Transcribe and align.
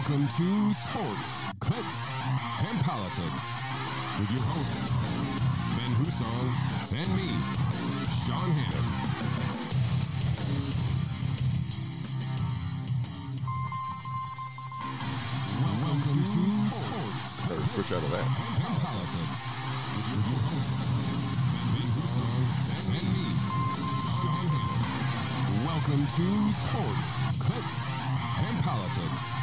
Welcome 0.00 0.26
to 0.28 0.72
Sports, 0.72 1.44
Clicks, 1.60 2.08
and 2.66 2.80
Politics 2.80 3.44
with 4.18 4.32
your 4.32 4.40
hosts, 4.40 4.88
Ben 5.76 5.92
Hussong 6.00 6.96
and 6.96 7.16
me, 7.16 7.28
Shawn 8.24 8.50
Hannon. 8.50 9.90
Welcome 15.60 16.00
to 16.00 16.44
Sports, 16.70 17.46
Better 17.46 17.60
switch 17.60 17.92
out 17.92 18.02
of 18.02 18.10
that. 18.10 18.24
and 18.24 18.76
Politics 18.80 19.40
with 19.92 20.24
your 20.32 20.40
hosts, 20.48 20.80
Ben 21.76 21.88
Hussong 22.00 22.46
and 22.96 23.06
me, 23.12 23.26
Shawn 24.16 24.46
Hannon. 24.48 25.66
Welcome 25.68 26.02
to 26.16 26.26
Sports, 26.56 27.10
Clicks, 27.44 27.76
and 28.48 28.64
Politics. 28.64 29.39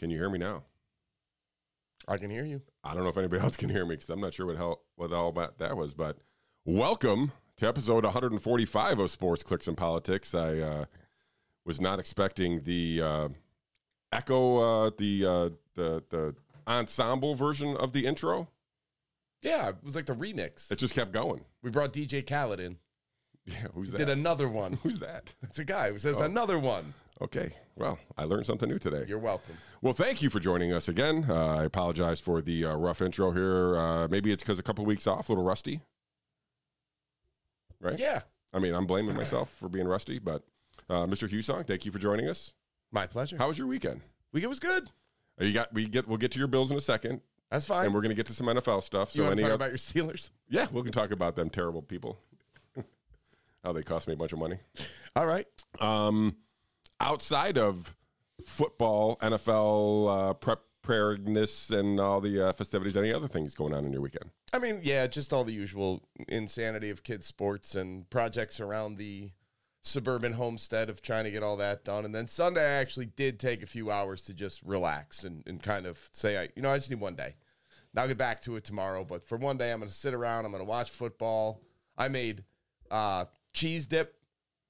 Can 0.00 0.08
you 0.08 0.16
hear 0.16 0.30
me 0.30 0.38
now? 0.38 0.62
I 2.08 2.16
can 2.16 2.30
hear 2.30 2.46
you. 2.46 2.62
I 2.82 2.94
don't 2.94 3.02
know 3.02 3.10
if 3.10 3.18
anybody 3.18 3.42
else 3.44 3.54
can 3.54 3.68
hear 3.68 3.84
me 3.84 3.96
because 3.96 4.08
I'm 4.08 4.18
not 4.18 4.32
sure 4.32 4.46
what 4.46 4.56
hell 4.56 4.80
what 4.96 5.12
all 5.12 5.28
about 5.28 5.58
that 5.58 5.76
was. 5.76 5.92
But 5.92 6.16
welcome 6.64 7.32
to 7.58 7.68
episode 7.68 8.04
145 8.04 8.98
of 8.98 9.10
Sports 9.10 9.42
Clicks 9.42 9.68
and 9.68 9.76
Politics. 9.76 10.34
I 10.34 10.58
uh, 10.58 10.84
was 11.66 11.82
not 11.82 11.98
expecting 11.98 12.62
the 12.62 13.02
uh, 13.02 13.28
echo, 14.10 14.86
uh, 14.86 14.90
the 14.96 15.26
uh, 15.26 15.48
the 15.74 16.02
the 16.08 16.34
ensemble 16.66 17.34
version 17.34 17.76
of 17.76 17.92
the 17.92 18.06
intro. 18.06 18.48
Yeah, 19.42 19.68
it 19.68 19.76
was 19.84 19.96
like 19.96 20.06
the 20.06 20.14
remix. 20.14 20.72
It 20.72 20.78
just 20.78 20.94
kept 20.94 21.12
going. 21.12 21.44
We 21.62 21.70
brought 21.70 21.92
DJ 21.92 22.26
Khaled 22.26 22.58
in. 22.58 22.78
Yeah, 23.46 23.66
who's 23.74 23.90
that? 23.90 23.98
Did 23.98 24.10
another 24.10 24.48
one. 24.48 24.74
who's 24.82 25.00
that? 25.00 25.34
It's 25.42 25.58
a 25.58 25.64
guy 25.64 25.90
who 25.90 25.98
says 25.98 26.20
another 26.20 26.58
one. 26.58 26.94
Okay, 27.22 27.50
well, 27.76 27.98
I 28.16 28.24
learned 28.24 28.46
something 28.46 28.68
new 28.68 28.78
today. 28.78 29.04
You're 29.06 29.18
welcome. 29.18 29.54
Well, 29.82 29.92
thank 29.92 30.22
you 30.22 30.30
for 30.30 30.40
joining 30.40 30.72
us 30.72 30.88
again. 30.88 31.26
Uh, 31.28 31.56
I 31.56 31.64
apologize 31.64 32.18
for 32.18 32.40
the 32.40 32.64
uh, 32.64 32.74
rough 32.76 33.02
intro 33.02 33.30
here. 33.30 33.76
Uh, 33.76 34.08
maybe 34.08 34.32
it's 34.32 34.42
because 34.42 34.58
a 34.58 34.62
couple 34.62 34.86
weeks 34.86 35.06
off, 35.06 35.28
a 35.28 35.32
little 35.32 35.44
rusty. 35.44 35.80
Right? 37.78 37.98
Yeah, 37.98 38.22
I 38.54 38.58
mean, 38.58 38.74
I'm 38.74 38.86
blaming 38.86 39.16
myself 39.16 39.52
for 39.58 39.68
being 39.68 39.86
rusty, 39.86 40.18
but 40.18 40.42
uh, 40.88 41.04
Mr. 41.06 41.28
Hussong, 41.30 41.66
thank 41.66 41.84
you 41.84 41.92
for 41.92 41.98
joining 41.98 42.26
us. 42.28 42.54
my 42.90 43.06
pleasure. 43.06 43.36
How 43.36 43.48
was 43.48 43.58
your 43.58 43.66
weekend? 43.66 44.00
Week 44.32 44.46
was 44.48 44.58
good. 44.60 44.84
Uh, 45.40 45.44
You 45.44 45.52
got 45.52 45.72
we 45.74 45.86
get 45.88 46.08
we'll 46.08 46.18
get 46.18 46.30
to 46.32 46.38
your 46.38 46.48
Bills 46.48 46.70
in 46.70 46.76
a 46.78 46.80
second, 46.80 47.20
That's 47.50 47.66
fine. 47.66 47.84
and 47.86 47.94
we're 47.94 48.00
going 48.02 48.10
to 48.10 48.14
get 48.16 48.26
to 48.26 48.34
some 48.34 48.46
NFL 48.46 48.82
stuff. 48.82 49.14
you 49.14 49.18
So 49.18 49.28
want 49.28 49.32
any 49.34 49.42
to 49.42 49.48
talk 49.48 49.56
about 49.56 49.70
your 49.70 49.78
Steelers? 49.78 50.30
yeah, 50.48 50.66
we 50.72 50.82
can 50.82 50.92
talk 50.92 51.10
about 51.10 51.36
them 51.36 51.50
terrible 51.50 51.82
people. 51.82 52.18
How 53.64 53.72
they 53.72 53.82
cost 53.82 54.08
me 54.08 54.14
a 54.14 54.16
bunch 54.16 54.32
of 54.32 54.38
money. 54.38 54.56
All 55.16 55.26
right. 55.26 55.46
Um, 55.80 56.36
outside 57.00 57.58
of 57.58 57.96
football, 58.46 59.16
NFL 59.16 60.30
uh, 60.30 60.34
prep 60.34 60.60
preparedness, 60.82 61.70
and 61.70 62.00
all 62.00 62.20
the 62.20 62.48
uh, 62.48 62.52
festivities, 62.52 62.96
any 62.96 63.12
other 63.12 63.28
things 63.28 63.54
going 63.54 63.74
on 63.74 63.84
in 63.84 63.92
your 63.92 64.02
weekend? 64.02 64.30
I 64.52 64.58
mean, 64.58 64.80
yeah, 64.82 65.06
just 65.06 65.32
all 65.32 65.44
the 65.44 65.52
usual 65.52 66.02
insanity 66.28 66.90
of 66.90 67.02
kids' 67.02 67.26
sports 67.26 67.74
and 67.74 68.08
projects 68.10 68.60
around 68.60 68.96
the 68.96 69.30
suburban 69.82 70.34
homestead 70.34 70.90
of 70.90 71.00
trying 71.00 71.24
to 71.24 71.30
get 71.30 71.42
all 71.42 71.56
that 71.56 71.84
done. 71.84 72.04
And 72.04 72.14
then 72.14 72.26
Sunday, 72.26 72.62
I 72.62 72.80
actually 72.80 73.06
did 73.06 73.38
take 73.38 73.62
a 73.62 73.66
few 73.66 73.90
hours 73.90 74.22
to 74.22 74.34
just 74.34 74.62
relax 74.62 75.24
and, 75.24 75.42
and 75.46 75.62
kind 75.62 75.86
of 75.86 75.98
say, 76.12 76.36
I, 76.36 76.48
you 76.54 76.62
know, 76.62 76.70
I 76.70 76.78
just 76.78 76.90
need 76.90 77.00
one 77.00 77.14
day. 77.14 77.36
I'll 77.96 78.08
get 78.08 78.18
back 78.18 78.40
to 78.42 78.56
it 78.56 78.64
tomorrow. 78.64 79.04
But 79.04 79.26
for 79.26 79.36
one 79.36 79.56
day, 79.56 79.72
I'm 79.72 79.80
going 79.80 79.88
to 79.88 79.94
sit 79.94 80.14
around. 80.14 80.44
I'm 80.44 80.52
going 80.52 80.64
to 80.64 80.68
watch 80.68 80.90
football. 80.90 81.62
I 81.96 82.08
made 82.08 82.44
uh, 82.90 83.24
cheese 83.52 83.86
dip 83.86 84.16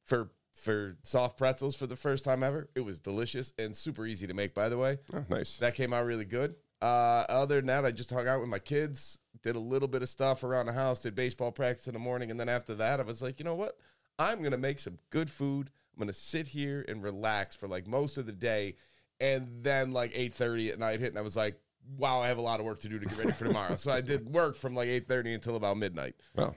for 0.05 0.31
for 0.55 0.97
soft 1.03 1.39
pretzels 1.39 1.77
for 1.77 1.87
the 1.87 1.97
first 1.97 2.25
time 2.25 2.43
ever. 2.43 2.69
It 2.75 2.81
was 2.81 2.99
delicious 2.99 3.53
and 3.59 3.75
super 3.75 4.07
easy 4.07 4.27
to 4.27 4.35
make, 4.35 4.55
by 4.55 4.69
the 4.69 4.79
way. 4.79 4.99
Oh, 5.15 5.25
nice. 5.29 5.57
That 5.59 5.75
came 5.75 5.93
out 5.93 6.05
really 6.05 6.25
good. 6.25 6.55
Uh, 6.83 7.25
other 7.29 7.57
than 7.57 7.67
that, 7.67 7.85
I 7.85 7.91
just 7.91 8.11
hung 8.11 8.27
out 8.27 8.41
with 8.41 8.49
my 8.49 8.59
kids, 8.59 9.19
did 9.43 9.55
a 9.55 9.61
little 9.61 9.89
bit 9.89 10.03
of 10.03 10.09
stuff 10.09 10.43
around 10.45 10.67
the 10.67 10.73
house, 10.73 11.03
did 11.03 11.15
baseball 11.15 11.53
practice 11.53 11.87
in 11.87 11.93
the 11.93 11.99
morning, 11.99 12.31
and 12.31 12.41
then 12.41 12.49
after 12.49 12.75
that, 12.77 13.01
I 13.01 13.03
was 13.03 13.21
like, 13.21 13.39
you 13.39 13.45
know 13.45 13.55
what? 13.55 13.77
I'm 14.19 14.43
gonna 14.43 14.59
make 14.59 14.81
some 14.81 14.99
good 15.11 15.31
food. 15.31 15.71
I'm 15.95 15.99
gonna 16.01 16.13
sit 16.13 16.47
here 16.47 16.85
and 16.89 17.03
relax 17.03 17.55
for 17.55 17.69
like 17.69 17.87
most 17.87 18.17
of 18.19 18.27
the 18.27 18.33
day, 18.33 18.77
and 19.19 19.49
then 19.63 19.93
like 19.93 20.13
8:30 20.15 20.71
at 20.73 20.79
night 20.79 21.01
hit, 21.01 21.11
and 21.11 21.19
I 21.19 21.23
was 21.23 21.37
like, 21.37 21.61
wow, 21.99 22.21
I 22.21 22.29
have 22.29 22.39
a 22.39 22.43
lot 22.43 22.61
of 22.61 22.67
work 22.67 22.81
to 22.81 22.89
do 22.89 22.99
to 22.99 23.07
get 23.07 23.19
ready 23.19 23.33
for 23.33 23.45
tomorrow. 23.45 23.77
so 23.77 23.91
I 23.93 24.01
did 24.01 24.29
work 24.29 24.57
from 24.57 24.75
like 24.75 24.89
8:30 24.89 25.35
until 25.35 25.57
about 25.57 25.77
midnight. 25.77 26.15
well, 26.35 26.57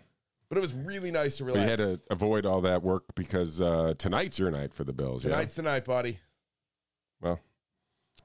But 0.54 0.60
it 0.60 0.62
was 0.62 0.74
really 0.76 1.10
nice 1.10 1.38
to 1.38 1.46
relax. 1.46 1.64
we 1.64 1.68
had 1.68 1.80
to 1.80 2.00
avoid 2.12 2.46
all 2.46 2.62
that 2.62 2.84
work 2.84 3.06
because 3.16 3.60
uh, 3.60 3.96
tonight's 3.98 4.38
your 4.38 4.52
night 4.52 4.72
for 4.72 4.84
the 4.84 4.94
Bills. 4.94 5.24
Tonight's 5.24 5.56
the 5.56 5.64
night, 5.64 5.84
buddy. 5.84 6.20
Well, 7.20 7.40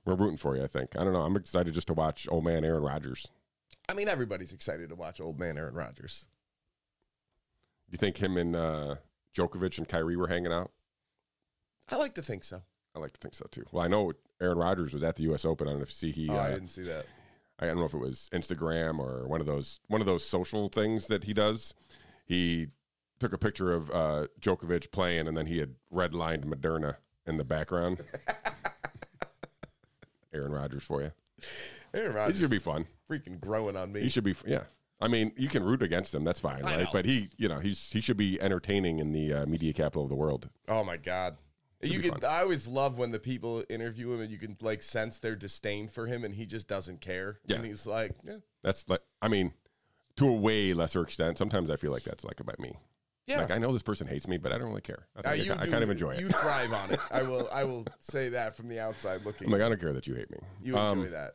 we're 0.04 0.14
rooting 0.14 0.36
for 0.36 0.54
you. 0.54 0.62
I 0.62 0.66
think. 0.66 0.94
I 0.94 1.04
don't 1.04 1.14
know. 1.14 1.22
I'm 1.22 1.36
excited 1.36 1.72
just 1.72 1.86
to 1.86 1.94
watch 1.94 2.28
old 2.30 2.44
man 2.44 2.66
Aaron 2.66 2.82
Rodgers. 2.82 3.28
I 3.88 3.94
mean, 3.94 4.08
everybody's 4.08 4.52
excited 4.52 4.90
to 4.90 4.94
watch 4.94 5.22
old 5.22 5.40
man 5.40 5.56
Aaron 5.56 5.72
Rodgers. 5.72 6.26
You 7.90 7.96
think 7.96 8.18
him 8.18 8.36
and 8.36 8.54
uh, 8.54 8.96
Djokovic 9.34 9.78
and 9.78 9.88
Kyrie 9.88 10.16
were 10.16 10.28
hanging 10.28 10.52
out? 10.52 10.70
I 11.90 11.96
like 11.96 12.12
to 12.16 12.22
think 12.22 12.44
so. 12.44 12.60
I 12.94 12.98
like 12.98 13.14
to 13.14 13.20
think 13.20 13.32
so 13.32 13.46
too. 13.50 13.64
Well, 13.72 13.82
I 13.82 13.88
know 13.88 14.12
Aaron 14.38 14.58
Rodgers 14.58 14.92
was 14.92 15.02
at 15.02 15.16
the 15.16 15.22
U.S. 15.22 15.46
Open. 15.46 15.66
I 15.66 15.70
don't 15.70 15.78
know 15.78 15.84
if 15.84 16.02
you 16.02 16.12
see 16.12 16.12
he. 16.12 16.28
Oh, 16.28 16.36
I 16.36 16.48
uh, 16.48 16.50
didn't 16.50 16.68
see 16.68 16.82
that. 16.82 17.06
I 17.58 17.64
don't 17.64 17.78
know 17.78 17.86
if 17.86 17.94
it 17.94 17.98
was 17.98 18.28
Instagram 18.34 18.98
or 18.98 19.26
one 19.26 19.40
of 19.40 19.46
those 19.46 19.80
one 19.88 20.02
of 20.02 20.06
those 20.06 20.26
social 20.26 20.68
things 20.68 21.06
that 21.06 21.24
he 21.24 21.32
does. 21.32 21.72
He 22.28 22.68
took 23.18 23.32
a 23.32 23.38
picture 23.38 23.72
of 23.72 23.90
uh, 23.90 24.26
Djokovic 24.40 24.92
playing, 24.92 25.26
and 25.26 25.36
then 25.36 25.46
he 25.46 25.58
had 25.58 25.74
redlined 25.92 26.44
Moderna 26.44 26.96
in 27.26 27.38
the 27.38 27.44
background. 27.44 28.04
Aaron 30.32 30.52
Rodgers 30.52 30.82
for 30.84 31.02
you. 31.02 31.12
Aaron 31.94 32.08
This 32.12 32.16
Rodgers 32.16 32.38
should 32.40 32.50
be 32.50 32.58
fun. 32.58 32.86
freaking 33.10 33.40
growing 33.40 33.76
on 33.76 33.92
me. 33.92 34.02
He 34.02 34.08
should 34.08 34.24
be. 34.24 34.34
Yeah. 34.46 34.64
I 35.00 35.08
mean, 35.08 35.32
you 35.36 35.48
can 35.48 35.62
root 35.64 35.82
against 35.82 36.14
him. 36.14 36.24
That's 36.24 36.40
fine, 36.40 36.62
right? 36.64 36.88
But 36.92 37.04
he, 37.04 37.30
you 37.36 37.48
know, 37.48 37.60
he's 37.60 37.90
he 37.90 38.00
should 38.00 38.16
be 38.16 38.40
entertaining 38.40 38.98
in 38.98 39.12
the 39.12 39.32
uh, 39.32 39.46
media 39.46 39.72
capital 39.72 40.02
of 40.02 40.08
the 40.08 40.16
world. 40.16 40.48
oh 40.68 40.84
my 40.84 40.96
god. 40.96 41.36
Should 41.82 41.92
you 41.92 42.00
can. 42.00 42.10
fun. 42.10 42.24
I 42.24 42.40
always 42.40 42.66
love 42.66 42.98
when 42.98 43.12
the 43.12 43.20
people 43.20 43.62
interview 43.70 44.12
him 44.12 44.20
and 44.20 44.30
you 44.30 44.38
can 44.38 44.56
like 44.60 44.82
sense 44.82 45.20
their 45.20 45.36
disdain 45.36 45.88
for 45.88 46.06
him, 46.08 46.24
and 46.24 46.34
he 46.34 46.44
just 46.46 46.66
doesn't 46.66 47.00
care. 47.00 47.38
Yeah. 47.46 47.56
and 47.56 47.64
he's 47.66 47.86
like, 47.86 48.12
yeah, 48.24 48.38
That's 48.64 48.88
like, 48.88 49.00
I 49.22 49.28
mean, 49.28 49.52
to 50.18 50.28
a 50.28 50.32
way 50.32 50.72
lesser 50.74 51.02
extent. 51.02 51.38
Sometimes 51.38 51.70
I 51.70 51.76
feel 51.76 51.90
like 51.90 52.02
that's 52.04 52.22
like 52.24 52.38
about 52.40 52.60
me. 52.60 52.76
yeah. 53.26 53.40
Like 53.40 53.50
I 53.50 53.58
know 53.58 53.72
this 53.72 53.82
person 53.82 54.06
hates 54.06 54.28
me, 54.28 54.36
but 54.38 54.52
I 54.52 54.58
don't 54.58 54.68
really 54.68 54.80
care. 54.82 55.06
I, 55.16 55.20
Uh, 55.20 55.54
I, 55.54 55.60
I 55.62 55.66
kind 55.66 55.82
of 55.82 55.90
enjoy 55.90 56.12
it. 56.12 56.20
You 56.20 56.28
thrive 56.28 56.72
on 56.72 56.92
it. 56.92 57.00
I 57.10 57.22
will. 57.22 57.48
I 57.52 57.64
will 57.64 57.84
say 58.00 58.28
that 58.30 58.56
from 58.56 58.68
the 58.68 58.78
outside 58.80 59.24
looking. 59.24 59.46
I'm 59.48 59.52
like, 59.52 59.62
I 59.62 59.68
don't 59.68 59.80
care 59.80 59.92
that 59.92 60.06
you 60.06 60.14
hate 60.14 60.30
me. 60.30 60.38
you 60.62 60.76
enjoy 60.76 60.86
Um, 61.06 61.10
that, 61.10 61.34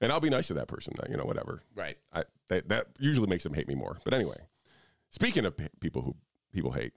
and 0.00 0.12
I'll 0.12 0.20
be 0.20 0.30
nice 0.30 0.46
to 0.48 0.54
that 0.54 0.68
person. 0.68 0.94
You 1.10 1.16
know, 1.16 1.24
whatever. 1.24 1.62
right? 1.74 1.96
I, 2.12 2.24
that, 2.48 2.68
that 2.68 2.86
usually 2.98 3.26
makes 3.26 3.42
them 3.44 3.54
hate 3.54 3.66
me 3.68 3.74
more. 3.74 3.98
But 4.04 4.14
anyway, 4.14 4.36
speaking 5.10 5.44
of 5.44 5.56
p- 5.56 5.68
people 5.80 6.02
who 6.02 6.14
people 6.52 6.72
hate, 6.72 6.92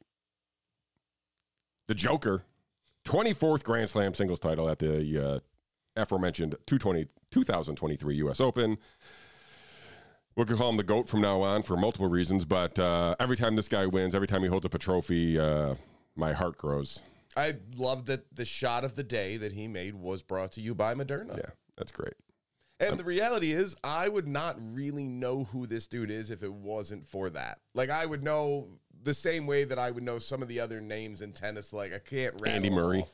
the 1.88 1.96
Djoker, 1.96 2.42
24th 3.06 3.64
Grand 3.64 3.90
Slam 3.90 4.14
singles 4.14 4.40
title 4.40 4.70
at 4.70 4.80
the 4.80 5.18
uh, 5.36 5.40
aforementioned 5.96 6.56
220, 6.68 7.08
2023 7.32 8.16
U.S. 8.18 8.40
Open. 8.40 8.78
We 10.40 10.46
can 10.46 10.56
call 10.56 10.70
him 10.70 10.78
the 10.78 10.84
GOAT 10.84 11.10
from 11.10 11.20
now 11.20 11.42
on 11.42 11.64
for 11.64 11.76
multiple 11.76 12.08
reasons, 12.08 12.46
but 12.46 12.80
uh, 12.80 13.14
every 13.20 13.36
time 13.36 13.58
this 13.58 13.68
guy 13.68 13.86
wins, 13.86 14.16
every 14.16 14.26
time 14.26 14.42
he 14.42 14.48
holds 14.48 14.66
up 14.66 14.74
a 14.74 14.78
trophy, 14.78 15.38
uh, 15.38 15.76
my 16.16 16.32
heart 16.32 16.58
grows. 16.58 17.02
I 17.36 17.56
love 17.76 18.06
that 18.06 18.34
the 18.34 18.46
shot 18.46 18.86
of 18.86 18.96
the 18.96 19.04
day 19.04 19.36
that 19.36 19.52
he 19.52 19.68
made 19.68 19.96
was 19.96 20.24
brought 20.24 20.54
to 20.54 20.62
you 20.62 20.74
by 20.74 20.94
Moderna. 20.94 21.36
Yeah, 21.36 21.50
that's 21.76 21.92
great. 21.92 22.14
And 22.80 22.98
the 22.98 23.04
reality 23.04 23.52
is, 23.52 23.76
I 23.84 24.08
would 24.08 24.30
not 24.30 24.56
really 24.74 25.10
know 25.10 25.44
who 25.44 25.68
this 25.68 25.88
dude 25.88 26.10
is 26.10 26.32
if 26.32 26.42
it 26.42 26.54
wasn't 26.54 27.06
for 27.06 27.30
that. 27.32 27.60
Like, 27.74 27.90
I 27.90 28.06
would 28.06 28.24
know 28.24 28.70
the 29.04 29.14
same 29.14 29.46
way 29.46 29.66
that 29.66 29.78
I 29.78 29.92
would 29.92 30.04
know 30.04 30.20
some 30.20 30.42
of 30.42 30.48
the 30.48 30.62
other 30.62 30.80
names 30.80 31.22
in 31.22 31.34
tennis. 31.34 31.74
Like, 31.74 31.94
I 31.94 32.00
can't 32.00 32.48
Andy 32.48 32.70
Murray. 32.70 33.02
off. 33.02 33.10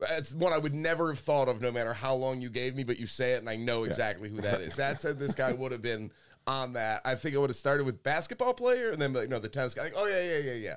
That's 0.00 0.34
one 0.34 0.52
I 0.52 0.58
would 0.58 0.74
never 0.74 1.08
have 1.08 1.20
thought 1.20 1.48
of, 1.48 1.62
no 1.62 1.70
matter 1.70 1.94
how 1.94 2.14
long 2.14 2.42
you 2.42 2.50
gave 2.50 2.74
me. 2.74 2.82
But 2.82 2.98
you 2.98 3.06
say 3.06 3.34
it, 3.34 3.38
and 3.38 3.48
I 3.48 3.54
know 3.54 3.84
exactly 3.84 4.28
who 4.28 4.40
that 4.42 4.60
is. 4.60 4.74
That 4.76 5.00
said, 5.00 5.20
this 5.20 5.34
guy 5.34 5.52
would 5.52 5.70
have 5.72 5.80
been 5.80 6.10
on 6.46 6.74
that. 6.74 7.02
I 7.04 7.14
think 7.14 7.34
I 7.34 7.38
would 7.38 7.50
have 7.50 7.56
started 7.56 7.84
with 7.84 8.02
basketball 8.02 8.54
player, 8.54 8.90
and 8.90 9.00
then 9.00 9.12
like, 9.12 9.28
no, 9.28 9.38
the 9.38 9.48
tennis 9.48 9.74
guy. 9.74 9.84
Like, 9.84 9.94
oh 9.96 10.06
yeah, 10.06 10.22
yeah, 10.22 10.38
yeah, 10.38 10.52
yeah. 10.54 10.76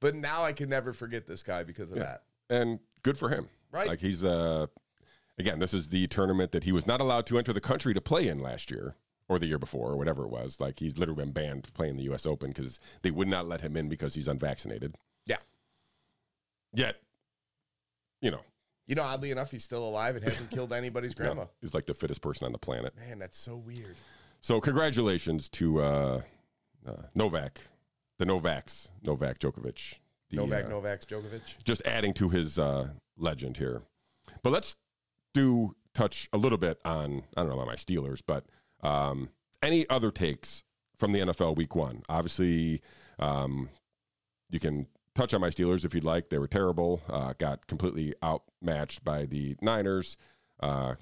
But 0.00 0.14
now 0.14 0.42
I 0.44 0.52
can 0.52 0.68
never 0.68 0.92
forget 0.92 1.26
this 1.26 1.42
guy 1.42 1.64
because 1.64 1.90
of 1.92 1.98
that. 1.98 2.22
and 2.50 2.78
good 3.02 3.18
for 3.18 3.28
him. 3.28 3.48
Right. 3.72 3.86
Like 3.88 4.00
he's 4.00 4.24
uh 4.24 4.66
again, 5.38 5.58
this 5.58 5.74
is 5.74 5.88
the 5.90 6.06
tournament 6.06 6.52
that 6.52 6.64
he 6.64 6.72
was 6.72 6.86
not 6.86 7.00
allowed 7.00 7.26
to 7.26 7.38
enter 7.38 7.52
the 7.52 7.60
country 7.60 7.94
to 7.94 8.00
play 8.00 8.26
in 8.28 8.40
last 8.40 8.70
year. 8.70 8.94
or 9.28 9.38
the 9.38 9.46
year 9.46 9.58
before, 9.58 9.90
or 9.90 9.96
whatever 9.98 10.22
it 10.24 10.30
was. 10.30 10.58
Like 10.60 10.78
he's 10.78 10.96
literally 10.98 11.22
been 11.24 11.32
banned 11.32 11.68
playing 11.74 11.96
the 11.96 12.04
U.S. 12.04 12.24
Open 12.24 12.50
because 12.50 12.80
they 13.02 13.10
would 13.10 13.28
not 13.28 13.46
let 13.46 13.60
him 13.60 13.76
in 13.76 13.88
because 13.88 14.14
he's 14.14 14.26
unvaccinated. 14.28 14.96
Yeah. 15.26 15.36
Yet, 16.72 16.96
you 18.22 18.30
know, 18.30 18.40
You 18.86 18.94
know, 18.94 19.02
oddly 19.02 19.30
enough, 19.30 19.50
he's 19.50 19.64
still 19.64 19.86
alive 19.86 20.16
and 20.16 20.24
hasn't 20.24 20.50
killed 20.56 20.72
anybody's 20.72 21.14
grandma. 21.14 21.44
he's 21.60 21.74
like 21.74 21.84
the 21.86 21.92
fittest 21.94 22.22
person 22.22 22.46
on 22.46 22.52
the 22.52 22.58
planet. 22.58 22.94
Man, 22.96 23.18
that's 23.18 23.38
so 23.38 23.56
weird. 23.56 23.96
So 24.40 24.60
congratulations 24.60 25.48
to 25.50 25.82
uh, 25.82 26.20
uh, 26.86 26.92
Novak, 27.14 27.60
the 28.18 28.24
Novaks, 28.24 28.90
Novak 29.02 29.38
Djokovic. 29.38 29.98
The, 30.30 30.36
Novak, 30.36 30.66
uh, 30.66 30.68
Novak, 30.68 31.00
Djokovic. 31.06 31.62
just 31.64 31.82
adding 31.84 32.12
to 32.14 32.28
his 32.28 32.58
uh, 32.58 32.88
legend 33.16 33.56
here. 33.56 33.82
But 34.42 34.50
let's 34.50 34.76
do 35.34 35.74
touch 35.94 36.28
a 36.32 36.38
little 36.38 36.58
bit 36.58 36.78
on 36.84 37.22
I 37.36 37.40
don't 37.40 37.48
know 37.48 37.54
about 37.54 37.66
my 37.66 37.74
Steelers, 37.74 38.22
but 38.24 38.44
um, 38.82 39.30
any 39.62 39.88
other 39.88 40.10
takes 40.10 40.64
from 40.98 41.12
the 41.12 41.20
NFL 41.20 41.56
Week 41.56 41.74
One? 41.74 42.02
Obviously, 42.08 42.82
um, 43.18 43.68
you 44.50 44.60
can 44.60 44.86
touch 45.14 45.34
on 45.34 45.40
my 45.40 45.50
Steelers 45.50 45.84
if 45.84 45.94
you'd 45.94 46.04
like. 46.04 46.30
They 46.30 46.38
were 46.38 46.46
terrible. 46.46 47.00
Uh, 47.08 47.32
got 47.38 47.66
completely 47.66 48.14
outmatched 48.22 49.04
by 49.04 49.26
the 49.26 49.56
Niners. 49.60 50.16
Uh, 50.60 50.94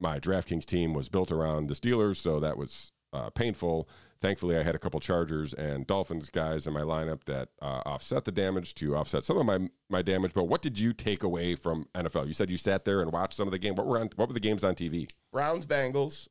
my 0.00 0.18
DraftKings 0.18 0.64
team 0.64 0.94
was 0.94 1.08
built 1.08 1.30
around 1.30 1.68
the 1.68 1.74
Steelers, 1.74 2.16
so 2.16 2.40
that 2.40 2.56
was 2.56 2.92
uh, 3.12 3.30
painful. 3.30 3.88
Thankfully, 4.20 4.56
I 4.56 4.62
had 4.62 4.74
a 4.74 4.78
couple 4.78 5.00
Chargers 5.00 5.54
and 5.54 5.86
Dolphins 5.86 6.28
guys 6.28 6.66
in 6.66 6.74
my 6.74 6.82
lineup 6.82 7.24
that 7.24 7.48
uh, 7.62 7.80
offset 7.86 8.24
the 8.24 8.32
damage 8.32 8.74
to 8.76 8.94
offset 8.94 9.24
some 9.24 9.38
of 9.38 9.46
my 9.46 9.68
my 9.88 10.02
damage. 10.02 10.32
But 10.34 10.44
what 10.44 10.60
did 10.60 10.78
you 10.78 10.92
take 10.92 11.22
away 11.22 11.54
from 11.54 11.86
NFL? 11.94 12.26
You 12.26 12.34
said 12.34 12.50
you 12.50 12.58
sat 12.58 12.84
there 12.84 13.00
and 13.00 13.12
watched 13.12 13.34
some 13.34 13.48
of 13.48 13.52
the 13.52 13.58
game. 13.58 13.74
What 13.74 13.86
were 13.86 13.98
on, 13.98 14.10
what 14.16 14.28
were 14.28 14.34
the 14.34 14.40
games 14.40 14.62
on 14.62 14.74
TV? 14.74 15.08
Browns, 15.32 15.64
Bengals. 15.64 16.28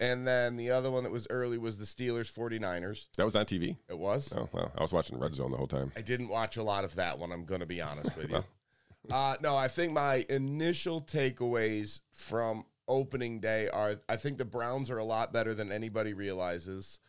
And 0.00 0.26
then 0.26 0.56
the 0.56 0.70
other 0.70 0.90
one 0.90 1.02
that 1.02 1.12
was 1.12 1.26
early 1.28 1.58
was 1.58 1.76
the 1.76 1.84
Steelers, 1.84 2.32
49ers. 2.32 3.08
That 3.18 3.24
was 3.24 3.36
on 3.36 3.44
TV. 3.44 3.76
It 3.88 3.98
was. 3.98 4.32
Oh 4.34 4.48
well, 4.50 4.72
I 4.76 4.80
was 4.80 4.92
watching 4.92 5.18
Red 5.18 5.34
Zone 5.34 5.50
the 5.50 5.58
whole 5.58 5.66
time. 5.66 5.92
I 5.94 6.00
didn't 6.00 6.28
watch 6.28 6.56
a 6.56 6.62
lot 6.62 6.84
of 6.84 6.94
that 6.96 7.18
one. 7.18 7.32
I'm 7.32 7.44
going 7.44 7.60
to 7.60 7.66
be 7.66 7.82
honest 7.82 8.16
with 8.16 8.30
you. 8.30 8.42
uh, 9.10 9.36
no, 9.42 9.56
I 9.56 9.68
think 9.68 9.92
my 9.92 10.24
initial 10.30 11.02
takeaways 11.02 12.00
from 12.12 12.64
opening 12.90 13.40
day 13.40 13.68
are 13.68 13.96
I 14.08 14.16
think 14.16 14.36
the 14.36 14.44
Browns 14.44 14.90
are 14.90 14.98
a 14.98 15.04
lot 15.04 15.32
better 15.32 15.54
than 15.54 15.72
anybody 15.72 16.12
realizes. 16.12 17.00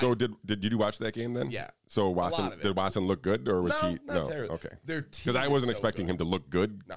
So 0.00 0.12
I- 0.12 0.14
did 0.14 0.32
did 0.46 0.64
you 0.64 0.78
watch 0.78 0.98
that 0.98 1.12
game 1.14 1.34
then? 1.34 1.50
Yeah. 1.50 1.70
So 1.86 2.08
Watson 2.10 2.44
lot 2.44 2.52
of 2.54 2.60
it. 2.60 2.62
did 2.62 2.76
Watson 2.76 3.06
look 3.06 3.22
good 3.22 3.48
or 3.48 3.60
was 3.62 3.74
no, 3.82 3.90
he 3.90 3.98
not 4.06 4.28
terribly. 4.28 4.54
Okay. 4.56 4.76
Because 4.86 5.36
I 5.36 5.48
wasn't 5.48 5.70
expecting 5.70 6.06
him 6.06 6.18
to 6.18 6.24
look 6.24 6.48
good, 6.50 6.82
No. 6.86 6.96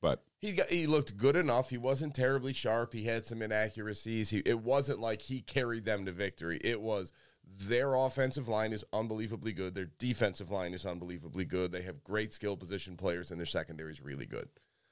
but 0.00 0.22
He 0.40 0.52
got, 0.52 0.68
he 0.68 0.86
looked 0.88 1.16
good 1.16 1.36
enough. 1.36 1.70
He 1.70 1.78
wasn't 1.78 2.14
terribly 2.14 2.52
sharp. 2.52 2.92
He 2.92 3.04
had 3.04 3.24
some 3.26 3.42
inaccuracies. 3.42 4.30
He, 4.30 4.38
it 4.44 4.58
wasn't 4.60 4.98
like 4.98 5.22
he 5.22 5.40
carried 5.40 5.84
them 5.84 6.04
to 6.06 6.12
victory. 6.12 6.60
It 6.64 6.80
was 6.80 7.12
their 7.44 7.94
offensive 7.94 8.48
line 8.48 8.72
is 8.72 8.84
unbelievably 8.92 9.52
good. 9.52 9.74
Their 9.74 9.90
defensive 9.98 10.50
line 10.50 10.74
is 10.74 10.84
unbelievably 10.86 11.44
good. 11.44 11.70
They 11.70 11.82
have 11.82 12.02
great 12.02 12.32
skill 12.32 12.56
position 12.56 12.96
players, 12.96 13.30
and 13.30 13.38
their 13.38 13.46
secondary 13.46 13.92
is 13.92 14.00
really 14.00 14.26
good. 14.26 14.48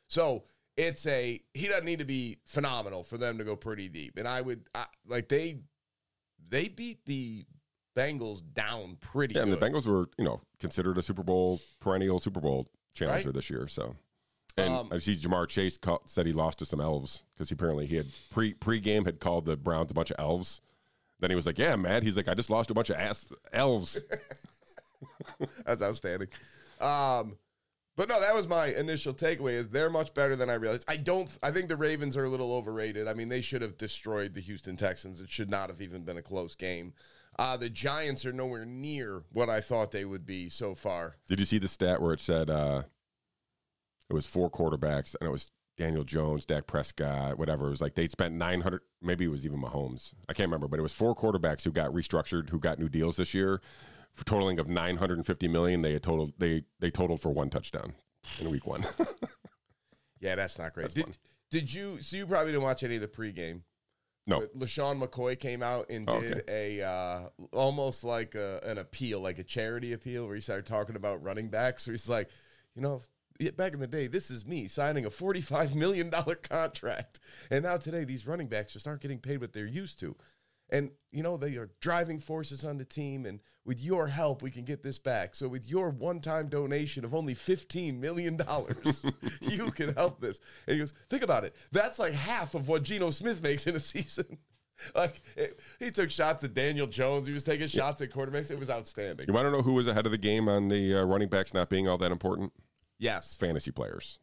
So 0.09 0.45
it's 0.89 1.07
a 1.07 1.41
he 1.55 1.69
doesn't 1.69 1.85
need 1.85 1.99
to 1.99 2.05
be 2.05 2.39
phenomenal 2.47 3.03
for 3.05 3.19
them 3.19 3.39
to 3.39 3.45
go 3.45 3.57
pretty 3.57 3.89
deep. 3.89 4.17
And 4.17 4.27
I 4.27 4.41
would 4.41 4.63
I, 4.75 4.87
like 5.07 5.29
they 5.29 5.59
they 6.49 6.69
beat 6.69 7.05
the 7.07 7.45
Bengals 7.97 8.43
down 8.55 8.97
pretty 9.01 9.35
yeah, 9.35 9.43
and 9.43 9.53
the. 9.53 9.57
Bengals 9.57 9.87
were 9.87 10.09
you 10.17 10.25
know 10.25 10.41
considered 10.59 10.97
a 10.99 11.03
Super 11.03 11.23
Bowl 11.23 11.61
perennial 11.81 12.19
Super 12.19 12.41
Bowl 12.41 12.67
challenger 12.95 13.29
Right. 13.29 13.35
this 13.35 13.51
year. 13.51 13.67
So, 13.69 13.95
and 14.57 14.73
Um, 14.75 14.89
I 14.93 14.99
see 14.99 15.15
Ja'Marr 15.15 15.49
Chase 15.49 15.79
said 16.07 16.27
he 16.27 16.33
lost 16.33 16.59
to 16.61 16.67
some 16.67 16.81
elves 16.81 17.25
because 17.35 17.51
apparently 17.51 17.87
he 17.87 17.97
had 17.97 18.07
pre 18.31 18.55
pre 18.55 18.81
game 18.81 19.05
had 19.05 19.21
called 19.21 19.45
the 19.45 19.57
Browns 19.57 19.91
a 19.91 19.95
bunch 19.95 20.11
of 20.11 20.17
elves. 20.19 20.61
Then 21.19 21.31
he 21.31 21.37
was 21.37 21.45
like, 21.47 21.59
"Yeah, 21.59 21.77
man." 21.77 22.03
He's 22.03 22.17
like, 22.17 22.29
"I 22.29 22.35
just 22.35 22.49
lost 22.49 22.69
to 22.69 22.73
a 22.73 22.75
bunch 22.75 22.89
of 22.91 22.97
ass 22.97 23.31
elves." 23.53 24.03
That's 25.67 25.83
outstanding. 25.83 26.29
Um, 26.81 27.37
but 28.01 28.09
no, 28.09 28.19
that 28.19 28.35
was 28.35 28.49
my 28.49 28.69
initial 28.69 29.13
takeaway. 29.13 29.53
Is 29.53 29.69
they're 29.69 29.91
much 29.91 30.15
better 30.15 30.35
than 30.35 30.49
I 30.49 30.55
realized. 30.55 30.87
I 30.89 30.97
don't. 30.97 31.29
I 31.43 31.51
think 31.51 31.69
the 31.69 31.77
Ravens 31.77 32.17
are 32.17 32.25
a 32.25 32.31
little 32.31 32.55
overrated. 32.55 33.07
I 33.07 33.13
mean, 33.13 33.29
they 33.29 33.43
should 33.43 33.61
have 33.61 33.77
destroyed 33.77 34.33
the 34.33 34.41
Houston 34.41 34.75
Texans. 34.75 35.21
It 35.21 35.29
should 35.29 35.51
not 35.51 35.69
have 35.69 35.83
even 35.83 36.05
been 36.05 36.17
a 36.17 36.23
close 36.23 36.55
game. 36.55 36.95
Uh, 37.39 37.59
the 37.59 37.69
Giants 37.69 38.25
are 38.25 38.33
nowhere 38.33 38.65
near 38.65 39.25
what 39.35 39.51
I 39.51 39.61
thought 39.61 39.91
they 39.91 40.07
would 40.07 40.25
be 40.25 40.49
so 40.49 40.75
far. 40.75 41.17
Did 41.29 41.41
you 41.41 41.45
see 41.45 41.59
the 41.59 41.69
stat 41.69 42.01
where 42.01 42.15
it 42.15 42.23
said 42.23 42.49
uh, 42.49 42.85
it 44.09 44.15
was 44.15 44.25
four 44.25 44.51
quarterbacks 44.51 45.15
and 45.21 45.29
it 45.29 45.31
was 45.31 45.51
Daniel 45.77 46.03
Jones, 46.03 46.47
Dak 46.47 46.67
Prescott, 46.67 47.37
whatever. 47.37 47.67
It 47.67 47.71
was 47.71 47.83
like 47.83 47.97
they'd 47.97 48.11
spent 48.11 48.35
900, 48.35 48.81
maybe 49.03 49.27
it 49.27 49.31
was 49.31 49.45
even 49.45 49.61
Mahomes. 49.61 50.15
I 50.27 50.33
can't 50.33 50.49
remember, 50.49 50.69
but 50.69 50.79
it 50.79 50.83
was 50.83 50.95
four 50.95 51.15
quarterbacks 51.15 51.65
who 51.65 51.71
got 51.71 51.93
restructured, 51.93 52.49
who 52.49 52.61
got 52.61 52.79
new 52.79 52.89
deals 52.89 53.19
this 53.19 53.35
year 53.35 53.61
for 54.15 54.25
totaling 54.25 54.59
of 54.59 54.69
950 54.69 55.49
million. 55.49 55.83
They 55.83 55.99
totaled, 55.99 56.33
they, 56.39 56.65
they 56.79 56.91
totaled 56.91 57.21
for 57.21 57.31
one 57.31 57.51
touchdown 57.51 57.95
in 58.41 58.51
week 58.51 58.67
one. 58.67 58.85
Yeah, 60.21 60.35
that's 60.35 60.59
not 60.59 60.75
great. 60.75 60.95
That's 60.95 60.95
did, 60.95 61.19
did 61.51 61.73
you? 61.75 61.99
So 62.03 62.17
you 62.19 62.27
probably 62.27 62.53
didn't 62.53 62.65
watch 62.65 62.85
any 62.85 62.97
of 62.97 63.01
the 63.01 63.09
pregame. 63.09 63.63
no. 64.27 64.41
But 64.41 64.55
LeSean 64.55 65.03
McCoy 65.03 65.39
came 65.39 65.63
out 65.63 65.89
and 65.89 66.05
Oh, 66.09 66.21
did 66.21 66.45
a 66.47 66.83
uh, 66.83 67.29
almost 67.53 68.05
like 68.05 68.35
a, 68.35 68.61
an 68.63 68.77
appeal, 68.77 69.21
like 69.21 69.39
a 69.39 69.43
charity 69.45 69.95
appeal, 69.95 70.27
where 70.27 70.35
he 70.35 70.41
started 70.43 70.67
talking 70.67 70.97
about 70.97 71.23
running 71.23 71.49
backs. 71.49 71.87
Where 71.87 71.93
he's 71.95 72.07
like, 72.09 72.29
you 72.77 72.83
know, 72.83 73.01
back 73.57 73.73
in 73.73 73.81
the 73.81 73.87
day, 73.87 74.09
this 74.09 74.31
is 74.31 74.45
me 74.47 74.69
signing 74.69 75.07
a 75.07 75.11
forty-five 75.11 75.75
million 75.75 76.11
dollar 76.11 76.35
contract, 76.35 77.19
and 77.51 77.65
now 77.65 77.79
today 77.79 78.05
these 78.05 78.27
running 78.27 78.49
backs 78.49 78.75
just 78.75 78.87
aren't 78.87 79.01
getting 79.01 79.21
paid 79.21 79.41
what 79.41 79.55
they're 79.55 79.65
used 79.65 79.99
to. 80.01 80.15
And 80.71 80.91
you 81.13 81.23
know 81.23 81.37
they 81.37 81.57
are 81.57 81.71
driving 81.81 82.19
forces 82.19 82.65
on 82.65 82.79
the 82.79 82.85
team, 82.85 83.27
and 83.27 83.41
with 83.65 83.81
your 83.81 84.07
help, 84.07 84.43
we 84.43 84.51
can 84.51 84.65
get 84.65 84.83
this 84.83 84.99
back. 84.99 85.35
So 85.35 85.49
with 85.49 85.69
your 85.69 85.91
one-time 85.91 86.49
donation 86.49 87.05
of 87.05 87.15
only 87.15 87.35
fifteen 87.35 88.01
million 88.01 88.37
dollars, 88.37 89.05
you 89.41 89.71
can 89.73 89.93
help 89.95 90.21
this. 90.21 90.41
And 90.67 90.75
he 90.75 90.79
goes, 90.79 90.95
think 91.09 91.23
about 91.25 91.45
it. 91.45 91.55
That's 91.73 91.99
like 91.99 92.13
half 92.13 92.55
of 92.55 92.69
what 92.69 92.85
Geno 92.85 93.11
Smith 93.11 93.43
makes 93.43 93.67
in 93.67 93.75
a 93.77 93.81
season. 93.81 94.39
Like 94.95 95.21
it, 95.37 95.61
he 95.79 95.91
took 95.91 96.11
shots 96.11 96.43
at 96.45 96.55
Daniel 96.55 96.87
Jones. 96.87 97.27
He 97.27 97.33
was 97.35 97.43
taking 97.43 97.67
shots 97.67 98.01
at 98.01 98.11
quarterbacks. 98.11 98.51
It 98.51 98.59
was 98.59 98.71
outstanding. 98.71 99.27
You 99.29 99.35
want 99.35 99.47
to 99.47 99.51
know 99.51 99.61
who 99.63 99.75
was 99.75 99.87
ahead 99.87 100.07
of 100.07 100.13
the 100.13 100.19
game 100.19 100.49
on 100.49 100.69
the 100.69 100.95
uh, 101.01 101.03
running 101.05 101.29
backs 101.29 101.53
not 101.53 101.69
being 101.69 101.87
all 101.87 101.99
that 101.99 102.11
important? 102.13 102.53
Yes, 102.99 103.37
Fantasy 103.37 103.73
players. 103.73 104.19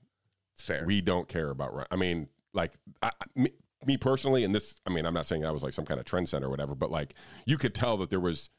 it's 0.56 0.64
fair. 0.64 0.84
We 0.86 1.02
don't 1.02 1.28
care 1.28 1.50
about 1.52 1.74
run. 1.76 1.86
I 1.92 1.96
mean, 1.96 2.28
like 2.54 2.74
I, 3.04 3.08
I- 3.10 3.40
me, 3.40 3.52
me 3.86 3.98
personally, 3.98 4.44
and 4.44 4.54
this. 4.56 4.80
I 4.86 4.90
mean, 4.90 5.06
I'm 5.06 5.14
not 5.14 5.26
saying 5.28 5.46
I 5.46 5.52
was 5.52 5.64
like 5.64 5.74
some 5.74 5.86
kind 5.86 6.00
of 6.00 6.06
trend 6.06 6.30
center 6.30 6.48
or 6.48 6.50
whatever, 6.50 6.76
but 6.76 6.90
like 6.92 7.14
you 7.46 7.58
could 7.58 7.76
tell 7.76 7.98
that 7.98 8.10
there 8.10 8.20
was. 8.20 8.50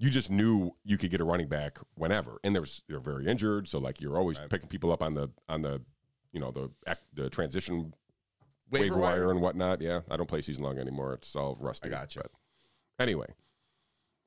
You 0.00 0.10
just 0.10 0.30
knew 0.30 0.76
you 0.84 0.96
could 0.96 1.10
get 1.10 1.20
a 1.20 1.24
running 1.24 1.48
back 1.48 1.78
whenever, 1.96 2.38
and 2.44 2.54
there 2.54 2.62
was 2.62 2.84
they're 2.88 3.00
very 3.00 3.26
injured, 3.26 3.66
so 3.66 3.78
like 3.80 4.00
you're 4.00 4.16
always 4.16 4.38
picking 4.48 4.68
people 4.68 4.92
up 4.92 5.02
on 5.02 5.14
the 5.14 5.28
on 5.48 5.62
the, 5.62 5.82
you 6.32 6.38
know 6.38 6.52
the 6.52 6.70
the 7.14 7.28
transition 7.28 7.92
waiver, 8.70 8.96
wire. 8.96 9.30
and 9.32 9.40
whatnot. 9.40 9.80
Yeah, 9.80 10.02
I 10.08 10.16
don't 10.16 10.28
play 10.28 10.40
season 10.40 10.62
long 10.62 10.78
anymore. 10.78 11.14
It's 11.14 11.34
all 11.34 11.56
rusty. 11.58 11.88
I 11.88 11.90
gotcha. 11.90 12.20
But 12.96 13.02
anyway, 13.02 13.26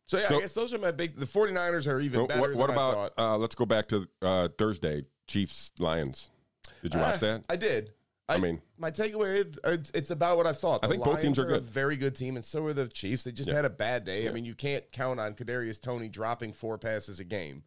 So 0.07 0.17
yeah, 0.19 0.27
So- 0.27 0.37
I 0.39 0.41
guess 0.41 0.53
those 0.53 0.73
are 0.73 0.77
my 0.77 0.91
big. 0.91 1.15
The 1.15 1.25
49ers 1.25 1.87
are 1.87 2.01
even 2.01 2.27
better. 2.27 2.41
what, 2.41 2.53
what 2.53 2.69
about 2.69 3.13
uh, 3.17 3.37
let's 3.37 3.55
go 3.55 3.65
back 3.65 3.87
to 3.89 4.07
uh, 4.21 4.49
Thursday, 4.57 5.05
Chiefs 5.27 5.71
Lions. 5.79 6.31
Did 6.83 6.93
you 6.95 6.99
watch 6.99 7.15
Uh, 7.15 7.19
that? 7.19 7.43
I 7.49 7.55
did. 7.55 7.91
I 8.35 8.37
mean- 8.37 8.61
my 8.77 8.89
takeaway 8.91 9.45
is 9.65 9.89
it's, 9.93 10.09
about 10.11 10.37
what 10.37 10.47
I 10.47 10.53
thought. 10.53 10.83
I 10.83 10.87
The 10.87 10.93
think 10.93 11.03
both 11.05 11.21
teams 11.21 11.37
Lions 11.37 11.51
are 11.51 11.55
a 11.55 11.59
very 11.59 11.95
good 11.97 12.15
team, 12.15 12.35
and 12.35 12.43
so 12.43 12.65
are 12.65 12.73
the 12.73 12.87
Chiefs. 12.87 13.23
They 13.23 13.31
just 13.31 13.49
Yeah. 13.49 13.55
had 13.57 13.65
a 13.65 13.69
bad 13.69 14.05
day. 14.05 14.27
I 14.27 14.31
mean, 14.31 14.45
you 14.45 14.55
can't 14.55 14.89
count 14.91 15.19
on 15.19 15.35
Kadarius 15.35 15.79
Toney 15.81 16.09
dropping 16.09 16.53
four 16.53 16.77
passes 16.77 17.19
a 17.19 17.23
game, 17.23 17.63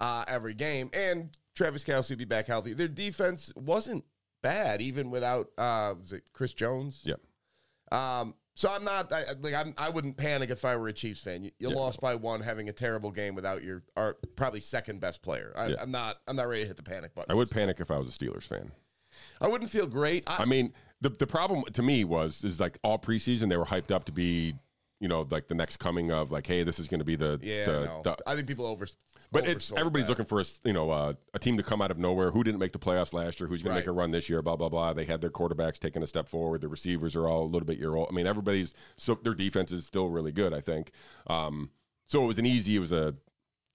uh, 0.00 0.24
every 0.26 0.54
game, 0.54 0.90
and 0.92 1.30
Travis 1.54 1.84
Kelce 1.84 2.16
be 2.18 2.24
back 2.24 2.46
healthy. 2.46 2.72
Their 2.72 2.88
defense 2.88 3.52
wasn't 3.56 4.04
bad, 4.42 4.80
even 4.82 5.10
without 5.10 5.50
uh, 5.58 5.94
was 5.98 6.12
it 6.12 6.24
Chris 6.32 6.52
Jones? 6.52 7.00
Yeah. 7.04 7.14
Um, 7.90 8.34
so 8.54 8.68
I'm 8.70 8.84
not 8.84 9.12
I, 9.12 9.20
I- 9.20 9.32
like 9.40 9.54
I'm, 9.54 9.74
I 9.78 9.88
wouldn't 9.90 10.16
panic 10.16 10.50
if 10.50 10.64
I 10.64 10.76
were 10.76 10.88
a 10.88 10.92
Chiefs 10.92 11.20
fan. 11.22 11.44
You, 11.44 11.50
you 11.58 11.68
Yeah. 11.70 11.76
lost 11.76 12.00
by 12.00 12.14
one, 12.16 12.40
having 12.40 12.68
a 12.68 12.72
terrible 12.72 13.10
game 13.10 13.34
without 13.34 13.62
your 13.62 13.82
our 13.96 14.14
probably 14.36 14.60
second 14.60 15.00
best 15.00 15.22
player. 15.22 15.52
I, 15.56 15.68
Yeah. 15.68 15.76
I'm 15.80 15.90
not 15.90 16.20
I'm 16.26 16.36
not 16.36 16.48
ready 16.48 16.62
to 16.62 16.66
hit 16.66 16.76
the 16.76 16.82
panic 16.82 17.14
button. 17.14 17.30
I 17.30 17.34
would 17.34 17.50
panic 17.50 17.80
if 17.80 17.90
I 17.90 17.98
was 17.98 18.08
a 18.08 18.10
Steelers 18.10 18.42
fan. 18.44 18.72
I 19.40 19.48
wouldn't 19.48 19.70
feel 19.70 19.86
great. 19.86 20.28
I, 20.28 20.42
I 20.42 20.44
mean, 20.44 20.72
the 21.00 21.10
the 21.10 21.26
problem 21.26 21.64
to 21.72 21.82
me 21.82 22.04
was 22.04 22.44
is 22.44 22.60
like 22.60 22.78
all 22.82 22.98
preseason 22.98 23.48
they 23.48 23.56
were 23.56 23.64
hyped 23.66 23.90
up 23.90 24.04
to 24.06 24.12
be, 24.12 24.54
you 25.00 25.08
know, 25.08 25.26
like 25.30 25.48
the 25.48 25.54
next 25.54 25.76
coming 25.78 26.10
of 26.10 26.30
like, 26.32 26.46
hey, 26.46 26.62
this 26.64 26.78
is 26.78 26.88
going 26.88 26.98
to 27.00 27.04
be 27.04 27.16
the 27.16 27.38
yeah, 27.42 27.64
the, 27.64 27.72
no. 27.84 28.00
the- 28.02 28.16
I 28.26 28.34
think 28.34 28.46
people 28.48 28.66
over. 28.66 28.86
but 29.30 29.46
it's 29.46 29.70
everybody's 29.76 30.06
that. 30.06 30.12
looking 30.12 30.24
for 30.26 30.40
a 30.40 30.44
you 30.64 30.72
know 30.72 30.90
uh, 30.90 31.12
a 31.34 31.38
team 31.38 31.56
to 31.56 31.62
come 31.62 31.80
out 31.82 31.90
of 31.90 31.98
nowhere 31.98 32.30
who 32.30 32.42
didn't 32.42 32.58
make 32.58 32.72
the 32.72 32.78
playoffs 32.78 33.12
last 33.12 33.38
year, 33.40 33.48
who's 33.48 33.62
going 33.62 33.74
Right. 33.76 33.82
to 33.84 33.90
make 33.90 33.94
a 33.94 33.98
run 33.98 34.10
this 34.10 34.28
year, 34.28 34.42
blah 34.42 34.56
blah 34.56 34.68
blah. 34.68 34.92
They 34.92 35.04
had 35.04 35.20
their 35.20 35.30
quarterbacks 35.30 35.78
taking 35.78 36.02
a 36.02 36.06
step 36.06 36.28
forward. 36.28 36.60
The 36.62 36.68
receivers 36.68 37.14
are 37.14 37.28
all 37.28 37.44
a 37.44 37.50
little 37.50 37.66
bit 37.66 37.78
year 37.78 37.94
old. 37.94 38.08
I 38.10 38.14
mean, 38.14 38.26
everybody's 38.26 38.74
so 38.96 39.14
their 39.22 39.34
defense 39.34 39.70
is 39.70 39.86
still 39.86 40.08
really 40.08 40.32
good. 40.32 40.52
I 40.52 40.60
think. 40.60 40.90
Um, 41.28 41.70
so 42.06 42.24
it 42.24 42.26
was 42.26 42.38
an 42.38 42.46
easy. 42.46 42.74
It 42.76 42.80
was 42.80 42.90
a 42.92 43.14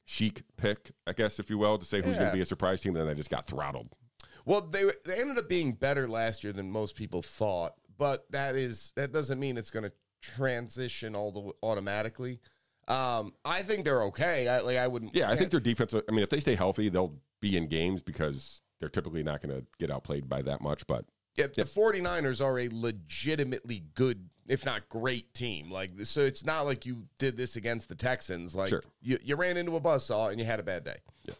chic 0.06 0.42
pick, 0.58 0.92
I 1.08 1.14
guess, 1.14 1.40
if 1.40 1.50
you 1.50 1.58
will, 1.58 1.78
to 1.78 1.86
say 1.86 2.02
who's 2.02 2.18
going 2.18 2.28
to 2.30 2.34
be 2.36 2.42
a 2.42 2.46
surprise 2.46 2.82
team. 2.82 2.94
And 2.96 3.02
then 3.02 3.08
they 3.08 3.14
just 3.18 3.30
got 3.30 3.46
throttled. 3.46 3.96
Well, 4.46 4.62
they 4.62 4.86
they 5.06 5.22
ended 5.22 5.38
up 5.38 5.48
being 5.48 5.74
better 5.74 6.08
last 6.08 6.44
year 6.44 6.54
than 6.54 6.70
most 6.72 6.96
people 6.96 7.22
thought, 7.22 7.76
but 7.98 8.26
that 8.32 8.56
is 8.56 8.92
that 8.96 9.12
doesn't 9.12 9.40
mean 9.40 9.58
it's 9.58 9.72
going 9.72 9.84
to 9.84 9.92
transition 10.22 11.16
all 11.16 11.32
the 11.32 11.52
automatically. 11.68 12.40
Um, 12.88 13.34
I 13.46 13.62
think 13.62 13.86
they're 13.86 14.04
okay. 14.04 14.48
I, 14.48 14.60
like 14.60 14.78
I 14.78 14.88
wouldn't. 14.88 15.16
Yeah, 15.16 15.30
I 15.32 15.36
think 15.36 15.52
their 15.52 15.60
defense. 15.60 15.94
I 15.94 16.12
mean, 16.12 16.24
if 16.24 16.30
they 16.30 16.40
stay 16.40 16.56
healthy, 16.56 16.90
they'll 16.90 17.16
be 17.40 17.56
in 17.56 17.68
games 17.68 18.02
because 18.02 18.62
they're 18.80 18.90
typically 18.90 19.24
not 19.24 19.42
going 19.42 19.58
to 19.58 19.66
get 19.80 19.90
outplayed 19.90 20.28
by 20.28 20.42
that 20.42 20.60
much. 20.62 20.86
But 20.88 21.06
Yeah, 21.38 21.48
the 21.48 21.64
49ers 21.64 22.44
are 22.44 22.60
a 22.60 22.70
legitimately 22.72 23.84
good, 23.94 24.28
if 24.48 24.66
not 24.66 24.90
great 24.90 25.34
team. 25.34 25.72
Like 25.72 25.92
so 26.04 26.22
it's 26.22 26.44
not 26.44 26.66
like 26.66 26.86
you 26.86 27.06
did 27.18 27.38
this 27.38 27.56
against 27.56 27.88
the 27.88 27.96
Texans. 27.96 28.54
Like 28.54 28.70
Sure. 28.70 28.84
you, 29.02 29.18
you 29.24 29.38
ran 29.38 29.56
into 29.56 29.78
a 29.78 29.82
buzzsaw 29.82 30.32
and 30.32 30.40
you 30.40 30.46
had 30.46 30.60
a 30.60 30.64
bad 30.64 30.84
day. 30.84 30.98
Yeah. 31.26 31.36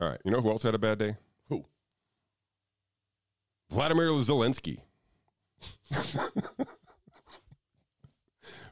all 0.00 0.08
right, 0.08 0.20
you 0.24 0.30
know 0.30 0.40
who 0.40 0.50
else 0.50 0.62
had 0.62 0.74
a 0.76 0.78
bad 0.78 0.98
day? 0.98 1.16
Vladimir 3.70 4.08
Zelensky. 4.10 4.80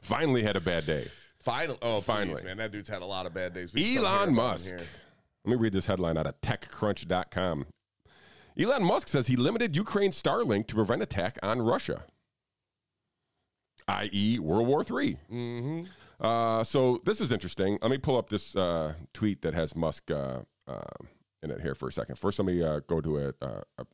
Finally 0.01 0.43
had 0.43 0.55
a 0.55 0.61
bad 0.61 0.85
day. 0.85 1.07
Finally, 1.39 1.77
oh, 1.81 1.99
Finally. 2.01 2.27
finally, 2.27 2.43
man, 2.43 2.57
that 2.57 2.71
dude's 2.71 2.89
had 2.89 3.01
a 3.01 3.05
lot 3.05 3.25
of 3.25 3.33
bad 3.33 3.53
days. 3.53 3.73
We 3.73 3.81
just 3.81 3.95
don't 3.95 4.03
hear 4.03 4.11
Elon 4.11 4.33
Musk. 4.35 4.75
Let 4.75 5.51
me 5.51 5.55
read 5.55 5.73
this 5.73 5.85
headline 5.85 6.17
out 6.17 6.27
of 6.27 6.39
TechCrunch.com. 6.41 7.65
Elon 8.57 8.83
Musk 8.83 9.07
says 9.07 9.27
he 9.27 9.35
limited 9.35 9.75
Ukraine's 9.75 10.21
Starlink 10.21 10.67
to 10.67 10.75
prevent 10.75 11.01
attack 11.01 11.37
on 11.43 11.61
Russia, 11.61 12.05
i.e., 13.87 14.39
World 14.39 14.67
War 14.67 14.81
III. 14.81 15.17
Mm-hmm. 15.31 15.83
Uh, 16.19 16.63
so 16.63 17.01
this 17.03 17.19
is 17.19 17.31
interesting. 17.31 17.77
Let 17.81 17.91
me 17.91 17.97
pull 17.97 18.17
up 18.17 18.29
this 18.29 18.55
uh, 18.55 18.93
tweet 19.13 19.41
that 19.41 19.53
has 19.53 19.75
Musk 19.75 20.09
uh, 20.09 20.41
uh, 20.67 20.81
in 21.43 21.51
it 21.51 21.61
here 21.61 21.75
for 21.75 21.89
a 21.89 21.91
second. 21.91 22.17
First, 22.17 22.39
let 22.39 22.45
me 22.45 22.63
uh, 22.63 22.79
go 22.87 23.01
to 23.01 23.17
a, 23.17 23.33
a, 23.41 23.63
a 23.79 23.85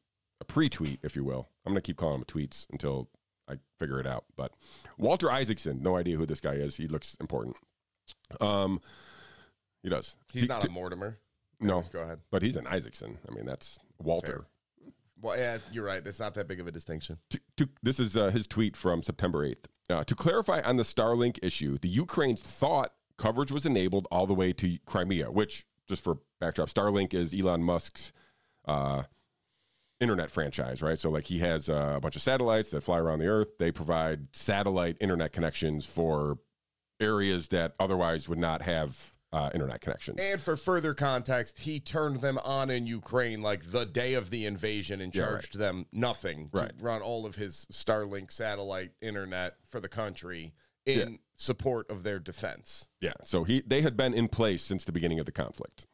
pre-tweet, 0.52 1.00
if 1.02 1.16
you 1.16 1.24
will. 1.24 1.48
I'm 1.66 1.72
going 1.72 1.82
to 1.82 1.86
keep 1.86 1.96
calling 1.96 2.20
them 2.20 2.26
tweets 2.26 2.68
until 2.72 3.08
I 3.48 3.54
figure 3.80 4.00
it 4.02 4.06
out. 4.06 4.26
But 4.36 4.52
Walter 4.98 5.32
Isaacson, 5.32 5.82
no 5.82 5.96
idea 5.96 6.18
who 6.18 6.26
this 6.26 6.42
guy 6.42 6.56
is. 6.56 6.76
He 6.76 6.88
looks 6.90 7.16
important. 7.22 7.56
Um, 8.42 8.82
he 9.82 9.88
does. 9.90 10.18
He's 10.34 10.44
T- 10.44 10.48
not 10.50 10.66
a 10.66 10.70
Mortimer. 10.70 11.18
no, 11.62 11.82
go 11.94 12.00
ahead. 12.02 12.20
but 12.32 12.42
he's 12.42 12.58
an 12.58 12.68
Isaacson. 12.68 13.18
I 13.30 13.34
mean, 13.34 13.46
that's 13.46 13.80
Walter. 13.98 14.46
Well, 15.22 15.38
yeah, 15.38 15.60
you're 15.72 15.86
right. 15.86 16.06
It's 16.06 16.20
not 16.20 16.34
that 16.34 16.50
big 16.50 16.60
of 16.60 16.68
a 16.68 16.72
distinction. 16.72 17.18
To, 17.30 17.40
to, 17.58 17.70
this 17.82 18.00
is 18.00 18.18
uh, 18.18 18.30
his 18.32 18.46
tweet 18.46 18.76
from 18.76 19.04
September 19.04 19.48
8th. 19.48 19.66
Uh, 19.90 20.04
to 20.04 20.16
clarify 20.16 20.60
on 20.62 20.76
the 20.76 20.84
Starlink 20.84 21.40
issue, 21.42 21.78
the 21.78 21.88
Ukrainians 21.90 22.42
thought 22.42 22.92
coverage 23.18 23.52
was 23.54 23.66
enabled 23.66 24.08
all 24.12 24.26
the 24.26 24.34
way 24.34 24.52
to 24.54 24.78
Crimea, 24.86 25.32
which, 25.32 25.66
just 25.88 26.04
for 26.04 26.18
backdrop, 26.42 26.70
Starlink 26.70 27.14
is 27.14 27.34
Elon 27.34 27.64
Musk's 27.64 28.12
uh, 28.66 29.04
internet 30.02 30.30
franchise, 30.32 30.82
right? 30.82 30.98
So, 31.00 31.10
like, 31.10 31.26
he 31.26 31.40
has 31.40 31.70
uh, 31.70 31.94
a 31.96 32.00
bunch 32.02 32.16
of 32.18 32.22
satellites 32.22 32.72
that 32.72 32.82
fly 32.82 32.98
around 32.98 33.20
the 33.20 33.28
Earth. 33.28 33.58
They 33.60 33.72
provide 33.72 34.28
satellite 34.34 34.98
internet 35.00 35.32
connections 35.32 35.86
for 35.86 36.40
areas 37.00 37.48
that 37.50 37.74
otherwise 37.80 38.28
would 38.28 38.40
not 38.40 38.62
have 38.64 39.14
uh, 39.32 39.50
internet 39.54 39.80
connections. 39.80 40.20
And 40.22 40.42
for 40.42 40.58
further 40.58 40.94
context, 40.94 41.60
he 41.60 41.80
turned 41.80 42.20
them 42.20 42.38
on 42.40 42.70
in 42.70 42.86
Ukraine 42.86 43.42
like 43.42 43.72
the 43.72 43.86
day 43.86 44.16
of 44.16 44.30
the 44.30 44.46
invasion 44.46 45.00
and 45.00 45.16
Yeah, 45.16 45.22
right. 45.22 45.30
charged 45.32 45.58
them 45.58 45.86
nothing 45.94 46.50
to 46.50 46.60
Right. 46.64 46.72
run 46.82 47.02
all 47.02 47.26
of 47.26 47.36
his 47.36 47.66
Starlink 47.72 48.30
satellite 48.32 48.92
internet 49.02 49.56
for 49.66 49.80
the 49.80 49.88
country 49.88 50.54
in 50.86 51.20
support 51.38 51.90
of 51.90 52.04
their 52.04 52.20
defense. 52.20 52.90
Yeah, 53.00 53.14
so 53.24 53.44
he 53.46 53.62
they 53.66 53.82
had 53.82 53.96
been 53.96 54.14
in 54.14 54.28
place 54.28 54.64
since 54.64 54.84
the 54.84 54.92
beginning 54.92 55.20
of 55.20 55.26
the 55.26 55.32
conflict. 55.32 55.86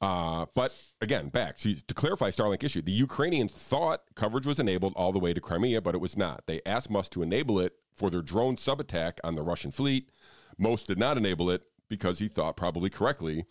Uh, 0.00 0.46
but 0.54 0.74
again, 1.00 1.28
back 1.28 1.56
to 1.58 1.74
clarify 1.94 2.30
Starlink 2.30 2.62
issue, 2.62 2.82
the 2.82 2.92
Ukrainians 2.92 3.52
thought 3.52 4.02
coverage 4.14 4.46
was 4.46 4.58
enabled 4.58 4.92
all 4.96 5.12
the 5.12 5.18
way 5.18 5.32
to 5.32 5.40
Crimea, 5.40 5.80
but 5.80 5.94
it 5.94 6.00
was 6.00 6.16
not. 6.16 6.46
They 6.46 6.60
asked 6.66 6.90
Musk 6.90 7.12
to 7.12 7.22
enable 7.22 7.58
it 7.58 7.74
for 7.94 8.10
their 8.10 8.22
drone 8.22 8.56
sub 8.56 8.80
attack 8.80 9.20
on 9.24 9.34
the 9.34 9.42
Russian 9.42 9.70
fleet. 9.70 10.10
Musk 10.58 10.86
did 10.86 10.98
not 10.98 11.16
enable 11.16 11.50
it 11.50 11.62
because 11.88 12.18
he 12.18 12.28
thought, 12.28 12.56
probably 12.56 12.90
correctly, 12.90 13.44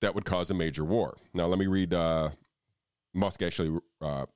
that 0.00 0.14
would 0.14 0.24
cause 0.24 0.50
a 0.50 0.54
major 0.54 0.84
war. 0.84 1.16
Now, 1.34 1.46
let 1.46 1.58
me 1.58 1.66
read. 1.66 1.92
Uh, 1.94 2.30
Musk 3.12 3.42
actually 3.42 3.78
uh, 4.00 4.26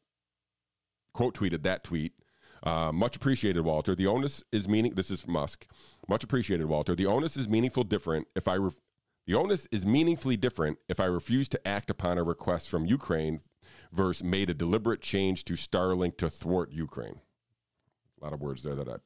quote 1.13 1.35
tweeted 1.35 1.63
that 1.63 1.85
tweet. 1.85 2.13
Uh, 2.63 2.91
much 2.93 3.15
appreciated, 3.17 3.61
Walter. 3.61 3.95
The 3.95 4.07
onus 4.07 4.43
is 4.51 4.67
meaning. 4.69 4.95
This 4.95 5.11
is 5.11 5.27
Musk. 5.29 5.67
Much 6.09 6.25
appreciated, 6.25 6.67
Walter. 6.67 6.95
The 6.95 7.07
onus 7.07 7.37
is 7.37 7.49
meaningful 7.49 7.85
different 7.85 8.27
if 8.35 8.49
I. 8.49 8.57
Ref- 8.57 8.81
the 9.27 9.35
onus 9.35 9.67
is 9.71 9.87
meaningfully 9.87 10.37
different 10.37 10.79
if 10.89 11.01
I 11.01 11.07
refuse 11.07 11.49
to 11.51 11.69
act 11.69 11.91
upon 11.91 12.19
a 12.19 12.23
request 12.23 12.69
from 12.69 12.87
Ukraine 12.87 13.41
versus 13.93 14.25
made 14.25 14.51
a 14.51 14.55
deliberate 14.55 15.01
change 15.01 15.45
to 15.47 15.55
Starlink 15.55 16.17
to 16.19 16.29
thwart 16.29 16.71
Ukraine. 16.73 17.21
A 18.21 18.25
lot 18.25 18.33
of 18.33 18.41
words 18.41 18.63
there 18.63 18.75
that 18.75 18.89
I, 18.89 18.97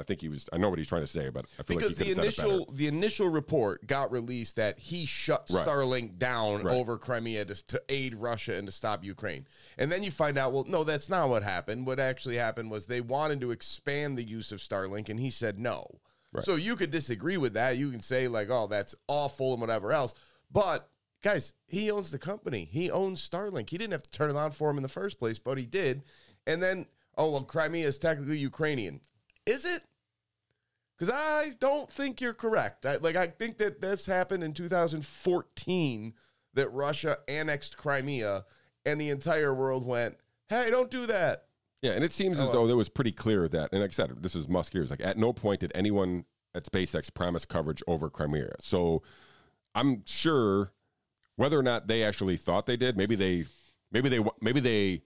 I 0.00 0.04
think 0.04 0.20
he 0.20 0.28
was. 0.28 0.48
I 0.52 0.58
know 0.58 0.68
what 0.68 0.78
he's 0.78 0.86
trying 0.88 1.02
to 1.02 1.06
say, 1.08 1.28
but 1.28 1.44
I 1.58 1.62
feel 1.64 1.76
Because 1.76 1.98
like 1.98 2.06
he 2.06 2.14
the 2.14 2.22
could 2.22 2.34
said 2.34 2.44
it 2.44 2.50
initial 2.52 2.72
the 2.72 2.86
initial 2.86 3.28
report 3.28 3.86
got 3.86 4.10
released 4.12 4.56
that 4.56 4.78
he 4.78 5.04
shut 5.04 5.48
Right. 5.52 5.66
Starlink 5.66 6.18
down 6.18 6.62
Right. 6.62 6.76
over 6.76 6.98
Crimea 6.98 7.44
to, 7.46 7.66
to 7.66 7.82
aid 7.88 8.14
Russia 8.14 8.54
and 8.54 8.66
to 8.66 8.72
stop 8.72 9.04
Ukraine. 9.04 9.46
And 9.76 9.90
then 9.90 10.02
you 10.02 10.10
find 10.10 10.38
out, 10.38 10.52
well, 10.52 10.64
no, 10.68 10.84
that's 10.84 11.08
not 11.08 11.28
what 11.28 11.42
happened. 11.42 11.86
What 11.86 11.98
actually 12.00 12.36
happened 12.36 12.70
was 12.70 12.86
they 12.86 13.00
wanted 13.00 13.40
to 13.42 13.50
expand 13.50 14.16
the 14.16 14.24
use 14.24 14.52
of 14.52 14.60
Starlink, 14.60 15.08
and 15.08 15.18
he 15.20 15.30
said 15.30 15.58
no. 15.58 16.00
Right. 16.32 16.44
So 16.44 16.56
you 16.56 16.76
could 16.76 16.90
disagree 16.90 17.36
with 17.36 17.54
that. 17.54 17.78
You 17.78 17.90
can 17.90 18.00
say 18.00 18.28
like, 18.28 18.48
oh, 18.50 18.66
that's 18.66 18.94
awful 19.06 19.52
and 19.52 19.60
whatever 19.60 19.92
else. 19.92 20.14
But 20.50 20.88
guys, 21.22 21.54
he 21.66 21.90
owns 21.90 22.10
the 22.10 22.18
company. 22.18 22.68
He 22.70 22.90
owns 22.90 23.26
Starlink. 23.26 23.70
He 23.70 23.78
didn't 23.78 23.92
have 23.92 24.02
to 24.02 24.10
turn 24.10 24.30
it 24.30 24.36
on 24.36 24.50
for 24.50 24.70
him 24.70 24.76
in 24.76 24.82
the 24.82 24.88
first 24.88 25.18
place, 25.18 25.38
but 25.38 25.58
he 25.58 25.66
did. 25.66 26.02
And 26.46 26.62
then, 26.62 26.86
oh 27.16 27.30
well, 27.30 27.42
Crimea 27.42 27.86
is 27.86 27.98
technically 27.98 28.38
Ukrainian. 28.38 29.00
Is 29.46 29.64
it? 29.64 29.82
Because 30.96 31.14
I 31.14 31.52
don't 31.60 31.90
think 31.90 32.20
you're 32.20 32.34
correct. 32.34 32.84
I, 32.84 32.96
like 32.96 33.16
I 33.16 33.28
think 33.28 33.58
that 33.58 33.80
this 33.80 34.06
happened 34.06 34.42
in 34.42 34.52
2014 34.52 36.14
that 36.54 36.68
Russia 36.70 37.18
annexed 37.28 37.76
Crimea, 37.76 38.44
and 38.84 39.00
the 39.00 39.10
entire 39.10 39.54
world 39.54 39.86
went, 39.86 40.16
"Hey, 40.48 40.70
don't 40.70 40.90
do 40.90 41.06
that." 41.06 41.47
Yeah, 41.82 41.92
and 41.92 42.02
it 42.02 42.12
seems 42.12 42.40
as 42.40 42.48
Oh, 42.48 42.52
though 42.52 42.68
it 42.68 42.74
was 42.74 42.88
pretty 42.88 43.12
clear 43.12 43.48
that, 43.48 43.70
and 43.72 43.80
like 43.80 43.90
I 43.90 43.92
said, 43.92 44.22
this 44.22 44.34
is 44.34 44.48
Musk 44.48 44.72
here. 44.72 44.82
It's 44.82 44.90
like 44.90 45.00
at 45.00 45.16
no 45.16 45.32
point 45.32 45.60
did 45.60 45.72
anyone 45.74 46.24
at 46.54 46.64
SpaceX 46.64 47.12
promise 47.12 47.44
coverage 47.44 47.82
over 47.86 48.10
Crimea. 48.10 48.56
So 48.58 49.02
I'm 49.74 50.02
sure 50.06 50.72
whether 51.36 51.58
or 51.58 51.62
not 51.62 51.86
they 51.86 52.02
actually 52.02 52.36
thought 52.36 52.66
they 52.66 52.76
did, 52.76 52.96
maybe 52.96 53.14
they, 53.14 53.44
maybe 53.92 54.08
they, 54.08 54.20
maybe 54.40 54.58
they 54.60 55.02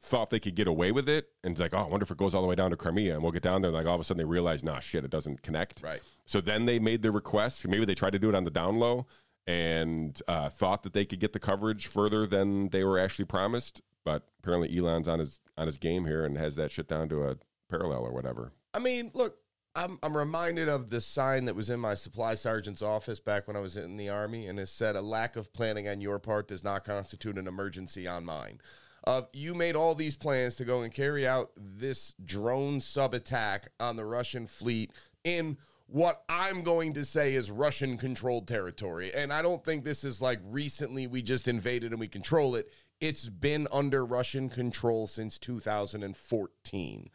thought 0.00 0.30
they 0.30 0.40
could 0.40 0.54
get 0.54 0.66
away 0.66 0.92
with 0.92 1.08
it, 1.08 1.26
and 1.44 1.52
it's 1.52 1.60
like, 1.60 1.74
oh, 1.74 1.78
I 1.78 1.86
wonder 1.88 2.04
if 2.04 2.10
it 2.10 2.16
goes 2.16 2.34
all 2.34 2.42
the 2.42 2.48
way 2.48 2.54
down 2.54 2.70
to 2.70 2.76
Crimea, 2.76 3.14
and 3.14 3.22
we'll 3.22 3.32
get 3.32 3.42
down 3.42 3.60
there, 3.60 3.68
and 3.68 3.76
like 3.76 3.86
all 3.86 3.94
of 3.94 4.00
a 4.00 4.04
sudden 4.04 4.18
they 4.18 4.24
realize, 4.24 4.64
nah, 4.64 4.78
shit, 4.80 5.04
it 5.04 5.10
doesn't 5.10 5.42
connect. 5.42 5.82
Right. 5.82 6.00
So 6.24 6.40
then 6.40 6.64
they 6.64 6.78
made 6.78 7.02
the 7.02 7.12
request. 7.12 7.68
Maybe 7.68 7.84
they 7.84 7.94
tried 7.94 8.14
to 8.14 8.18
do 8.18 8.28
it 8.30 8.34
on 8.34 8.44
the 8.44 8.50
down 8.50 8.78
low 8.78 9.06
and 9.46 10.20
uh, 10.26 10.48
thought 10.48 10.84
that 10.84 10.92
they 10.92 11.04
could 11.04 11.20
get 11.20 11.32
the 11.32 11.38
coverage 11.38 11.86
further 11.86 12.26
than 12.26 12.68
they 12.70 12.82
were 12.84 12.98
actually 12.98 13.26
promised. 13.26 13.82
But 14.04 14.28
apparently 14.40 14.76
Elon's 14.76 15.08
on 15.08 15.18
his 15.18 15.40
on 15.56 15.66
his 15.66 15.78
game 15.78 16.06
here 16.06 16.24
and 16.24 16.36
has 16.36 16.56
that 16.56 16.70
shit 16.70 16.88
down 16.88 17.08
to 17.10 17.22
a 17.22 17.36
parallel 17.70 18.04
or 18.04 18.12
whatever. 18.12 18.52
I 18.74 18.78
mean, 18.78 19.10
look, 19.14 19.38
I'm 19.74 19.98
I'm 20.02 20.16
reminded 20.16 20.68
of 20.68 20.90
the 20.90 21.00
sign 21.00 21.46
that 21.46 21.56
was 21.56 21.70
in 21.70 21.80
my 21.80 21.94
supply 21.94 22.34
sergeant's 22.34 22.82
office 22.82 23.20
back 23.20 23.46
when 23.46 23.56
I 23.56 23.60
was 23.60 23.76
in 23.76 23.96
the 23.96 24.08
army, 24.08 24.46
and 24.46 24.58
it 24.58 24.68
said, 24.68 24.96
"A 24.96 25.02
lack 25.02 25.36
of 25.36 25.52
planning 25.52 25.88
on 25.88 26.00
your 26.00 26.18
part 26.18 26.48
does 26.48 26.64
not 26.64 26.84
constitute 26.84 27.38
an 27.38 27.46
emergency 27.46 28.06
on 28.06 28.24
mine." 28.24 28.60
Of 29.04 29.28
you 29.32 29.54
made 29.54 29.74
all 29.74 29.96
these 29.96 30.14
plans 30.14 30.54
to 30.56 30.64
go 30.64 30.82
and 30.82 30.92
carry 30.92 31.26
out 31.26 31.50
this 31.56 32.14
drone 32.24 32.80
sub 32.80 33.14
attack 33.14 33.72
on 33.80 33.96
the 33.96 34.04
Russian 34.04 34.46
fleet 34.46 34.92
in 35.24 35.58
what 35.86 36.22
I'm 36.28 36.62
going 36.62 36.94
to 36.94 37.04
say 37.04 37.34
is 37.34 37.50
Russian 37.50 37.98
controlled 37.98 38.48
territory. 38.48 39.12
And 39.12 39.32
I 39.32 39.42
don't 39.42 39.62
think 39.64 39.84
this 39.84 40.04
is 40.04 40.22
like 40.22 40.38
recently 40.44 41.06
we 41.06 41.20
just 41.20 41.48
invaded 41.48 41.90
and 41.90 42.00
we 42.00 42.08
control 42.08 42.54
it. 42.54 42.72
It's 43.02 43.28
been 43.28 43.66
under 43.72 44.06
Russian 44.06 44.48
control 44.48 45.08
since 45.08 45.36
2014. 45.40 47.10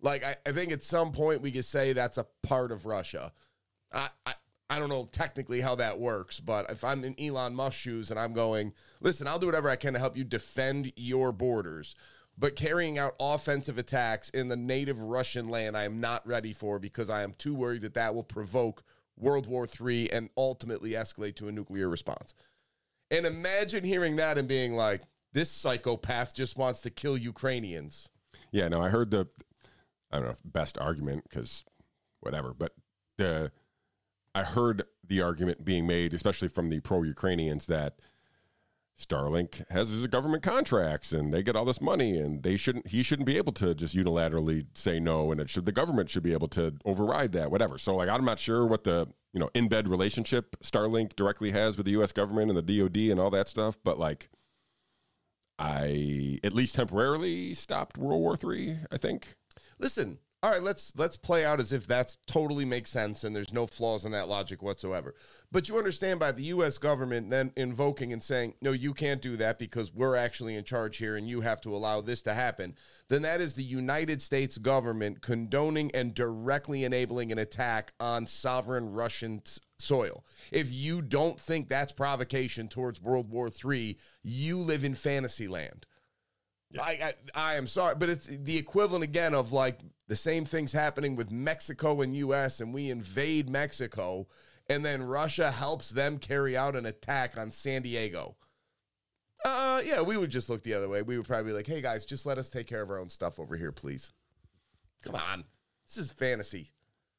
Like 0.00 0.22
I, 0.22 0.36
I 0.46 0.52
think 0.52 0.70
at 0.70 0.84
some 0.84 1.10
point 1.10 1.42
we 1.42 1.50
could 1.50 1.64
say 1.64 1.92
that's 1.92 2.16
a 2.16 2.28
part 2.44 2.70
of 2.70 2.86
Russia. 2.86 3.32
I, 3.92 4.10
I 4.24 4.34
I 4.70 4.78
don't 4.78 4.88
know 4.88 5.08
technically 5.10 5.60
how 5.60 5.74
that 5.74 5.98
works, 5.98 6.38
but 6.38 6.70
if 6.70 6.84
I'm 6.84 7.02
in 7.02 7.18
Elon 7.20 7.56
Musk 7.56 7.76
shoes 7.76 8.12
and 8.12 8.20
I'm 8.20 8.34
going, 8.34 8.72
listen, 9.00 9.26
I'll 9.26 9.40
do 9.40 9.46
whatever 9.46 9.68
I 9.68 9.74
can 9.74 9.94
to 9.94 9.98
help 9.98 10.16
you 10.16 10.22
defend 10.22 10.92
your 10.94 11.32
borders, 11.32 11.96
but 12.38 12.54
carrying 12.54 12.96
out 12.96 13.16
offensive 13.18 13.78
attacks 13.78 14.30
in 14.30 14.46
the 14.46 14.56
native 14.56 15.02
Russian 15.02 15.48
land, 15.48 15.76
I 15.76 15.82
am 15.82 15.98
not 16.00 16.24
ready 16.24 16.52
for 16.52 16.78
because 16.78 17.10
I 17.10 17.24
am 17.24 17.34
too 17.34 17.54
worried 17.54 17.82
that 17.82 17.94
that 17.94 18.14
will 18.14 18.22
provoke 18.22 18.84
World 19.16 19.48
War 19.48 19.66
III 19.66 20.12
and 20.12 20.30
ultimately 20.36 20.92
escalate 20.92 21.34
to 21.36 21.48
a 21.48 21.52
nuclear 21.52 21.88
response. 21.88 22.32
And 23.10 23.26
imagine 23.26 23.82
hearing 23.82 24.16
that 24.16 24.38
and 24.38 24.46
being 24.46 24.74
like, 24.74 25.02
this 25.32 25.50
psychopath 25.50 26.34
just 26.34 26.56
wants 26.56 26.80
to 26.82 26.90
kill 26.90 27.16
Ukrainians. 27.16 28.08
Yeah, 28.50 28.68
no, 28.68 28.82
I 28.82 28.88
heard 28.88 29.10
the 29.10 29.28
I 30.10 30.18
don't 30.18 30.28
know 30.28 30.34
best 30.44 30.78
argument 30.78 31.24
because 31.28 31.64
whatever, 32.20 32.54
but 32.54 32.74
the 33.18 33.50
I 34.34 34.44
heard 34.44 34.84
the 35.06 35.22
argument 35.22 35.64
being 35.64 35.86
made, 35.86 36.14
especially 36.14 36.48
from 36.48 36.68
the 36.68 36.80
pro 36.80 37.02
Ukrainians, 37.02 37.66
that 37.66 37.94
Starlink 38.98 39.68
has 39.70 40.06
government 40.06 40.42
contracts 40.42 41.12
and 41.12 41.32
they 41.32 41.42
get 41.42 41.56
all 41.56 41.64
this 41.64 41.80
money 41.80 42.18
and 42.18 42.42
they 42.42 42.56
shouldn't 42.56 42.88
he 42.88 43.02
shouldn't 43.02 43.26
be 43.26 43.36
able 43.36 43.52
to 43.52 43.74
just 43.74 43.96
unilaterally 43.96 44.66
say 44.74 45.00
no 45.00 45.32
and 45.32 45.40
it 45.40 45.50
should 45.50 45.66
the 45.66 45.72
government 45.72 46.10
should 46.10 46.22
be 46.22 46.32
able 46.32 46.48
to 46.48 46.74
override 46.84 47.32
that 47.32 47.50
whatever 47.50 47.78
so 47.78 47.96
like 47.96 48.08
I'm 48.08 48.24
not 48.24 48.38
sure 48.38 48.66
what 48.66 48.84
the 48.84 49.08
you 49.32 49.40
know 49.40 49.50
in 49.54 49.68
bed 49.68 49.88
relationship 49.88 50.56
Starlink 50.62 51.16
directly 51.16 51.50
has 51.50 51.76
with 51.76 51.86
the 51.86 51.92
US 52.02 52.12
government 52.12 52.50
and 52.50 52.56
the 52.56 52.78
DoD 52.78 52.96
and 53.10 53.18
all 53.18 53.30
that 53.30 53.48
stuff 53.48 53.76
but 53.82 53.98
like 53.98 54.28
I 55.62 56.40
at 56.42 56.52
least 56.52 56.74
temporarily 56.74 57.54
stopped 57.54 57.96
World 57.96 58.20
War 58.20 58.36
3 58.36 58.78
I 58.90 58.96
think 58.96 59.36
Listen, 59.78 60.18
all 60.42 60.50
right, 60.50 60.62
let's 60.62 60.92
let's 60.96 61.16
play 61.16 61.44
out 61.44 61.60
as 61.60 61.72
if 61.72 61.86
that's 61.86 62.18
totally 62.26 62.64
makes 62.64 62.90
sense 62.90 63.22
and 63.22 63.34
there's 63.34 63.52
no 63.52 63.64
flaws 63.68 64.04
in 64.04 64.10
that 64.10 64.26
logic 64.26 64.60
whatsoever. 64.60 65.14
But 65.52 65.68
you 65.68 65.78
understand 65.78 66.18
by 66.18 66.32
the 66.32 66.42
US 66.44 66.78
government 66.78 67.30
then 67.30 67.52
invoking 67.56 68.12
and 68.12 68.20
saying, 68.20 68.54
"No, 68.60 68.72
you 68.72 68.92
can't 68.92 69.22
do 69.22 69.36
that 69.36 69.60
because 69.60 69.94
we're 69.94 70.16
actually 70.16 70.56
in 70.56 70.64
charge 70.64 70.96
here 70.96 71.16
and 71.16 71.28
you 71.28 71.42
have 71.42 71.60
to 71.60 71.74
allow 71.74 72.00
this 72.00 72.22
to 72.22 72.34
happen." 72.34 72.74
Then 73.06 73.22
that 73.22 73.40
is 73.40 73.54
the 73.54 73.62
United 73.62 74.20
States 74.20 74.58
government 74.58 75.22
condoning 75.22 75.92
and 75.94 76.12
directly 76.12 76.82
enabling 76.82 77.30
an 77.30 77.38
attack 77.38 77.92
on 78.00 78.26
sovereign 78.26 78.92
Russian 78.92 79.42
soil. 79.82 80.24
If 80.50 80.72
you 80.72 81.02
don't 81.02 81.38
think 81.38 81.68
that's 81.68 81.92
provocation 81.92 82.68
towards 82.68 83.02
World 83.02 83.30
War 83.30 83.48
III, 83.48 83.98
you 84.22 84.58
live 84.58 84.84
in 84.84 84.94
fantasy 84.94 85.48
land. 85.48 85.86
I, 86.80 87.12
I 87.34 87.52
I 87.52 87.54
am 87.56 87.66
sorry, 87.66 87.94
but 87.96 88.08
it's 88.08 88.26
the 88.26 88.56
equivalent 88.56 89.04
again 89.04 89.34
of 89.34 89.52
like 89.52 89.80
the 90.08 90.16
same 90.16 90.44
things 90.44 90.72
happening 90.72 91.16
with 91.16 91.30
Mexico 91.30 92.00
and 92.00 92.16
U.S. 92.16 92.60
and 92.60 92.72
we 92.72 92.90
invade 92.90 93.50
Mexico, 93.50 94.26
and 94.68 94.84
then 94.84 95.02
Russia 95.02 95.50
helps 95.50 95.90
them 95.90 96.18
carry 96.18 96.56
out 96.56 96.76
an 96.76 96.86
attack 96.86 97.36
on 97.36 97.50
San 97.50 97.82
Diego. 97.82 98.36
Uh, 99.44 99.82
yeah, 99.84 100.00
we 100.00 100.16
would 100.16 100.30
just 100.30 100.48
look 100.48 100.62
the 100.62 100.74
other 100.74 100.88
way. 100.88 101.02
We 101.02 101.16
would 101.16 101.26
probably 101.26 101.50
be 101.50 101.56
like, 101.56 101.66
"Hey 101.66 101.82
guys, 101.82 102.04
just 102.04 102.26
let 102.26 102.38
us 102.38 102.48
take 102.48 102.66
care 102.66 102.82
of 102.82 102.90
our 102.90 102.98
own 102.98 103.08
stuff 103.08 103.38
over 103.38 103.56
here, 103.56 103.72
please." 103.72 104.12
Come 105.02 105.16
on, 105.16 105.44
this 105.86 105.98
is 105.98 106.12
fantasy. 106.12 106.72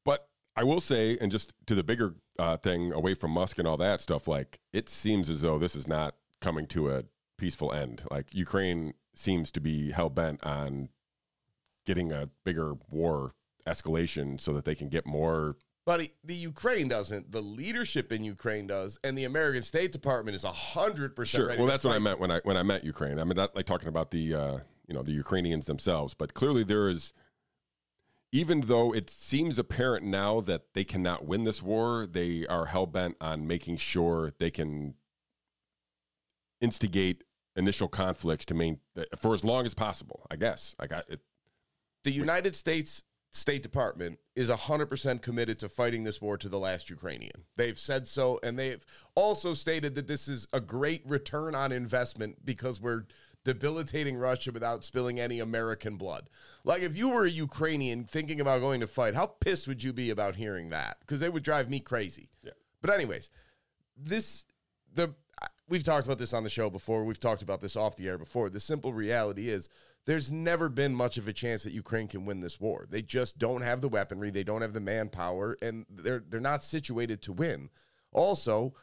But 0.06 0.28
I 0.56 0.64
will 0.64 0.80
say, 0.80 1.18
and 1.20 1.32
just 1.32 1.54
to 1.68 1.76
the 1.76 1.84
bigger 1.84 2.16
uh, 2.40 2.58
thing 2.58 2.92
away 2.92 3.14
from 3.14 3.32
Musk 3.32 3.60
and 3.60 3.68
all 3.68 3.78
that 3.78 4.02
stuff, 4.02 4.28
like 4.28 4.60
it 4.72 4.90
seems 4.90 5.30
as 5.30 5.42
though 5.42 5.60
this 5.60 5.76
is 5.76 5.88
not 5.88 6.16
coming 6.42 6.68
to 6.68 6.92
a 6.92 7.04
peaceful 7.38 7.72
end. 7.72 8.04
Like 8.10 8.34
Ukraine 8.34 8.94
seems 9.16 9.52
to 9.52 9.60
be 9.60 9.92
hell 9.92 10.10
bent 10.10 10.44
on 10.44 10.90
getting 11.86 12.12
a 12.12 12.30
bigger 12.44 12.74
war 12.90 13.34
escalation 13.68 14.40
so 14.40 14.54
that 14.54 14.66
they 14.66 14.76
can 14.76 14.90
get 14.90 15.06
more. 15.06 15.58
But 15.86 16.10
the 16.24 16.36
Ukraine 16.36 16.88
doesn't. 16.88 17.32
The 17.32 17.42
leadership 17.42 18.12
in 18.12 18.24
Ukraine 18.24 18.68
does, 18.68 18.98
and 19.04 19.18
the 19.18 19.26
American 19.26 19.64
State 19.64 19.92
Department 19.92 20.36
is 20.36 20.44
hundred 20.44 21.16
percent. 21.16 21.50
Sure. 21.50 21.58
Well, 21.58 21.68
that's 21.68 21.84
what 21.84 21.94
I 21.94 22.00
meant 22.00 22.20
when 22.20 22.32
I 22.32 22.40
when 22.44 22.56
I 22.56 22.64
meant 22.64 22.86
Ukraine. 22.86 23.20
I 23.20 23.26
mean, 23.26 23.36
not 23.36 23.56
like 23.56 23.66
talking 23.66 23.90
about 23.90 24.12
the 24.12 24.34
uh, 24.34 24.58
you 24.88 24.94
know 24.94 25.04
the 25.04 25.12
Ukrainians 25.12 25.66
themselves, 25.66 26.14
but 26.14 26.34
clearly 26.34 26.64
there 26.64 26.90
is. 26.90 27.14
Even 28.34 28.62
though 28.62 28.92
it 28.92 29.12
seems 29.12 29.60
apparent 29.60 30.04
now 30.04 30.42
that 30.42 30.74
they 30.74 30.84
cannot 30.84 31.24
win 31.24 31.44
this 31.44 31.62
war, 31.62 32.08
they 32.08 32.48
are 32.48 32.66
hell 32.66 32.88
bent 32.88 33.16
on 33.22 33.46
making 33.46 33.78
sure 33.78 34.34
they 34.40 34.50
can 34.50 34.96
instigate 36.60 37.24
initial 37.56 37.88
conflicts 37.88 38.44
to 38.46 38.56
main 38.56 38.80
for 39.20 39.36
as 39.36 39.44
long 39.44 39.68
as 39.68 39.76
possible. 39.76 40.26
I 40.32 40.36
guess 40.36 40.76
I 40.80 40.88
got 40.88 41.08
it. 41.10 41.20
The 42.04 42.12
United 42.12 42.56
States 42.56 43.04
State 43.30 43.62
Department 43.62 44.18
is 44.36 44.50
100% 44.50 45.22
committed 45.22 45.60
to 45.60 45.70
fighting 45.70 46.04
this 46.04 46.20
war 46.20 46.36
to 46.38 46.50
the 46.50 46.60
last 46.60 46.90
Ukrainian. 46.90 47.46
They've 47.56 47.78
said 47.78 48.08
so, 48.08 48.40
and 48.42 48.58
they've 48.58 48.84
also 49.14 49.54
stated 49.54 49.94
that 49.94 50.08
this 50.08 50.28
is 50.28 50.48
a 50.52 50.60
great 50.60 51.04
return 51.06 51.54
on 51.54 51.72
investment 51.72 52.44
because 52.44 52.82
we're 52.82 53.06
debilitating 53.44 54.18
Russia 54.18 54.52
without 54.52 54.86
spilling 54.86 55.20
any 55.20 55.40
American 55.40 55.98
blood. 55.98 56.30
Like, 56.64 56.82
if 56.82 56.96
you 56.96 57.10
were 57.10 57.26
a 57.26 57.30
Ukrainian 57.30 58.06
thinking 58.06 58.40
about 58.40 58.62
going 58.62 58.80
to 58.80 58.88
fight, 58.88 59.16
how 59.16 59.26
pissed 59.26 59.68
would 59.68 59.84
you 59.84 59.94
be 59.94 60.10
about 60.10 60.36
hearing 60.36 60.70
that? 60.70 60.98
Because 61.02 61.22
it 61.22 61.34
would 61.34 61.44
drive 61.44 61.70
me 61.70 61.80
crazy. 61.80 62.30
Yeah. 62.44 62.52
But, 62.82 62.92
anyways, 62.92 63.30
this, 63.98 64.46
the, 64.94 65.14
we've 65.68 65.84
talked 65.84 66.06
about 66.06 66.20
this 66.20 66.34
on 66.34 66.44
the 66.44 66.50
show 66.50 66.70
before. 66.70 67.04
We've 67.04 67.20
talked 67.20 67.42
about 67.42 67.62
this 67.62 67.76
off 67.76 67.96
the 67.96 68.08
air 68.08 68.18
before. 68.18 68.50
The 68.50 68.60
simple 68.60 68.94
reality 68.94 69.50
is 69.50 69.70
there's 70.06 70.32
never 70.32 70.70
been 70.70 70.94
much 70.94 71.18
of 71.18 71.28
a 71.28 71.34
chance 71.34 71.64
that 71.64 71.74
Ukraine 71.74 72.08
can 72.08 72.26
win 72.26 72.42
this 72.42 72.60
war. 72.60 72.86
They 72.90 73.02
just 73.02 73.40
don't 73.40 73.62
have 73.62 73.82
the 73.82 73.90
weaponry, 73.90 74.32
they 74.32 74.44
don't 74.44 74.62
have 74.62 74.74
the 74.74 74.82
manpower, 74.82 75.58
and 75.62 75.86
they're 75.90 76.24
they're 76.28 76.40
not 76.40 76.64
situated 76.64 77.22
to 77.24 77.34
win. 77.34 77.70
Also, 78.12 78.74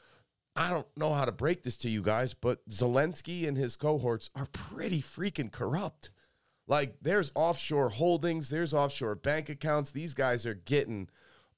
I 0.61 0.69
don't 0.69 0.87
know 0.95 1.15
how 1.15 1.25
to 1.25 1.33
break 1.33 1.63
this 1.63 1.79
to 1.79 1.89
you 1.89 2.03
guys, 2.03 2.35
but 2.35 2.69
Zelensky 2.69 3.49
and 3.49 3.57
his 3.57 3.77
cohorts 3.77 4.29
are 4.35 4.47
pretty 4.53 5.01
freaking 5.01 5.51
corrupt. 5.51 6.11
Like 6.67 6.97
there's 7.01 7.33
offshore 7.35 7.89
holdings, 7.89 8.51
there's 8.51 8.75
offshore 8.75 9.15
bank 9.15 9.49
accounts. 9.49 9.91
These 9.91 10.13
guys 10.13 10.45
are 10.45 10.53
getting 10.53 11.09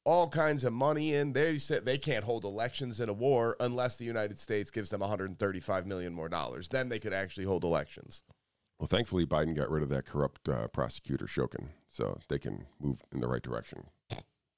all 0.05 0.29
kinds 0.29 0.65
of 0.65 0.73
money 0.73 1.15
in. 1.15 1.33
They 1.33 1.59
said 1.59 1.85
they 1.85 1.99
can't 1.99 2.25
hold 2.25 2.45
elections 2.45 3.01
in 3.01 3.09
a 3.09 3.13
war 3.13 3.57
unless 3.59 3.97
the 3.97 4.05
United 4.05 4.39
States 4.39 4.71
gives 4.71 4.91
them 4.91 5.01
135 5.01 5.85
million 5.85 6.15
more 6.15 6.29
dollars. 6.29 6.69
Then 6.69 6.89
they 6.89 7.01
could 7.01 7.13
actually 7.13 7.47
hold 7.47 7.65
elections. 7.65 8.23
Well, 8.79 8.87
thankfully, 8.87 9.27
Biden 9.27 9.57
got 9.57 9.69
rid 9.69 9.83
of 9.83 9.89
that 9.89 10.07
corrupt 10.07 10.49
uh, 10.49 10.69
prosecutor 10.69 11.27
Shokin, 11.27 11.71
so 11.89 12.21
they 12.29 12.39
can 12.39 12.67
move 12.81 13.03
in 13.13 13.19
the 13.19 13.27
right 13.27 13.43
direction 13.43 13.87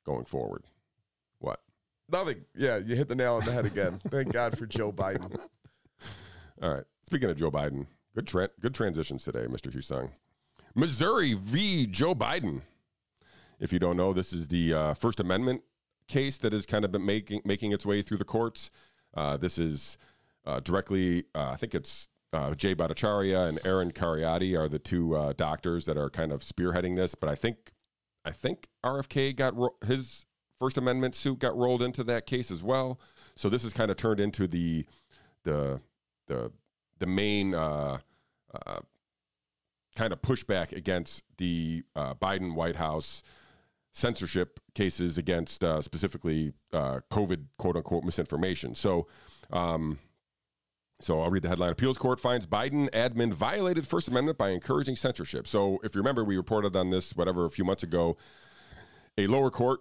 going 0.05 0.27
forward. 0.27 0.65
Nothing. 2.11 2.45
Yeah, 2.55 2.79
you 2.79 2.97
hit 2.97 3.09
the 3.09 3.15
nail 3.15 3.35
on 3.35 3.45
the 3.45 3.53
head 3.53 3.67
again. 3.67 4.01
Thank 4.09 4.33
God 4.33 4.59
for 4.59 4.67
Joe 4.67 4.93
Biden. 4.93 5.39
All 6.63 6.75
right. 6.75 6.85
Speaking 7.03 7.31
of 7.31 7.37
Joe 7.37 7.51
Biden, 7.51 7.87
good 8.15 8.27
tra- 8.27 8.51
good 8.61 8.75
transitions 8.75 9.25
today, 9.25 9.47
Mr. 9.47 9.73
Hussong. 9.73 10.11
Missouri 10.75 11.35
v. 11.35 11.87
Joe 11.87 12.15
Biden. 12.15 12.61
If 13.61 13.73
you 13.73 13.79
don't 13.79 13.97
know, 13.97 14.13
this 14.13 14.33
is 14.33 14.49
the 14.49 14.75
uh, 14.75 14.95
First 14.95 15.21
Amendment 15.21 15.63
case 16.09 16.39
that 16.39 16.53
has 16.53 16.67
kind 16.67 16.85
of 16.85 16.93
been 16.93 17.05
making 17.07 17.41
making 17.45 17.73
its 17.73 17.87
way 17.87 18.03
through 18.03 18.19
the 18.19 18.25
courts. 18.25 18.71
Uh, 19.15 19.37
this 19.37 19.59
is 19.59 19.97
uh, 20.47 20.61
directly, 20.61 21.25
uh, 21.35 21.51
I 21.53 21.57
think 21.57 21.75
it's 21.75 22.09
uh, 22.33 22.55
Jay 22.55 22.75
Bhattacharya 22.75 23.49
and 23.49 23.61
Aaron 23.65 23.93
Kheriaty 23.93 24.59
are 24.59 24.69
the 24.69 24.79
two 24.79 25.15
uh, 25.17 25.33
doctors 25.35 25.85
that 25.87 25.97
are 25.97 26.11
kind 26.11 26.33
of 26.33 26.43
spearheading 26.43 26.97
this. 26.97 27.15
But 27.15 27.29
I 27.31 27.35
think, 27.37 27.73
I 28.25 28.33
think 28.33 28.69
RFK 28.85 29.37
got 29.37 29.57
ro- 29.57 29.77
his 29.87 30.27
First 30.59 30.79
Amendment 30.79 31.15
suit 31.15 31.39
got 31.39 31.57
rolled 31.57 31.83
into 31.83 32.05
that 32.05 32.27
case 32.27 32.51
as 32.51 32.63
well. 32.63 33.01
So 33.37 33.49
this 33.49 33.63
has 33.65 33.73
kind 33.73 33.91
of 33.91 33.97
turned 33.97 34.21
into 34.21 34.47
the 34.47 34.87
the 35.43 35.81
the 36.27 36.53
the 36.99 37.07
main 37.07 37.55
uh, 37.55 37.99
uh, 38.67 38.81
kind 39.97 40.13
of 40.13 40.23
pushback 40.23 40.73
against 40.73 41.23
the 41.39 41.83
uh, 41.97 42.15
Biden 42.15 42.55
White 42.55 42.77
House 42.77 43.23
censorship 43.93 44.61
cases 44.75 45.19
against 45.19 45.63
uh, 45.63 45.81
specifically 45.81 46.53
uh, 46.73 47.01
COVID 47.11 47.45
quote 47.59 47.77
unquote 47.77 48.05
misinformation. 48.05 48.75
So. 48.75 49.07
Um, 49.51 49.99
so 51.01 51.21
I'll 51.21 51.31
read 51.31 51.43
the 51.43 51.49
headline. 51.49 51.73
Appeals 51.73 51.99
court 51.99 52.21
finds 52.21 52.47
Biden 52.47 52.89
admin 52.91 53.35
violated 53.35 53.87
First 53.87 54.09
Amendment 54.09 54.39
by 54.39 54.51
encouraging 54.51 54.95
censorship. 54.95 55.47
So 55.47 55.81
if 55.83 55.95
you 55.95 56.01
remember, 56.01 56.25
we 56.25 56.37
reported 56.37 56.77
on 56.77 56.91
this 56.91 57.17
whatever 57.17 57.45
a 57.45 57.51
few 57.51 57.65
months 57.65 57.83
ago. 57.83 58.17
A 59.19 59.27
lower 59.27 59.51
court 59.51 59.81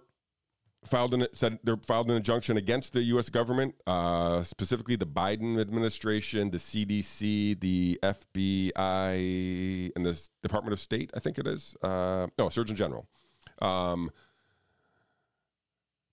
filed 0.86 1.14
an 1.14 1.26
said 1.32 1.58
they 1.64 1.72
filed 1.86 2.10
an 2.10 2.16
injunction 2.16 2.56
against 2.56 2.92
the 2.92 3.02
U.S. 3.04 3.28
government, 3.28 3.74
uh, 3.86 4.42
specifically 4.42 4.96
the 4.96 5.06
Biden 5.06 5.60
administration, 5.60 6.50
the 6.50 6.58
CDC, 6.58 7.60
the 7.60 7.98
FBI, 8.02 9.92
and 9.96 10.06
the 10.06 10.28
Department 10.42 10.72
of 10.72 10.80
State. 10.80 11.10
I 11.14 11.20
think 11.20 11.38
it 11.38 11.46
is. 11.46 11.76
Uh, 11.82 12.26
no, 12.38 12.48
Surgeon 12.48 12.76
General. 12.76 13.06
Um, 13.60 14.10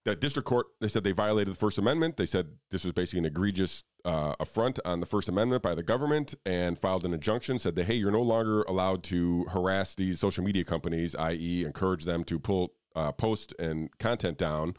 the 0.04 0.16
district 0.16 0.48
court 0.48 0.68
they 0.80 0.88
said 0.88 1.04
they 1.04 1.12
violated 1.12 1.54
the 1.54 1.58
First 1.58 1.78
Amendment. 1.78 2.18
They 2.18 2.26
said 2.26 2.48
this 2.72 2.84
was 2.84 2.94
basically 2.94 3.20
an 3.20 3.26
egregious 3.26 3.84
uh, 4.04 4.34
affront 4.40 4.80
on 4.84 5.00
the 5.00 5.06
First 5.06 5.30
Amendment 5.30 5.62
by 5.62 5.76
the 5.76 5.84
government, 5.84 6.34
and 6.46 6.78
filed 6.80 7.06
an 7.06 7.14
injunction. 7.14 7.60
Said 7.60 7.76
that 7.76 7.86
hey, 7.86 7.96
you're 7.96 8.12
no 8.12 8.22
longer 8.22 8.64
allowed 8.64 9.04
to 9.04 9.46
harass 9.50 9.96
these 9.96 10.20
social 10.20 10.44
media 10.44 10.64
companies, 10.64 11.16
i.e., 11.16 11.64
encourage 11.66 12.06
them 12.06 12.24
to 12.26 12.40
pull 12.40 12.74
uh, 12.96 13.12
post 13.12 13.54
and 13.60 13.90
content 14.00 14.38
down. 14.38 14.76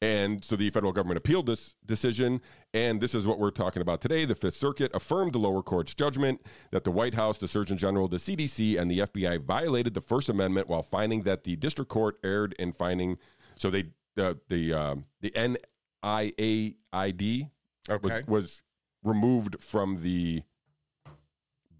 And 0.00 0.44
so 0.44 0.56
the 0.56 0.68
federal 0.70 0.92
government 0.92 1.18
appealed 1.18 1.46
this 1.46 1.74
decision. 1.86 2.40
And 2.74 3.00
this 3.00 3.14
is 3.14 3.24
what 3.24 3.38
we're 3.38 3.52
talking 3.52 3.82
about 3.82 4.00
today. 4.00 4.24
The 4.24 4.34
Fifth 4.34 4.54
Circuit 4.54 4.90
affirmed 4.94 5.32
the 5.32 5.38
lower 5.38 5.62
court's 5.62 5.94
judgment 5.94 6.44
that 6.72 6.82
the 6.82 6.90
White 6.90 7.14
House, 7.14 7.38
the 7.38 7.46
Surgeon 7.46 7.78
General, 7.78 8.08
the 8.08 8.16
CDC, 8.16 8.80
and 8.80 8.90
the 8.90 8.98
FBI 9.00 9.40
violated 9.44 9.94
the 9.94 10.00
First 10.00 10.28
Amendment 10.28 10.68
while 10.68 10.82
finding 10.82 11.22
that 11.22 11.44
the 11.44 11.54
district 11.54 11.88
court 11.88 12.16
erred 12.24 12.52
in 12.58 12.72
finding. 12.72 13.16
So 13.56 13.70
they 13.70 13.84
the 14.16 14.38
the 14.48 14.72
um, 14.74 15.04
the 15.20 15.30
NIAID 16.02 17.48
Okay. 17.88 18.22
was 18.22 18.26
was 18.26 18.62
removed 19.04 19.56
from 19.60 20.02
the 20.02 20.42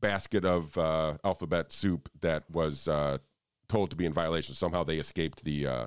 basket 0.00 0.44
of 0.44 0.76
uh, 0.78 1.16
alphabet 1.24 1.70
soup 1.72 2.08
that 2.20 2.48
was 2.50 2.88
uh, 2.88 3.18
told 3.72 3.88
to 3.88 3.96
be 3.96 4.04
in 4.04 4.12
violation. 4.12 4.54
Somehow 4.54 4.84
they 4.84 4.98
escaped 4.98 5.44
the 5.44 5.66
uh, 5.66 5.86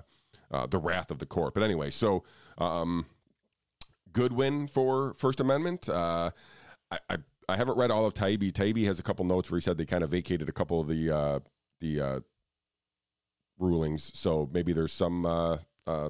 uh, 0.52 0.65
the 0.65 0.80
wrath 0.80 1.12
of 1.12 1.19
the 1.19 1.26
court. 1.26 1.54
But 1.54 1.62
anyway, 1.62 1.91
so 1.91 2.24
um, 2.58 3.06
good 4.12 4.34
win 4.34 4.67
for 4.67 5.13
First 5.13 5.39
Amendment. 5.39 5.88
Uh, 5.88 6.32
I, 6.91 7.00
I 7.10 7.17
I 7.48 7.56
haven't 7.56 7.78
read 7.78 7.91
all 7.91 8.06
of 8.08 8.15
Taibbi. 8.15 8.52
Taibbi 8.52 8.86
has 8.86 9.00
a 9.00 9.04
couple 9.04 9.24
notes 9.24 9.52
where 9.52 9.60
he 9.60 9.62
said 9.62 9.78
they 9.78 9.86
kind 9.86 10.04
of 10.04 10.10
vacated 10.10 10.50
a 10.50 10.52
couple 10.52 10.82
of 10.82 10.88
the 10.88 11.15
uh, 11.15 11.39
the 11.80 12.02
uh, 12.02 12.19
rulings. 13.60 14.12
So 14.17 14.50
maybe 14.52 14.74
there's 14.74 14.93
some 14.93 15.24
uh, 15.26 16.10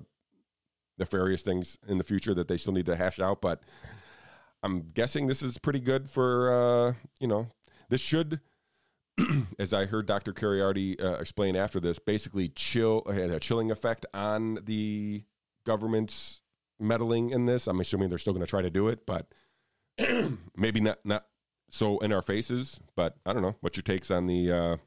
nefarious 0.98 1.42
things 1.44 1.78
in 1.90 1.98
the 1.98 2.06
future 2.06 2.34
that 2.36 2.48
they 2.48 2.56
still 2.56 2.74
need 2.74 2.86
to 2.86 2.96
hash 2.96 3.20
out. 3.20 3.42
But 3.42 3.60
I'm 4.64 4.92
guessing 4.94 5.28
this 5.28 5.44
is 5.44 5.58
pretty 5.58 5.82
good 5.82 6.10
for 6.10 6.96
you 7.20 7.28
know 7.28 7.52
this 7.90 8.00
should. 8.00 8.40
as 9.60 9.73
I 9.73 9.86
heard 9.86 10.06
Dr. 10.06 10.34
Kheriaty 10.34 11.01
uh, 11.01 11.13
explain 11.15 11.56
after 11.56 11.80
this, 11.80 11.99
basically 11.99 12.49
chill 12.49 13.04
had 13.08 13.32
a 13.32 13.39
chilling 13.39 13.71
effect 13.71 14.06
on 14.13 14.60
the 14.65 15.23
government's 15.65 16.41
meddling 16.80 17.30
in 17.30 17.45
this. 17.45 17.67
I'm 17.67 17.80
assuming 17.80 18.10
they're 18.10 18.17
still 18.17 18.34
going 18.34 18.45
to 18.45 18.49
try 18.49 18.62
to 18.62 18.69
do 18.69 18.88
it, 18.88 19.06
but 19.06 19.28
maybe 20.56 20.80
not 20.80 20.99
not 21.06 21.25
so 21.69 21.99
in 21.99 22.12
our 22.12 22.21
faces. 22.21 22.80
But 22.95 23.15
I 23.25 23.34
don't 23.34 23.41
know. 23.41 23.56
What's 23.62 23.78
your 23.78 23.84
takes 23.84 24.12
on 24.12 24.28
the? 24.28 24.51
Uh, 24.51 24.78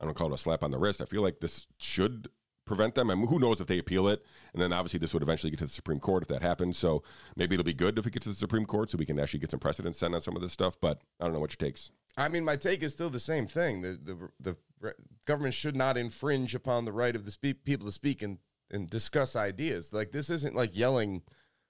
I 0.00 0.04
don't 0.04 0.14
call 0.14 0.32
it 0.32 0.34
a 0.34 0.38
slap 0.38 0.62
on 0.62 0.70
the 0.70 0.78
wrist. 0.78 1.02
I 1.02 1.04
feel 1.04 1.22
like 1.22 1.40
this 1.40 1.66
should 1.78 2.28
prevent 2.70 2.94
them. 2.94 3.10
I 3.10 3.16
mean, 3.16 3.26
who 3.26 3.40
knows 3.40 3.60
if 3.60 3.66
they 3.66 3.78
appeal 3.78 4.06
it, 4.06 4.24
and 4.52 4.62
then 4.62 4.72
obviously 4.72 5.00
this 5.00 5.12
would 5.12 5.24
eventually 5.24 5.50
get 5.50 5.58
to 5.58 5.64
the 5.64 5.70
Supreme 5.70 5.98
Court 5.98 6.22
if 6.22 6.28
that 6.28 6.40
happens. 6.40 6.78
So 6.78 7.02
maybe 7.34 7.56
it'll 7.56 7.64
be 7.64 7.74
good 7.74 7.98
if 7.98 8.06
it 8.06 8.12
gets 8.12 8.24
to 8.24 8.30
the 8.30 8.36
Supreme 8.36 8.64
Court, 8.64 8.90
so 8.90 8.96
we 8.96 9.04
can 9.04 9.18
actually 9.18 9.40
get 9.40 9.50
some 9.50 9.58
precedent 9.58 9.96
set 9.96 10.14
on 10.14 10.20
some 10.20 10.36
of 10.36 10.42
this 10.42 10.52
stuff. 10.52 10.76
But 10.80 11.02
I 11.18 11.24
don't 11.24 11.34
know 11.34 11.40
what 11.40 11.50
your 11.50 11.68
takes. 11.68 11.90
I 12.16 12.28
mean, 12.28 12.44
my 12.44 12.54
take 12.54 12.84
is 12.84 12.92
still 12.92 13.10
the 13.10 13.18
same 13.18 13.48
thing. 13.48 13.82
The 13.82 13.98
the 14.02 14.28
the 14.38 14.56
re- 14.80 14.92
government 15.26 15.54
should 15.54 15.74
not 15.74 15.96
infringe 15.96 16.54
upon 16.54 16.84
the 16.84 16.92
right 16.92 17.16
of 17.16 17.24
the 17.24 17.32
spe- 17.32 17.64
people 17.64 17.86
to 17.86 17.92
speak 17.92 18.22
and 18.22 18.38
and 18.70 18.88
discuss 18.88 19.34
ideas. 19.34 19.92
Like 19.92 20.12
this 20.12 20.30
isn't 20.30 20.54
like 20.54 20.76
yelling 20.76 21.22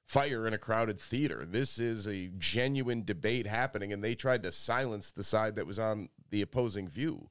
fire 0.07 0.47
in 0.47 0.53
a 0.53 0.59
crowded 0.59 1.01
theater. 1.01 1.47
This 1.47 1.79
is 1.79 2.07
a 2.07 2.29
genuine 2.37 3.05
debate 3.07 3.47
happening, 3.47 3.91
and 3.91 4.05
they 4.05 4.15
tried 4.15 4.43
to 4.43 4.53
silence 4.53 5.13
the 5.13 5.25
side 5.25 5.57
that 5.57 5.67
was 5.67 5.79
on 5.79 6.11
the 6.29 6.43
opposing 6.43 6.89
view. 6.89 7.31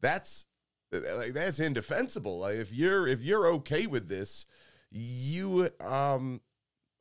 That's 0.00 0.46
like 0.92 1.32
that's 1.32 1.60
indefensible. 1.60 2.38
Like 2.40 2.56
if 2.56 2.72
you're 2.72 3.06
if 3.06 3.22
you're 3.22 3.46
okay 3.48 3.86
with 3.86 4.08
this, 4.08 4.46
you 4.90 5.70
um 5.80 6.40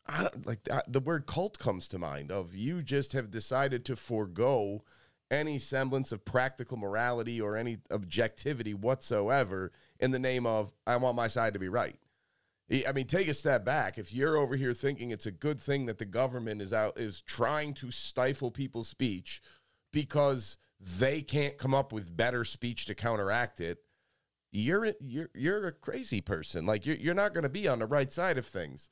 I 0.07 0.23
don't 0.23 0.45
like 0.45 0.59
uh, 0.69 0.81
the 0.87 0.99
word 0.99 1.25
cult 1.25 1.57
comes 1.57 1.87
to 1.89 1.99
mind 1.99 2.31
of 2.31 2.55
you 2.55 2.81
just 2.81 3.13
have 3.13 3.31
decided 3.31 3.85
to 3.85 3.95
forego 3.95 4.83
any 5.31 5.57
semblance 5.57 6.11
of 6.11 6.23
practical 6.23 6.77
morality 6.77 7.41
or 7.41 7.57
any 7.57 7.79
objectivity 7.91 8.73
whatsoever 8.73 9.71
in 9.99 10.11
the 10.11 10.19
name 10.19 10.45
of 10.45 10.73
I 10.85 10.97
want 10.97 11.15
my 11.15 11.27
side 11.27 11.53
to 11.53 11.59
be 11.59 11.69
right. 11.69 11.97
I 12.71 12.91
mean, 12.93 13.05
take 13.05 13.27
a 13.27 13.33
step 13.33 13.63
back. 13.63 13.99
If 13.99 14.11
you're 14.11 14.37
over 14.37 14.55
here 14.55 14.73
thinking 14.73 15.11
it's 15.11 15.27
a 15.27 15.31
good 15.31 15.59
thing 15.59 15.85
that 15.85 15.99
the 15.99 16.05
government 16.05 16.63
is 16.63 16.73
out 16.73 16.99
is 16.99 17.21
trying 17.21 17.75
to 17.75 17.91
stifle 17.91 18.49
people's 18.49 18.87
speech 18.87 19.41
because 19.91 20.57
they 20.79 21.21
can't 21.21 21.57
come 21.57 21.73
up 21.73 21.91
with 21.91 22.15
better 22.15 22.43
speech 22.43 22.85
to 22.85 22.95
counteract 22.95 23.61
it, 23.61 23.79
you're 24.51 24.93
you're 24.99 25.29
you're 25.33 25.67
a 25.67 25.71
crazy 25.71 26.21
person. 26.21 26.65
Like 26.65 26.85
you're 26.85 26.95
you're 26.95 27.13
not 27.13 27.33
going 27.33 27.43
to 27.43 27.49
be 27.49 27.67
on 27.67 27.79
the 27.79 27.85
right 27.85 28.11
side 28.11 28.37
of 28.37 28.45
things. 28.45 28.89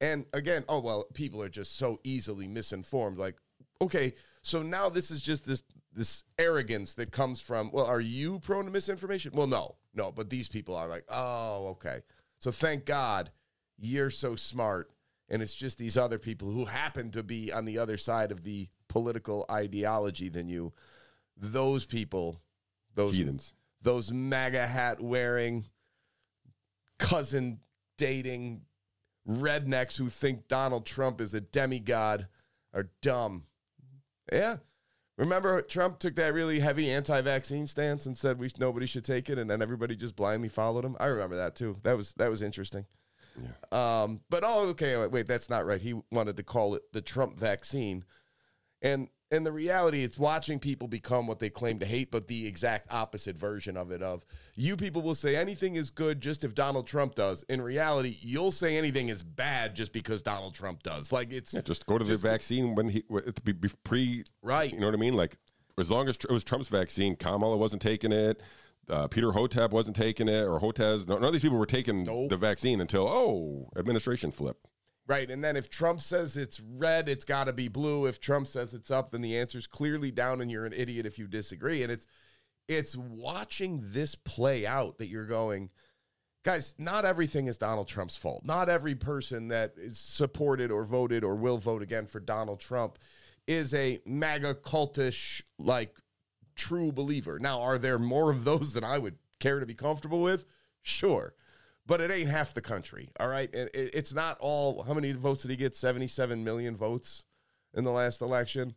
And 0.00 0.26
again, 0.32 0.64
oh 0.68 0.80
well, 0.80 1.04
people 1.14 1.42
are 1.42 1.48
just 1.48 1.76
so 1.76 1.98
easily 2.04 2.46
misinformed. 2.46 3.18
Like, 3.18 3.36
okay, 3.80 4.14
so 4.42 4.62
now 4.62 4.88
this 4.88 5.10
is 5.10 5.22
just 5.22 5.46
this 5.46 5.62
this 5.92 6.24
arrogance 6.38 6.94
that 6.94 7.10
comes 7.10 7.40
from. 7.40 7.70
Well, 7.72 7.86
are 7.86 8.00
you 8.00 8.38
prone 8.40 8.66
to 8.66 8.70
misinformation? 8.70 9.32
Well, 9.34 9.46
no, 9.46 9.76
no. 9.94 10.12
But 10.12 10.30
these 10.30 10.48
people 10.48 10.76
are 10.76 10.88
like, 10.88 11.04
oh, 11.08 11.68
okay. 11.68 12.00
So 12.38 12.50
thank 12.50 12.84
God 12.84 13.30
you're 13.78 14.10
so 14.10 14.36
smart, 14.36 14.90
and 15.28 15.42
it's 15.42 15.54
just 15.54 15.78
these 15.78 15.96
other 15.96 16.18
people 16.18 16.50
who 16.50 16.66
happen 16.66 17.10
to 17.12 17.22
be 17.22 17.52
on 17.52 17.64
the 17.64 17.78
other 17.78 17.96
side 17.96 18.30
of 18.30 18.44
the 18.44 18.68
political 18.88 19.44
ideology 19.50 20.28
than 20.28 20.48
you. 20.48 20.72
Those 21.40 21.86
people, 21.86 22.40
those 22.94 23.14
Heathens. 23.14 23.54
those 23.80 24.12
MAGA 24.12 24.66
hat 24.66 25.00
wearing, 25.00 25.66
cousin 26.98 27.60
dating 27.96 28.62
rednecks 29.28 29.96
who 29.96 30.08
think 30.08 30.48
Donald 30.48 30.84
Trump 30.84 31.20
is 31.20 31.34
a 31.34 31.40
demigod 31.40 32.26
are 32.74 32.90
dumb. 33.02 33.44
Yeah. 34.32 34.56
Remember, 35.16 35.62
Trump 35.62 35.98
took 35.98 36.14
that 36.16 36.32
really 36.32 36.60
heavy 36.60 36.90
anti-vaccine 36.90 37.66
stance 37.66 38.06
and 38.06 38.16
said 38.16 38.38
we 38.38 38.50
nobody 38.58 38.86
should 38.86 39.04
take 39.04 39.28
it, 39.28 39.38
and 39.38 39.50
then 39.50 39.60
everybody 39.60 39.96
just 39.96 40.14
blindly 40.14 40.48
followed 40.48 40.84
him. 40.84 40.96
I 41.00 41.06
remember 41.06 41.36
that 41.36 41.56
too. 41.56 41.76
That 41.82 41.96
was 41.96 42.12
that 42.14 42.30
was 42.30 42.40
interesting. 42.40 42.86
Yeah. 43.36 44.02
Um, 44.02 44.20
but 44.30 44.44
oh, 44.46 44.68
okay, 44.68 44.96
wait, 44.96 45.10
wait, 45.10 45.26
that's 45.26 45.50
not 45.50 45.66
right. 45.66 45.80
He 45.80 45.94
wanted 46.12 46.36
to 46.36 46.44
call 46.44 46.76
it 46.76 46.82
the 46.92 47.00
Trump 47.00 47.36
vaccine, 47.36 48.04
and 48.80 49.08
and 49.30 49.44
the 49.44 49.52
reality, 49.52 50.02
it's 50.02 50.18
watching 50.18 50.58
people 50.58 50.88
become 50.88 51.26
what 51.26 51.38
they 51.38 51.50
claim 51.50 51.78
to 51.80 51.86
hate, 51.86 52.10
but 52.10 52.28
the 52.28 52.46
exact 52.46 52.92
opposite 52.92 53.36
version 53.36 53.76
of 53.76 53.90
it. 53.90 54.02
Of 54.02 54.24
you 54.54 54.76
people 54.76 55.02
will 55.02 55.14
say 55.14 55.36
anything 55.36 55.74
is 55.76 55.90
good 55.90 56.20
just 56.20 56.44
if 56.44 56.54
Donald 56.54 56.86
Trump 56.86 57.14
does. 57.14 57.42
In 57.44 57.60
reality, 57.60 58.16
you'll 58.20 58.52
say 58.52 58.76
anything 58.76 59.08
is 59.08 59.22
bad 59.22 59.76
just 59.76 59.92
because 59.92 60.22
Donald 60.22 60.54
Trump 60.54 60.82
does. 60.82 61.12
Like 61.12 61.30
it's 61.32 61.52
Yeah, 61.52 61.60
just 61.60 61.84
go 61.86 61.98
to 61.98 62.04
Just- 62.04 62.22
the 62.22 62.28
vaccine 62.28 62.74
when 62.74 62.88
he 62.88 63.04
be, 63.44 63.52
be 63.52 63.68
pre. 63.84 64.24
Right. 64.42 64.72
You 64.72 64.80
know 64.80 64.86
what 64.86 64.94
I 64.94 64.98
mean? 64.98 65.14
Like 65.14 65.36
as 65.78 65.90
long 65.90 66.08
as 66.08 66.16
it 66.16 66.30
was 66.30 66.42
Trump's 66.42 66.68
vaccine, 66.68 67.14
Kamala 67.14 67.56
wasn't 67.56 67.82
taking 67.82 68.12
it. 68.12 68.42
Uh, 68.88 69.06
Peter 69.06 69.32
Hotep 69.32 69.70
wasn't 69.70 69.94
taking 69.94 70.28
it, 70.28 70.44
or 70.46 70.58
Hotez. 70.60 71.06
None 71.06 71.22
of 71.22 71.32
these 71.32 71.42
people 71.42 71.58
were 71.58 71.66
taking 71.66 72.04
Nope. 72.04 72.30
the 72.30 72.38
vaccine 72.38 72.80
until 72.80 73.06
oh, 73.06 73.68
administration 73.78 74.30
flip. 74.30 74.56
Right. 75.08 75.30
And 75.30 75.42
then 75.42 75.56
if 75.56 75.70
Trump 75.70 76.02
says 76.02 76.36
it's 76.36 76.60
red, 76.60 77.08
it's 77.08 77.24
got 77.24 77.44
to 77.44 77.52
be 77.54 77.68
blue. 77.68 78.04
If 78.04 78.20
Trump 78.20 78.46
says 78.46 78.74
it's 78.74 78.90
up, 78.90 79.10
then 79.10 79.22
the 79.22 79.38
answer's 79.38 79.66
clearly 79.66 80.10
down 80.10 80.42
and 80.42 80.50
you're 80.50 80.66
an 80.66 80.74
idiot 80.74 81.06
if 81.06 81.18
you 81.18 81.26
disagree. 81.26 81.82
And 81.82 81.90
it's 81.90 82.06
it's 82.68 82.94
watching 82.94 83.80
this 83.82 84.14
play 84.14 84.66
out 84.66 84.98
that 84.98 85.08
you're 85.08 85.24
going, 85.24 85.70
guys, 86.44 86.74
not 86.76 87.06
everything 87.06 87.46
is 87.46 87.56
Donald 87.56 87.88
Trump's 87.88 88.18
fault. 88.18 88.44
Not 88.44 88.68
every 88.68 88.94
person 88.94 89.48
that 89.48 89.72
is 89.78 89.98
supported 89.98 90.70
or 90.70 90.84
voted 90.84 91.24
or 91.24 91.34
will 91.34 91.56
vote 91.56 91.80
again 91.82 92.06
for 92.06 92.20
Donald 92.20 92.60
Trump 92.60 92.98
is 93.46 93.72
a 93.72 94.00
MAGA 94.04 94.56
cultish 94.56 95.40
like 95.58 95.96
true 96.54 96.92
believer. 96.92 97.38
Now, 97.38 97.62
are 97.62 97.78
there 97.78 97.98
more 97.98 98.30
of 98.30 98.44
those 98.44 98.74
than 98.74 98.84
I 98.84 98.98
would 98.98 99.16
care 99.40 99.58
to 99.58 99.66
be 99.66 99.74
comfortable 99.74 100.20
with? 100.20 100.44
Sure. 100.82 101.32
But 101.88 102.02
it 102.02 102.10
ain't 102.10 102.28
half 102.28 102.52
the 102.52 102.60
country, 102.60 103.08
all 103.18 103.28
right? 103.28 103.52
And 103.54 103.70
it, 103.72 103.90
it's 103.94 104.12
not 104.12 104.36
all. 104.40 104.82
How 104.82 104.92
many 104.92 105.10
votes 105.12 105.42
did 105.42 105.50
he 105.50 105.56
get? 105.56 105.74
77 105.74 106.44
million 106.44 106.76
votes 106.76 107.24
in 107.74 107.82
the 107.82 107.90
last 107.90 108.20
election. 108.20 108.74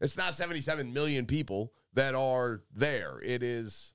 It's 0.00 0.16
not 0.16 0.36
77 0.36 0.92
million 0.92 1.26
people 1.26 1.72
that 1.94 2.14
are 2.14 2.62
there. 2.72 3.20
It 3.20 3.42
is, 3.42 3.94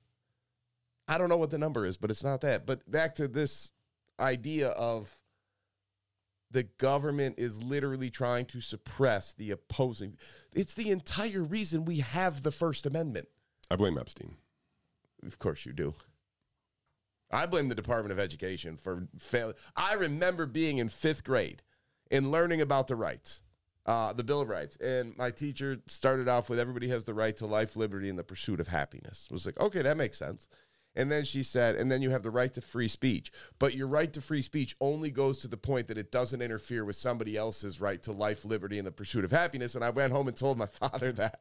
I 1.08 1.16
don't 1.16 1.30
know 1.30 1.38
what 1.38 1.50
the 1.50 1.56
number 1.58 1.86
is, 1.86 1.96
but 1.96 2.10
it's 2.10 2.22
not 2.22 2.42
that. 2.42 2.66
But 2.66 2.88
back 2.88 3.14
to 3.14 3.26
this 3.26 3.72
idea 4.20 4.68
of 4.68 5.18
the 6.50 6.64
government 6.64 7.36
is 7.38 7.62
literally 7.62 8.10
trying 8.10 8.44
to 8.46 8.60
suppress 8.60 9.32
the 9.32 9.50
opposing. 9.50 10.18
It's 10.54 10.74
the 10.74 10.90
entire 10.90 11.42
reason 11.42 11.86
we 11.86 12.00
have 12.00 12.42
the 12.42 12.52
First 12.52 12.84
Amendment. 12.84 13.28
I 13.70 13.76
blame 13.76 13.96
Epstein. 13.96 14.36
Of 15.26 15.38
course 15.38 15.64
you 15.64 15.72
do. 15.72 15.94
I 17.30 17.46
blame 17.46 17.68
the 17.68 17.74
Department 17.74 18.12
of 18.12 18.18
Education 18.18 18.76
for 18.76 19.08
fail. 19.18 19.52
I 19.76 19.94
remember 19.94 20.46
being 20.46 20.78
in 20.78 20.88
fifth 20.88 21.24
grade 21.24 21.62
and 22.10 22.30
learning 22.30 22.60
about 22.60 22.88
the 22.88 22.96
rights, 22.96 23.42
uh, 23.86 24.12
the 24.12 24.24
Bill 24.24 24.40
of 24.40 24.48
Rights. 24.48 24.76
And 24.76 25.16
my 25.16 25.30
teacher 25.30 25.80
started 25.86 26.28
off 26.28 26.48
with 26.48 26.58
everybody 26.58 26.88
has 26.88 27.04
the 27.04 27.14
right 27.14 27.36
to 27.36 27.46
life, 27.46 27.76
liberty, 27.76 28.08
and 28.08 28.18
the 28.18 28.24
pursuit 28.24 28.60
of 28.60 28.68
happiness. 28.68 29.28
I 29.30 29.34
was 29.34 29.46
like, 29.46 29.60
okay, 29.60 29.82
that 29.82 29.96
makes 29.96 30.18
sense. 30.18 30.48
And 30.94 31.12
then 31.12 31.24
she 31.24 31.42
said, 31.42 31.76
and 31.76 31.92
then 31.92 32.02
you 32.02 32.10
have 32.10 32.22
the 32.22 32.30
right 32.30 32.52
to 32.54 32.60
free 32.60 32.88
speech. 32.88 33.30
But 33.58 33.74
your 33.74 33.86
right 33.86 34.12
to 34.14 34.20
free 34.20 34.42
speech 34.42 34.74
only 34.80 35.10
goes 35.10 35.38
to 35.38 35.48
the 35.48 35.56
point 35.56 35.86
that 35.88 35.98
it 35.98 36.10
doesn't 36.10 36.42
interfere 36.42 36.84
with 36.84 36.96
somebody 36.96 37.36
else's 37.36 37.80
right 37.80 38.02
to 38.02 38.12
life, 38.12 38.44
liberty, 38.44 38.78
and 38.78 38.86
the 38.86 38.90
pursuit 38.90 39.24
of 39.24 39.30
happiness. 39.30 39.74
And 39.74 39.84
I 39.84 39.90
went 39.90 40.12
home 40.12 40.26
and 40.26 40.36
told 40.36 40.58
my 40.58 40.66
father 40.66 41.12
that. 41.12 41.40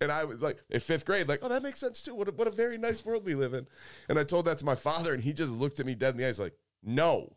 And 0.00 0.10
I 0.10 0.24
was 0.24 0.42
like, 0.42 0.58
in 0.70 0.80
fifth 0.80 1.04
grade, 1.04 1.28
like, 1.28 1.40
oh, 1.42 1.48
that 1.48 1.62
makes 1.62 1.78
sense 1.78 2.02
too. 2.02 2.14
What 2.14 2.28
a, 2.28 2.32
what 2.32 2.48
a 2.48 2.50
very 2.50 2.78
nice 2.78 3.04
world 3.04 3.24
we 3.24 3.34
live 3.34 3.54
in. 3.54 3.66
And 4.08 4.18
I 4.18 4.24
told 4.24 4.44
that 4.46 4.58
to 4.58 4.64
my 4.64 4.74
father, 4.74 5.14
and 5.14 5.22
he 5.22 5.32
just 5.32 5.52
looked 5.52 5.78
at 5.80 5.86
me 5.86 5.94
dead 5.94 6.14
in 6.14 6.16
the 6.16 6.26
eyes, 6.26 6.40
like, 6.40 6.54
no, 6.82 7.36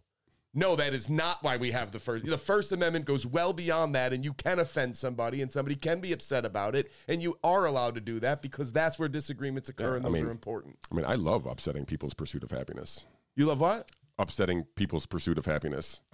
no, 0.57 0.75
that 0.77 0.93
is 0.93 1.09
not 1.09 1.43
why 1.43 1.57
we 1.57 1.71
have 1.71 1.91
the 1.91 1.99
first. 1.99 2.25
The 2.25 2.37
First 2.37 2.71
Amendment 2.71 3.03
goes 3.05 3.25
well 3.27 3.51
beyond 3.53 3.93
that, 3.93 4.13
and 4.13 4.23
you 4.23 4.33
can 4.33 4.57
offend 4.57 4.95
somebody, 4.97 5.41
and 5.41 5.51
somebody 5.51 5.75
can 5.75 5.99
be 5.99 6.13
upset 6.13 6.45
about 6.45 6.75
it, 6.75 6.91
and 7.09 7.21
you 7.21 7.37
are 7.43 7.65
allowed 7.65 7.93
to 7.95 8.01
do 8.01 8.19
that 8.21 8.41
because 8.41 8.71
that's 8.71 8.97
where 8.97 9.09
disagreements 9.09 9.67
occur, 9.69 9.91
Yeah, 9.91 9.97
and 9.97 10.05
I 10.05 10.09
those 10.09 10.13
mean- 10.13 10.25
are 10.27 10.31
important. 10.31 10.79
I 10.91 10.95
mean, 10.95 11.05
I 11.05 11.15
love 11.15 11.45
upsetting 11.45 11.85
people's 11.85 12.13
pursuit 12.13 12.41
of 12.43 12.51
happiness. 12.51 13.05
You 13.35 13.45
love 13.45 13.59
what? 13.59 13.91
Upsetting 14.17 14.63
people's 14.75 15.05
pursuit 15.05 15.37
of 15.37 15.45
happiness. 15.45 16.01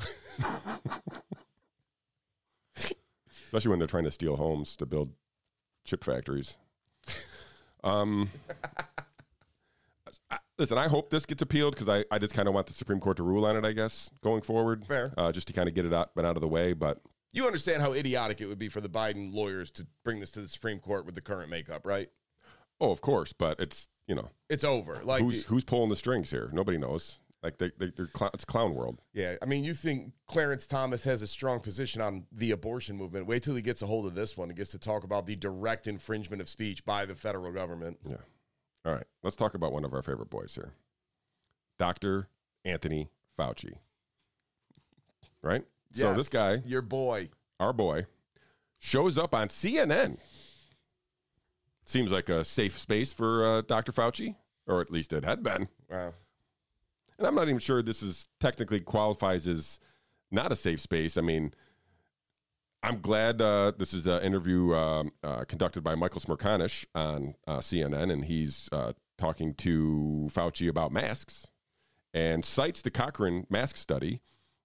Especially 2.76 3.69
when 3.69 3.80
they're 3.80 3.88
trying 3.88 4.06
to 4.06 4.12
steal 4.12 4.38
homes 4.38 4.76
to 4.78 4.86
build 4.86 5.12
chip 5.86 6.04
factories. 6.04 6.58
Um, 7.84 8.30
I- 10.30 10.39
listen, 10.58 10.78
I 10.78 10.88
hope 10.88 11.10
this 11.10 11.26
gets 11.26 11.41
appealed 11.41 11.74
because 11.74 11.89
I, 11.89 12.06
I 12.12 12.20
just 12.20 12.34
kind 12.34 12.48
of 12.48 12.54
want 12.54 12.67
the 12.67 12.74
Supreme 12.74 13.00
Court 13.00 13.17
to 13.17 13.24
rule 13.24 13.46
on 13.46 13.56
it, 13.58 13.65
I 13.65 13.72
guess, 13.72 14.12
going 14.22 14.41
forward. 14.41 14.86
Fair. 14.86 15.12
Uh, 15.17 15.32
just 15.32 15.48
to 15.48 15.54
kind 15.54 15.67
of 15.67 15.76
get 15.76 15.86
it 15.86 15.94
out, 15.94 16.13
been 16.15 16.26
out 16.26 16.38
of 16.38 16.41
the 16.41 16.48
way. 16.48 16.74
But 16.74 17.02
You 17.32 17.46
understand 17.48 17.82
how 17.82 17.94
idiotic 17.94 18.41
it 18.41 18.48
would 18.48 18.60
be 18.60 18.70
for 18.70 18.82
the 18.82 18.89
Biden 18.89 19.34
lawyers 19.34 19.72
to 19.72 19.88
bring 20.04 20.20
this 20.20 20.30
to 20.32 20.41
the 20.41 20.48
Supreme 20.48 20.80
Court 20.80 21.06
with 21.06 21.15
the 21.15 21.22
current 21.22 21.50
makeup, 21.50 21.86
right? 21.86 22.10
Oh, 22.80 22.91
of 22.91 23.02
course, 23.02 23.34
but 23.34 23.60
it's 23.60 23.89
you 24.08 24.15
know 24.15 24.30
It's 24.50 24.63
over. 24.63 25.00
Like, 25.04 25.22
who's 25.22 25.46
who's 25.46 25.63
pulling 25.63 25.89
the 25.89 25.96
strings 25.96 26.30
here? 26.32 26.50
Nobody 26.54 26.78
knows. 26.78 27.20
Like 27.43 27.58
they, 27.58 27.71
they 27.80 27.91
they're 27.95 28.08
cl- 28.15 28.30
it's 28.36 28.45
clown 28.45 28.75
world. 28.75 29.01
yeah, 29.13 29.36
I 29.41 29.45
mean, 29.45 29.63
you 29.63 29.73
think 29.73 30.12
Clarence 30.27 30.67
Thomas 30.67 31.04
has 31.06 31.23
a 31.23 31.27
strong 31.27 31.60
position 31.60 31.99
on 31.99 32.25
the 32.32 32.51
abortion 32.51 32.95
movement. 32.97 33.25
Wait 33.25 33.41
till 33.41 33.56
he 33.56 33.63
gets 33.63 33.82
a 33.82 33.88
hold 33.88 34.06
of 34.06 34.13
this 34.13 34.38
one 34.38 34.49
and 34.49 34.58
gets 34.58 34.71
to 34.71 34.80
talk 34.80 35.04
about 35.04 35.25
the 35.25 35.36
direct 35.36 35.88
infringement 35.88 36.39
of 36.41 36.47
speech 36.47 36.86
by 36.86 37.04
the 37.06 37.15
federal 37.15 37.51
government. 37.51 37.97
Yeah. 38.08 38.17
All 38.86 38.93
right, 38.93 39.06
let's 39.23 39.36
talk 39.36 39.56
about 39.56 39.73
one 39.73 39.84
of 39.86 39.93
our 39.93 40.04
favorite 40.04 40.30
boys 40.30 40.54
here, 40.54 40.73
Doctor 41.80 42.27
Anthony 42.63 43.10
Fauci. 43.38 43.73
Right. 45.41 45.63
So 45.93 46.13
this 46.13 46.30
guy, 46.30 46.62
Your 46.65 46.82
boy. 46.84 47.30
our 47.60 47.73
boy, 47.73 48.06
shows 48.80 49.17
up 49.17 49.34
on 49.36 49.47
CNN. 49.49 50.17
Seems 51.86 52.12
like 52.12 52.30
a 52.30 52.45
safe 52.45 52.77
space 52.80 53.12
for 53.12 53.45
uh, 53.45 53.62
Dr. 53.62 53.91
Fauci, 53.91 54.36
or 54.67 54.80
at 54.80 54.91
least 54.91 55.12
it 55.12 55.25
had 55.25 55.43
been. 55.43 55.67
Wow. 55.89 56.13
And 57.21 57.27
I'm 57.27 57.36
not 57.36 57.49
even 57.49 57.60
sure 57.60 57.84
this 57.84 58.01
is 58.01 58.27
technically 58.39 58.79
qualifies 58.79 59.47
as 59.47 59.79
not 60.31 60.51
a 60.51 60.55
safe 60.55 60.79
space. 60.79 61.19
I 61.19 61.21
mean, 61.21 61.53
I'm 62.81 62.99
glad 62.99 63.39
uh, 63.43 63.73
this 63.77 63.93
is 63.93 64.07
an 64.07 64.23
interview 64.23 64.73
um, 64.73 65.12
uh, 65.23 65.43
conducted 65.43 65.84
by 65.84 65.93
Michael 65.93 66.19
Smerconish 66.19 66.84
on 66.95 67.36
uh, 67.45 67.57
CNN, 67.57 68.12
and 68.12 68.25
he's 68.25 68.69
uh, 68.71 68.93
talking 69.19 69.53
to 69.53 70.29
Fauci 70.31 70.67
about 70.67 70.91
masks 70.91 71.45
and 72.12 72.43
cites 72.43 72.81
the 72.81 72.89
Cochrane 72.89 73.45
mask 73.51 73.77
study, 73.77 74.21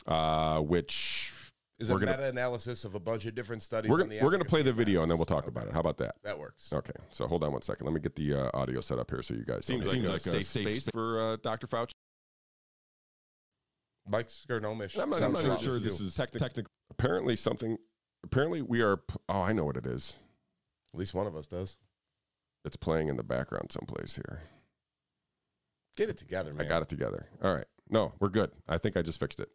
uh, 0.07 0.61
which 0.61 1.35
Is 1.79 1.93
we're 1.93 1.99
a 1.99 2.07
meta-analysis 2.07 2.87
of 2.87 2.95
a 2.95 3.01
bunch 3.01 3.27
of 3.27 3.35
different 3.35 3.63
studies. 3.65 3.91
we're 3.91 3.99
gonna, 3.99 4.17
we're 4.23 4.31
gonna 4.31 4.47
play 4.47 4.63
the 4.63 4.71
of 4.71 4.77
video 4.77 5.03
and 5.03 5.11
then 5.11 5.19
we'll 5.19 5.27
masks. 5.29 5.43
talk 5.43 5.47
about 5.47 5.67
it. 5.67 5.75
How 5.75 5.81
about 5.81 5.99
that? 5.99 6.15
That 6.25 6.39
works. 6.39 6.73
Okay, 6.73 6.95
so 7.11 7.27
hold 7.27 7.45
on 7.45 7.53
one 7.53 7.61
second. 7.61 7.85
Let 7.85 7.93
me 7.93 8.01
get 8.01 8.17
the 8.17 8.33
uh, 8.33 8.51
audio 8.55 8.81
set 8.81 8.99
up 8.99 9.11
here 9.11 9.21
so 9.21 9.35
you 9.35 9.45
guys. 9.45 9.67
Seems 9.67 9.91
seems 9.91 10.05
like 10.05 10.25
like, 10.25 10.27
a 10.27 10.39
a 10.39 10.43
safe 10.43 10.47
safe 10.47 10.67
space 10.67 10.89
for 10.91 11.21
uh, 11.21 11.37
Dr. 11.43 11.67
Fauci. 11.67 11.93
Mike 14.09 14.29
Smerconish. 14.29 14.99
I'm 15.01 15.11
not, 15.11 15.23
I'm 15.23 15.33
not 15.33 15.61
sure 15.61 15.79
this 15.79 16.01
is 16.01 16.15
technically. 16.15 16.65
Apparently, 16.91 17.37
something. 17.37 17.77
Apparently, 18.25 18.63
we 18.63 18.81
are. 18.83 18.99
p- 18.99 19.17
Oh, 19.29 19.41
I 19.43 19.53
know 19.53 19.65
what 19.65 19.77
it 19.77 19.87
is. 19.87 20.17
At 20.95 20.99
least 21.01 21.15
one 21.15 21.27
of 21.27 21.37
us 21.37 21.47
does. 21.47 21.79
It's 22.65 22.77
playing 22.77 23.09
in 23.09 23.17
the 23.17 23.23
background 23.23 23.71
someplace 23.71 24.17
here. 24.17 24.41
Get 25.97 26.09
it 26.11 26.17
together, 26.19 26.53
man. 26.53 26.67
I 26.67 26.69
got 26.69 26.83
it 26.83 26.89
together. 26.89 27.29
All 27.43 27.55
right. 27.55 27.67
No, 27.89 28.13
we're 28.21 28.29
good. 28.29 28.51
I 28.69 28.79
think 28.79 28.97
I 28.97 29.03
just 29.03 29.21
fixed 29.21 29.41
it. 29.41 29.49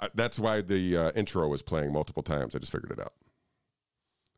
Uh, 0.00 0.08
that's 0.14 0.38
why 0.38 0.60
the 0.60 0.96
uh, 0.96 1.10
intro 1.12 1.46
was 1.48 1.62
playing 1.62 1.92
multiple 1.92 2.22
times. 2.22 2.54
I 2.54 2.58
just 2.58 2.72
figured 2.72 2.90
it 2.92 3.00
out. 3.00 3.12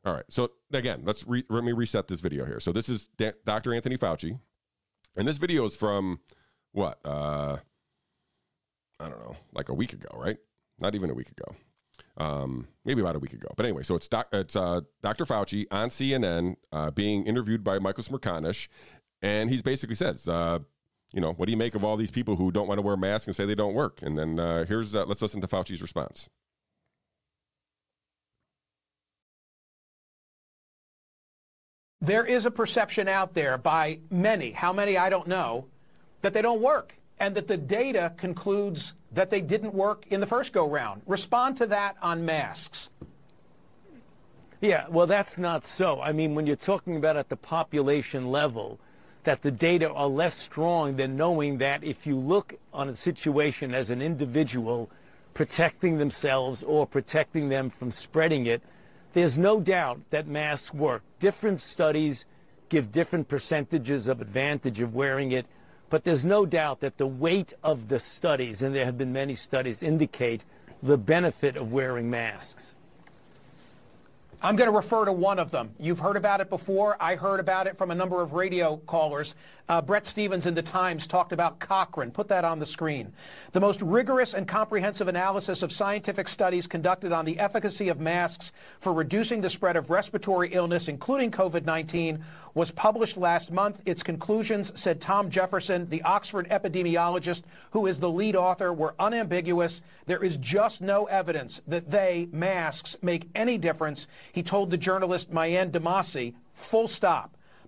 All 0.04 0.12
right. 0.12 0.24
So 0.28 0.50
again, 0.72 1.02
let's 1.04 1.26
re- 1.26 1.44
let 1.48 1.64
me 1.64 1.72
reset 1.72 2.08
this 2.08 2.20
video 2.20 2.44
here. 2.44 2.60
So 2.60 2.72
this 2.72 2.88
is 2.88 3.08
Da- 3.16 3.32
Dr. 3.44 3.72
Anthony 3.72 3.96
Fauci, 3.96 4.38
and 5.16 5.26
this 5.26 5.38
video 5.38 5.64
is 5.64 5.76
from 5.76 6.20
what? 6.72 6.98
Uh, 7.04 7.58
I 9.02 9.08
don't 9.08 9.20
know, 9.20 9.36
like 9.52 9.68
a 9.68 9.74
week 9.74 9.92
ago, 9.92 10.08
right? 10.14 10.36
Not 10.78 10.94
even 10.94 11.10
a 11.10 11.14
week 11.14 11.30
ago. 11.30 11.54
Um, 12.16 12.68
maybe 12.84 13.00
about 13.00 13.16
a 13.16 13.18
week 13.18 13.32
ago. 13.32 13.48
But 13.56 13.66
anyway, 13.66 13.82
so 13.82 13.94
it's 13.94 14.08
doc, 14.08 14.28
it's 14.32 14.56
uh, 14.56 14.82
Dr. 15.02 15.24
Fauci 15.24 15.66
on 15.70 15.88
CNN 15.88 16.56
uh, 16.72 16.90
being 16.90 17.24
interviewed 17.26 17.64
by 17.64 17.78
Michael 17.78 18.04
Smerconish, 18.04 18.68
and 19.20 19.50
he's 19.50 19.62
basically 19.62 19.96
says, 19.96 20.28
uh, 20.28 20.58
you 21.12 21.20
know, 21.20 21.32
what 21.32 21.46
do 21.46 21.52
you 21.52 21.58
make 21.58 21.74
of 21.74 21.84
all 21.84 21.96
these 21.96 22.10
people 22.10 22.36
who 22.36 22.50
don't 22.50 22.68
want 22.68 22.78
to 22.78 22.82
wear 22.82 22.96
masks 22.96 23.26
and 23.26 23.36
say 23.36 23.44
they 23.44 23.54
don't 23.54 23.74
work? 23.74 24.00
And 24.02 24.16
then 24.16 24.38
uh, 24.38 24.64
here's 24.64 24.94
uh, 24.94 25.04
let's 25.04 25.22
listen 25.22 25.40
to 25.40 25.46
Fauci's 25.46 25.82
response. 25.82 26.28
there 32.02 32.24
is 32.24 32.44
a 32.44 32.50
perception 32.50 33.06
out 33.06 33.32
there 33.32 33.56
by 33.56 34.00
many, 34.10 34.50
how 34.50 34.72
many 34.72 34.98
I 34.98 35.08
don't 35.08 35.28
know, 35.28 35.66
that 36.20 36.32
they 36.32 36.42
don't 36.42 36.60
work 36.60 36.94
and 37.22 37.36
that 37.36 37.46
the 37.46 37.56
data 37.56 38.12
concludes 38.16 38.94
that 39.12 39.30
they 39.30 39.40
didn't 39.40 39.72
work 39.72 40.04
in 40.10 40.18
the 40.18 40.26
first 40.26 40.52
go 40.52 40.68
round. 40.68 41.02
Respond 41.06 41.56
to 41.56 41.66
that 41.66 41.94
on 42.02 42.24
masks. 42.24 42.90
Yeah, 44.60 44.86
well, 44.88 45.06
that's 45.06 45.38
not 45.38 45.62
so. 45.62 46.00
I 46.00 46.10
mean, 46.10 46.34
when 46.34 46.48
you're 46.48 46.56
talking 46.56 46.96
about 46.96 47.16
at 47.16 47.28
the 47.28 47.36
population 47.36 48.32
level, 48.32 48.80
that 49.22 49.42
the 49.42 49.52
data 49.52 49.88
are 49.88 50.08
less 50.08 50.34
strong 50.34 50.96
than 50.96 51.16
knowing 51.16 51.58
that 51.58 51.84
if 51.84 52.08
you 52.08 52.16
look 52.18 52.58
on 52.74 52.88
a 52.88 52.94
situation 52.96 53.72
as 53.72 53.90
an 53.90 54.02
individual 54.02 54.90
protecting 55.32 55.98
themselves 55.98 56.64
or 56.64 56.88
protecting 56.88 57.48
them 57.48 57.70
from 57.70 57.92
spreading 57.92 58.46
it, 58.46 58.62
there's 59.12 59.38
no 59.38 59.60
doubt 59.60 60.00
that 60.10 60.26
masks 60.26 60.74
work. 60.74 61.04
Different 61.20 61.60
studies 61.60 62.26
give 62.68 62.90
different 62.90 63.28
percentages 63.28 64.08
of 64.08 64.20
advantage 64.20 64.80
of 64.80 64.92
wearing 64.92 65.30
it, 65.30 65.46
but 65.92 66.04
there's 66.04 66.24
no 66.24 66.46
doubt 66.46 66.80
that 66.80 66.96
the 66.96 67.06
weight 67.06 67.52
of 67.62 67.88
the 67.88 68.00
studies, 68.00 68.62
and 68.62 68.74
there 68.74 68.86
have 68.86 68.96
been 68.96 69.12
many 69.12 69.34
studies, 69.34 69.82
indicate 69.82 70.42
the 70.82 70.96
benefit 70.96 71.54
of 71.58 71.70
wearing 71.70 72.08
masks. 72.08 72.74
I'm 74.42 74.56
going 74.56 74.70
to 74.70 74.74
refer 74.74 75.04
to 75.04 75.12
one 75.12 75.38
of 75.38 75.50
them. 75.50 75.72
You've 75.78 75.98
heard 75.98 76.16
about 76.16 76.40
it 76.40 76.48
before. 76.48 76.96
I 76.98 77.16
heard 77.16 77.40
about 77.40 77.66
it 77.66 77.76
from 77.76 77.90
a 77.90 77.94
number 77.94 78.22
of 78.22 78.32
radio 78.32 78.78
callers. 78.78 79.34
Uh, 79.68 79.80
Bret 79.80 80.06
Stephens 80.06 80.46
in 80.46 80.54
The 80.54 80.62
Times 80.62 81.06
talked 81.06 81.32
about 81.32 81.58
Cochrane. 81.58 82.10
Put 82.10 82.28
that 82.28 82.44
on 82.44 82.58
the 82.58 82.66
screen. 82.66 83.12
The 83.52 83.60
most 83.60 83.80
rigorous 83.80 84.34
and 84.34 84.46
comprehensive 84.46 85.08
analysis 85.08 85.62
of 85.62 85.72
scientific 85.72 86.28
studies 86.28 86.66
conducted 86.66 87.12
on 87.12 87.24
the 87.24 87.38
efficacy 87.38 87.88
of 87.88 88.00
masks 88.00 88.52
for 88.80 88.92
reducing 88.92 89.40
the 89.40 89.50
spread 89.50 89.76
of 89.76 89.90
respiratory 89.90 90.52
illness, 90.52 90.88
including 90.88 91.30
COVID-19, 91.30 92.20
was 92.54 92.70
published 92.70 93.16
last 93.16 93.50
month. 93.50 93.80
Its 93.86 94.02
conclusions, 94.02 94.72
said 94.78 95.00
Tom 95.00 95.30
Jefferson, 95.30 95.88
the 95.88 96.02
Oxford 96.02 96.48
epidemiologist 96.50 97.42
who 97.70 97.86
is 97.86 98.00
the 98.00 98.10
lead 98.10 98.36
author, 98.36 98.72
were 98.72 98.94
unambiguous. 98.98 99.80
There 100.06 100.22
is 100.22 100.36
just 100.36 100.82
no 100.82 101.06
evidence 101.06 101.62
that 101.66 101.90
they, 101.90 102.28
masks, 102.32 102.96
make 103.00 103.28
any 103.34 103.58
difference. 103.58 104.06
He 104.32 104.42
told 104.42 104.70
the 104.70 104.76
journalist 104.76 105.32
Maryanne 105.32 105.70
Demasi, 105.70 106.34
full 106.52 106.88
stop. 106.88 107.36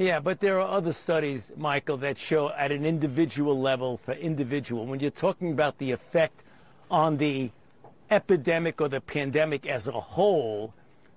Yeah, 0.00 0.18
but 0.18 0.40
there 0.40 0.58
are 0.58 0.66
other 0.66 0.94
studies, 0.94 1.52
Michael, 1.58 1.98
that 1.98 2.16
show 2.16 2.48
at 2.48 2.72
an 2.72 2.86
individual 2.86 3.60
level 3.60 3.98
for 3.98 4.12
individual. 4.12 4.86
When 4.86 4.98
you're 4.98 5.10
talking 5.10 5.52
about 5.52 5.76
the 5.76 5.90
effect 5.90 6.40
on 6.90 7.18
the 7.18 7.50
epidemic 8.10 8.80
or 8.80 8.88
the 8.88 9.02
pandemic 9.02 9.66
as 9.66 9.88
a 9.88 9.92
whole, 9.92 10.72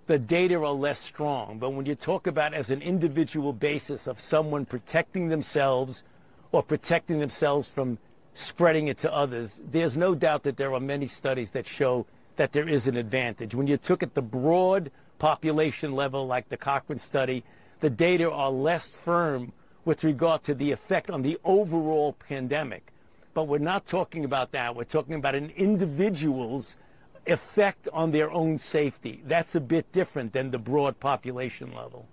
the 0.07 0.19
data 0.19 0.55
are 0.55 0.73
less 0.73 0.99
strong. 0.99 1.59
But 1.59 1.69
when 1.69 1.85
you 1.85 1.95
talk 1.95 2.27
about 2.27 2.53
as 2.53 2.71
an 2.71 2.81
individual 2.81 3.53
basis 3.53 4.05
of 4.05 4.19
someone 4.19 4.65
protecting 4.65 5.29
themselves 5.29 6.03
or 6.51 6.61
protecting 6.61 7.19
themselves 7.19 7.69
from 7.69 7.99
spreading 8.33 8.89
it 8.89 8.97
to 8.97 9.13
others, 9.13 9.61
there's 9.65 9.95
no 9.95 10.13
doubt 10.13 10.43
that 10.43 10.57
there 10.57 10.73
are 10.73 10.81
many 10.81 11.07
studies 11.07 11.51
that 11.51 11.65
show 11.65 12.05
that 12.35 12.51
there 12.51 12.67
is 12.67 12.85
an 12.89 12.97
advantage. 12.97 13.55
When 13.55 13.67
you 13.67 13.77
took 13.77 14.03
at 14.03 14.13
the 14.13 14.21
broad 14.21 14.91
population 15.19 15.93
level, 15.93 16.27
like 16.27 16.49
the 16.49 16.57
Cochrane 16.57 16.99
study, 16.99 17.45
the 17.83 17.89
data 17.89 18.31
are 18.31 18.49
less 18.49 18.93
firm 18.93 19.51
with 19.83 20.05
regard 20.05 20.41
to 20.41 20.53
the 20.53 20.71
effect 20.71 21.11
on 21.11 21.21
the 21.21 21.37
overall 21.43 22.13
pandemic. 22.13 22.93
But 23.33 23.49
we're 23.49 23.57
not 23.57 23.85
talking 23.85 24.23
about 24.23 24.53
that. 24.53 24.73
We're 24.73 24.85
talking 24.85 25.15
about 25.15 25.35
an 25.35 25.51
individual's 25.57 26.77
effect 27.25 27.89
on 27.91 28.11
their 28.11 28.31
own 28.31 28.57
safety. 28.57 29.21
That's 29.25 29.55
a 29.55 29.59
bit 29.59 29.91
different 29.91 30.31
than 30.31 30.49
the 30.49 30.59
broad 30.59 30.97
population 31.01 31.75
level. 31.75 32.07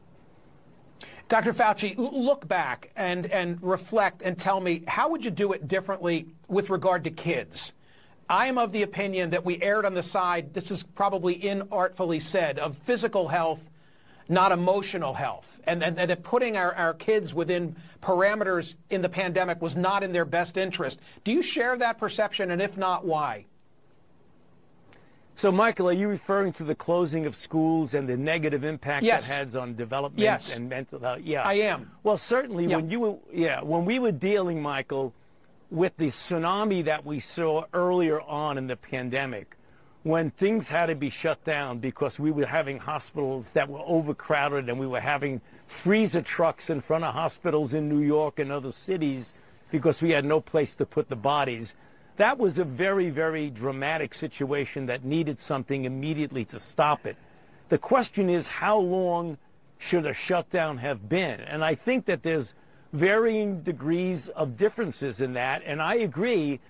Dr. 1.28 1.52
Fauci, 1.52 1.94
look 1.96 2.48
back 2.48 2.90
and, 2.96 3.26
and 3.26 3.62
reflect 3.62 4.22
and 4.22 4.36
tell 4.36 4.58
me 4.60 4.82
how 4.88 5.10
would 5.10 5.24
you 5.24 5.30
do 5.30 5.52
it 5.52 5.68
differently 5.68 6.26
with 6.48 6.68
regard 6.68 7.04
to 7.04 7.12
kids? 7.12 7.74
I 8.28 8.48
am 8.48 8.58
of 8.58 8.72
the 8.72 8.82
opinion 8.82 9.30
that 9.30 9.44
we 9.44 9.62
erred 9.62 9.86
on 9.86 9.94
the 9.94 10.02
side, 10.02 10.52
this 10.52 10.72
is 10.72 10.82
probably 10.82 11.38
inartfully 11.38 12.20
said, 12.20 12.58
of 12.58 12.76
physical 12.76 13.28
health, 13.28 13.70
not 14.30 14.52
emotional 14.52 15.12
health. 15.12 15.60
And, 15.64 15.82
and, 15.82 15.98
and 15.98 16.08
that 16.08 16.22
putting 16.22 16.56
our, 16.56 16.72
our 16.74 16.94
kids 16.94 17.34
within 17.34 17.74
parameters 18.00 18.76
in 18.88 19.02
the 19.02 19.08
pandemic 19.08 19.60
was 19.60 19.76
not 19.76 20.02
in 20.02 20.12
their 20.12 20.24
best 20.24 20.56
interest. 20.56 21.00
Do 21.24 21.32
you 21.32 21.42
share 21.42 21.76
that 21.78 21.98
perception? 21.98 22.50
And 22.52 22.62
if 22.62 22.78
not, 22.78 23.04
why? 23.04 23.46
So, 25.34 25.50
Michael, 25.50 25.88
are 25.88 25.92
you 25.92 26.06
referring 26.06 26.52
to 26.54 26.64
the 26.64 26.74
closing 26.74 27.26
of 27.26 27.34
schools 27.34 27.94
and 27.94 28.08
the 28.08 28.16
negative 28.16 28.62
impact 28.62 29.04
Yes. 29.04 29.26
that 29.26 29.34
has 29.34 29.56
on 29.56 29.74
development 29.74 30.20
Yes. 30.20 30.54
and 30.54 30.68
mental 30.68 31.00
health? 31.00 31.20
Yeah, 31.22 31.42
I 31.42 31.54
am. 31.54 31.90
Well, 32.02 32.16
certainly 32.16 32.66
Yeah. 32.66 32.76
when 32.76 32.90
you 32.90 33.00
were, 33.00 33.16
yeah, 33.32 33.62
when 33.62 33.84
we 33.84 33.98
were 33.98 34.12
dealing, 34.12 34.62
Michael, 34.62 35.12
with 35.70 35.96
the 35.96 36.08
tsunami 36.08 36.84
that 36.84 37.04
we 37.04 37.20
saw 37.20 37.64
earlier 37.72 38.20
on 38.20 38.58
in 38.58 38.66
the 38.66 38.76
pandemic, 38.76 39.56
when 40.02 40.30
things 40.30 40.70
had 40.70 40.86
to 40.86 40.94
be 40.94 41.10
shut 41.10 41.44
down 41.44 41.78
because 41.78 42.18
we 42.18 42.30
were 42.30 42.46
having 42.46 42.78
hospitals 42.78 43.52
that 43.52 43.68
were 43.68 43.82
overcrowded 43.84 44.68
and 44.68 44.78
we 44.78 44.86
were 44.86 45.00
having 45.00 45.40
freezer 45.66 46.22
trucks 46.22 46.70
in 46.70 46.80
front 46.80 47.04
of 47.04 47.12
hospitals 47.12 47.74
in 47.74 47.88
New 47.88 48.00
York 48.00 48.38
and 48.38 48.50
other 48.50 48.72
cities 48.72 49.34
because 49.70 50.00
we 50.00 50.10
had 50.10 50.24
no 50.24 50.40
place 50.40 50.74
to 50.74 50.86
put 50.86 51.08
the 51.08 51.16
bodies. 51.16 51.74
That 52.16 52.38
was 52.38 52.58
a 52.58 52.64
very, 52.64 53.10
very 53.10 53.50
dramatic 53.50 54.14
situation 54.14 54.86
that 54.86 55.04
needed 55.04 55.38
something 55.38 55.84
immediately 55.84 56.44
to 56.46 56.58
stop 56.58 57.06
it. 57.06 57.16
The 57.68 57.78
question 57.78 58.30
is, 58.30 58.48
how 58.48 58.78
long 58.78 59.38
should 59.78 60.06
a 60.06 60.14
shutdown 60.14 60.78
have 60.78 61.08
been? 61.08 61.40
And 61.40 61.62
I 61.62 61.74
think 61.74 62.06
that 62.06 62.22
there's 62.22 62.54
varying 62.92 63.62
degrees 63.62 64.28
of 64.28 64.56
differences 64.56 65.20
in 65.20 65.34
that. 65.34 65.62
And 65.64 65.80
I 65.80 65.94
agree 65.96 66.60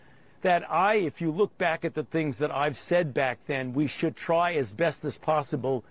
that 0.42 0.70
I, 0.70 0.96
if 0.96 1.20
you 1.20 1.30
look 1.30 1.56
back 1.58 1.84
at 1.84 1.94
the 1.94 2.04
things 2.04 2.38
that 2.38 2.50
I've 2.50 2.78
said 2.78 3.12
back 3.12 3.38
then, 3.46 3.72
we 3.72 3.86
should 3.86 4.16
try 4.16 4.54
as 4.54 4.72
best 4.72 5.04
as 5.04 5.18
possible 5.18 5.84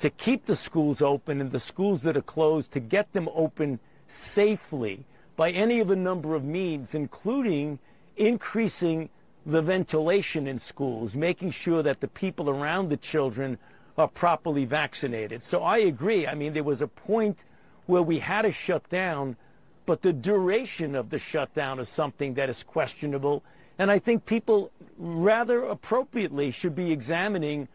to 0.00 0.10
keep 0.10 0.46
the 0.46 0.56
schools 0.56 1.00
open 1.00 1.40
and 1.40 1.52
the 1.52 1.58
schools 1.58 2.02
that 2.02 2.16
are 2.16 2.22
closed 2.22 2.72
to 2.72 2.80
get 2.80 3.12
them 3.12 3.28
open 3.34 3.80
safely 4.08 5.04
by 5.36 5.50
any 5.50 5.80
of 5.80 5.90
a 5.90 5.96
number 5.96 6.34
of 6.34 6.44
means, 6.44 6.94
including 6.94 7.78
increasing 8.16 9.08
the 9.44 9.62
ventilation 9.62 10.46
in 10.46 10.58
schools, 10.58 11.14
making 11.14 11.50
sure 11.50 11.82
that 11.82 12.00
the 12.00 12.08
people 12.08 12.50
around 12.50 12.88
the 12.88 12.96
children 12.96 13.58
are 13.96 14.08
properly 14.08 14.64
vaccinated. 14.64 15.42
So 15.42 15.62
I 15.62 15.78
agree. 15.78 16.26
I 16.26 16.34
mean, 16.34 16.52
there 16.52 16.64
was 16.64 16.82
a 16.82 16.88
point 16.88 17.38
where 17.86 18.02
we 18.02 18.18
had 18.18 18.42
to 18.42 18.52
shut 18.52 18.88
down, 18.88 19.36
but 19.86 20.02
the 20.02 20.12
duration 20.12 20.94
of 20.94 21.10
the 21.10 21.18
shutdown 21.18 21.78
is 21.78 21.88
something 21.88 22.34
that 22.34 22.50
is 22.50 22.62
questionable. 22.62 23.42
And 23.78 23.90
I 23.90 23.98
think 23.98 24.24
people 24.24 24.70
rather 24.96 25.64
appropriately 25.64 26.50
should 26.50 26.74
be 26.74 26.92
examining 26.92 27.68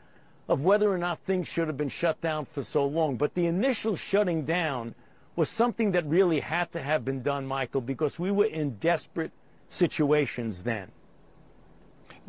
of 0.48 0.64
whether 0.64 0.92
or 0.92 0.98
not 0.98 1.20
things 1.20 1.48
should 1.48 1.68
have 1.68 1.78
been 1.78 1.90
shut 1.90 2.20
down 2.22 2.46
for 2.46 2.64
so 2.64 2.86
long. 2.86 3.16
But 3.16 3.36
the 3.36 3.46
initial 3.46 3.96
shutting 3.96 4.44
down 4.44 4.96
was 5.36 5.50
something 5.50 5.92
that 5.92 6.06
really 6.06 6.40
had 6.40 6.72
to 6.74 6.82
have 6.82 7.06
been 7.06 7.22
done, 7.22 7.46
Michael, 7.46 7.82
because 7.82 8.20
we 8.20 8.32
were 8.32 8.46
in 8.46 8.72
desperate 8.76 9.32
situations 9.70 10.64
then. 10.64 10.92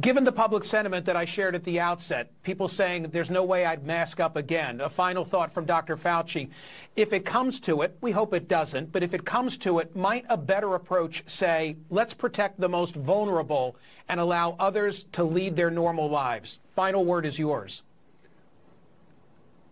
Given 0.00 0.24
the 0.24 0.32
public 0.32 0.64
sentiment 0.64 1.04
that 1.04 1.16
I 1.16 1.26
shared 1.26 1.54
at 1.54 1.64
the 1.64 1.78
outset, 1.78 2.30
people 2.42 2.68
saying 2.68 3.10
there's 3.12 3.30
no 3.30 3.44
way 3.44 3.66
I'd 3.66 3.84
mask 3.84 4.20
up 4.20 4.36
again, 4.36 4.80
a 4.80 4.88
final 4.88 5.24
thought 5.24 5.52
from 5.52 5.66
Dr. 5.66 5.96
Fauci. 5.96 6.48
If 6.96 7.12
it 7.12 7.26
comes 7.26 7.60
to 7.60 7.82
it, 7.82 7.98
we 8.00 8.10
hope 8.10 8.32
it 8.32 8.48
doesn't, 8.48 8.90
but 8.90 9.02
if 9.02 9.12
it 9.12 9.26
comes 9.26 9.58
to 9.58 9.80
it, 9.80 9.94
might 9.94 10.24
a 10.30 10.36
better 10.38 10.74
approach 10.74 11.22
say, 11.26 11.76
let's 11.90 12.14
protect 12.14 12.58
the 12.58 12.70
most 12.70 12.96
vulnerable 12.96 13.76
and 14.08 14.18
allow 14.18 14.56
others 14.58 15.04
to 15.12 15.24
lead 15.24 15.56
their 15.56 15.70
normal 15.70 16.08
lives? 16.08 16.58
Final 16.74 17.04
word 17.04 17.26
is 17.26 17.38
yours. 17.38 17.82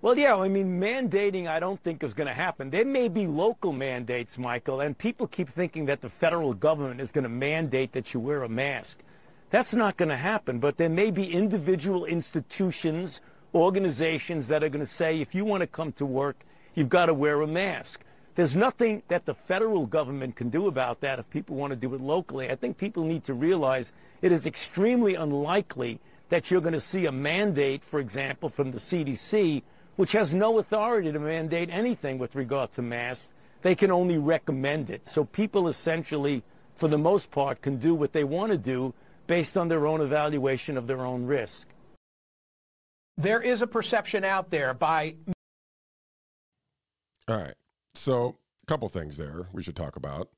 Well, 0.03 0.19
yeah, 0.19 0.37
I 0.37 0.49
mean, 0.49 0.81
mandating 0.81 1.47
I 1.47 1.61
don't 1.61 1.83
think 1.83 2.05
is 2.05 2.15
going 2.15 2.29
to 2.29 2.35
happen. 2.35 2.69
There 2.69 2.85
may 2.85 3.09
be 3.09 3.27
local 3.27 3.73
mandates, 3.73 4.37
Michael, 4.37 4.83
and 4.83 4.97
people 4.97 5.27
keep 5.27 5.49
thinking 5.49 5.87
that 5.87 6.03
the 6.03 6.11
federal 6.11 6.53
government 6.53 7.01
is 7.01 7.11
going 7.11 7.25
to 7.25 7.31
mandate 7.31 7.93
that 7.93 8.13
you 8.13 8.21
wear 8.21 8.43
a 8.43 8.49
mask. 8.49 8.99
That's 9.51 9.75
not 9.75 9.97
going 9.97 10.11
to 10.11 10.17
happen, 10.17 10.61
but 10.61 10.77
there 10.77 10.89
may 10.89 11.11
be 11.11 11.33
individual 11.33 12.05
institutions, 12.05 13.21
organizations 13.53 14.47
that 14.47 14.63
are 14.63 14.69
going 14.69 14.85
to 14.85 14.87
say 14.87 15.21
if 15.21 15.35
you 15.35 15.45
want 15.45 15.63
to 15.63 15.67
come 15.67 15.93
to 15.93 16.07
work, 16.07 16.45
you've 16.75 16.89
got 16.89 17.07
to 17.07 17.15
wear 17.15 17.41
a 17.43 17.49
mask. 17.49 18.03
There's 18.37 18.55
nothing 18.55 19.03
that 19.09 19.27
the 19.27 19.35
federal 19.35 19.87
government 19.87 20.37
can 20.37 20.51
do 20.51 20.69
about 20.69 21.01
that 21.01 21.19
if 21.19 21.29
people 21.31 21.57
want 21.57 21.73
to 21.73 21.77
do 21.77 21.93
it 21.95 22.01
locally. 22.01 22.49
I 22.49 22.55
think 22.55 22.79
people 22.79 23.05
need 23.05 23.25
to 23.25 23.35
realize 23.35 23.93
it 24.23 24.31
is 24.31 24.47
extremely 24.47 25.17
unlikely 25.17 25.99
that 26.29 26.49
you're 26.49 26.61
going 26.61 26.73
to 26.73 26.81
see 26.81 27.07
a 27.07 27.13
mandate, 27.13 27.85
for 27.85 27.99
example, 27.99 28.49
from 28.49 28.71
the 28.71 28.79
CDC, 28.79 29.63
which 29.97 30.13
has 30.13 30.33
no 30.33 30.61
authority 30.61 31.11
to 31.11 31.19
mandate 31.19 31.71
anything 31.73 32.19
with 32.19 32.37
regard 32.37 32.71
to 32.73 32.83
masks. 32.83 33.35
They 33.63 33.75
can 33.75 33.91
only 33.91 34.17
recommend 34.17 34.91
it. 34.91 35.09
So 35.09 35.25
people 35.25 35.67
essentially, 35.67 36.45
for 36.77 36.87
the 36.87 36.99
most 36.99 37.33
part, 37.33 37.61
can 37.61 37.79
do 37.79 37.97
what 37.97 38.13
they 38.13 38.25
want 38.25 38.53
to 38.53 38.59
do 38.59 38.95
based 39.31 39.57
on 39.57 39.69
their 39.69 39.87
own 39.87 40.01
evaluation 40.01 40.77
of 40.77 40.88
their 40.88 41.07
own 41.07 41.25
risk. 41.25 41.69
There 43.16 43.40
is 43.40 43.62
a 43.62 43.66
perception 43.69 44.25
out 44.25 44.51
there 44.51 44.75
by 44.75 45.14
All 47.29 47.37
right. 47.37 47.55
So, 47.95 48.38
a 48.64 48.66
couple 48.66 48.88
things 48.88 49.16
there 49.16 49.47
we 49.53 49.62
should 49.62 49.77
talk 49.77 49.95
about. 49.95 50.31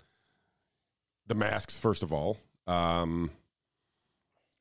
The 1.26 1.34
masks, 1.34 1.78
first 1.78 2.02
of 2.02 2.12
all. 2.12 2.36
Um, 2.66 3.30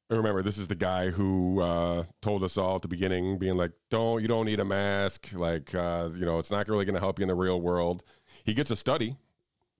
remember, 0.10 0.44
this 0.44 0.58
is 0.58 0.70
the 0.70 0.76
guy 0.76 1.10
who 1.10 1.60
uh, 1.60 2.06
told 2.22 2.46
us 2.46 2.58
all 2.58 2.78
at 2.78 2.84
the 2.84 2.88
beginning, 2.88 3.38
being 3.38 3.58
like, 3.58 3.74
"Don't 3.89 4.22
you 4.22 4.30
don't 4.30 4.46
need 4.46 4.62
a 4.62 4.65
mask? 4.65 5.28
Like, 5.34 5.76
uh, 5.76 6.10
you 6.13 6.26
know, 6.26 6.39
it's 6.39 6.52
not 6.52 6.70
really 6.70 6.86
going 6.86 6.96
to 6.96 7.02
help 7.02 7.20
you 7.20 7.24
in 7.24 7.28
the 7.28 7.36
real 7.36 7.60
world." 7.60 8.02
He 8.46 8.54
gets 8.54 8.72
a 8.72 8.78
study 8.78 9.17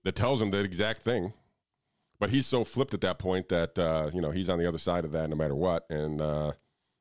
that 0.04 0.14
tells 0.14 0.42
him 0.42 0.50
the 0.50 0.58
exact 0.58 1.00
thing, 1.00 1.32
but 2.22 2.30
he's 2.30 2.46
so 2.46 2.62
flipped 2.62 2.94
at 2.94 3.00
that 3.00 3.18
point 3.18 3.48
that 3.48 3.76
uh, 3.76 4.08
you 4.14 4.20
know 4.20 4.30
he's 4.30 4.48
on 4.48 4.56
the 4.56 4.64
other 4.68 4.78
side 4.78 5.04
of 5.04 5.10
that 5.10 5.28
no 5.28 5.34
matter 5.34 5.56
what, 5.56 5.84
and 5.90 6.20
uh, 6.20 6.52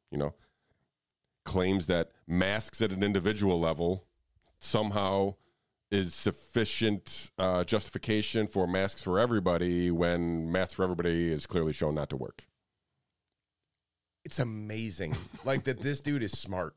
you 0.09 0.17
know, 0.17 0.33
claims 1.45 1.85
that 1.85 2.09
masks 2.25 2.81
at 2.81 2.89
an 2.89 3.03
individual 3.03 3.59
level 3.59 4.07
somehow 4.57 5.35
is 5.91 6.15
sufficient 6.15 7.29
uh, 7.37 7.63
justification 7.63 8.47
for 8.47 8.65
masks 8.65 9.03
for 9.03 9.19
everybody 9.19 9.91
when 9.91 10.51
masks 10.51 10.73
for 10.73 10.81
everybody 10.81 11.31
is 11.31 11.45
clearly 11.45 11.71
shown 11.71 11.93
not 11.93 12.09
to 12.09 12.17
work. 12.17 12.47
It's 14.25 14.39
amazing, 14.39 15.15
like 15.45 15.65
that. 15.65 15.81
This 15.81 16.01
dude 16.01 16.23
is 16.23 16.31
smart. 16.31 16.73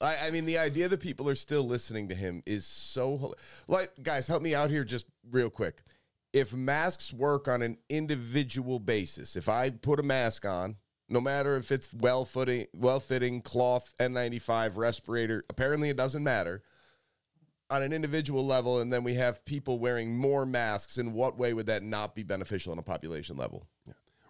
I, 0.00 0.28
I 0.28 0.30
mean, 0.30 0.44
the 0.44 0.58
idea 0.58 0.86
that 0.86 1.00
people 1.00 1.28
are 1.28 1.34
still 1.34 1.66
listening 1.66 2.10
to 2.10 2.14
him 2.14 2.40
is 2.46 2.64
so. 2.64 3.34
Like, 3.66 4.00
guys, 4.00 4.28
help 4.28 4.44
me 4.44 4.54
out 4.54 4.70
here 4.70 4.84
just 4.84 5.06
real 5.28 5.50
quick. 5.50 5.82
If 6.32 6.52
masks 6.52 7.12
work 7.12 7.48
on 7.48 7.62
an 7.62 7.78
individual 7.88 8.78
basis, 8.78 9.36
if 9.36 9.48
I 9.48 9.70
put 9.70 9.98
a 9.98 10.02
mask 10.02 10.44
on, 10.44 10.76
no 11.08 11.20
matter 11.20 11.56
if 11.56 11.72
it's 11.72 11.92
well 11.94 12.24
fitting, 12.24 12.66
well 12.74 13.00
fitting 13.00 13.40
cloth 13.40 13.94
N95 13.98 14.76
respirator, 14.76 15.44
apparently 15.48 15.88
it 15.88 15.96
doesn't 15.96 16.22
matter 16.22 16.62
on 17.70 17.82
an 17.82 17.92
individual 17.92 18.44
level, 18.44 18.80
and 18.80 18.92
then 18.92 19.04
we 19.04 19.14
have 19.14 19.44
people 19.44 19.78
wearing 19.78 20.16
more 20.16 20.46
masks. 20.46 20.98
In 20.98 21.12
what 21.12 21.38
way 21.38 21.52
would 21.52 21.66
that 21.66 21.82
not 21.82 22.14
be 22.14 22.22
beneficial 22.22 22.72
on 22.72 22.78
a 22.78 22.82
population 22.82 23.36
level? 23.36 23.66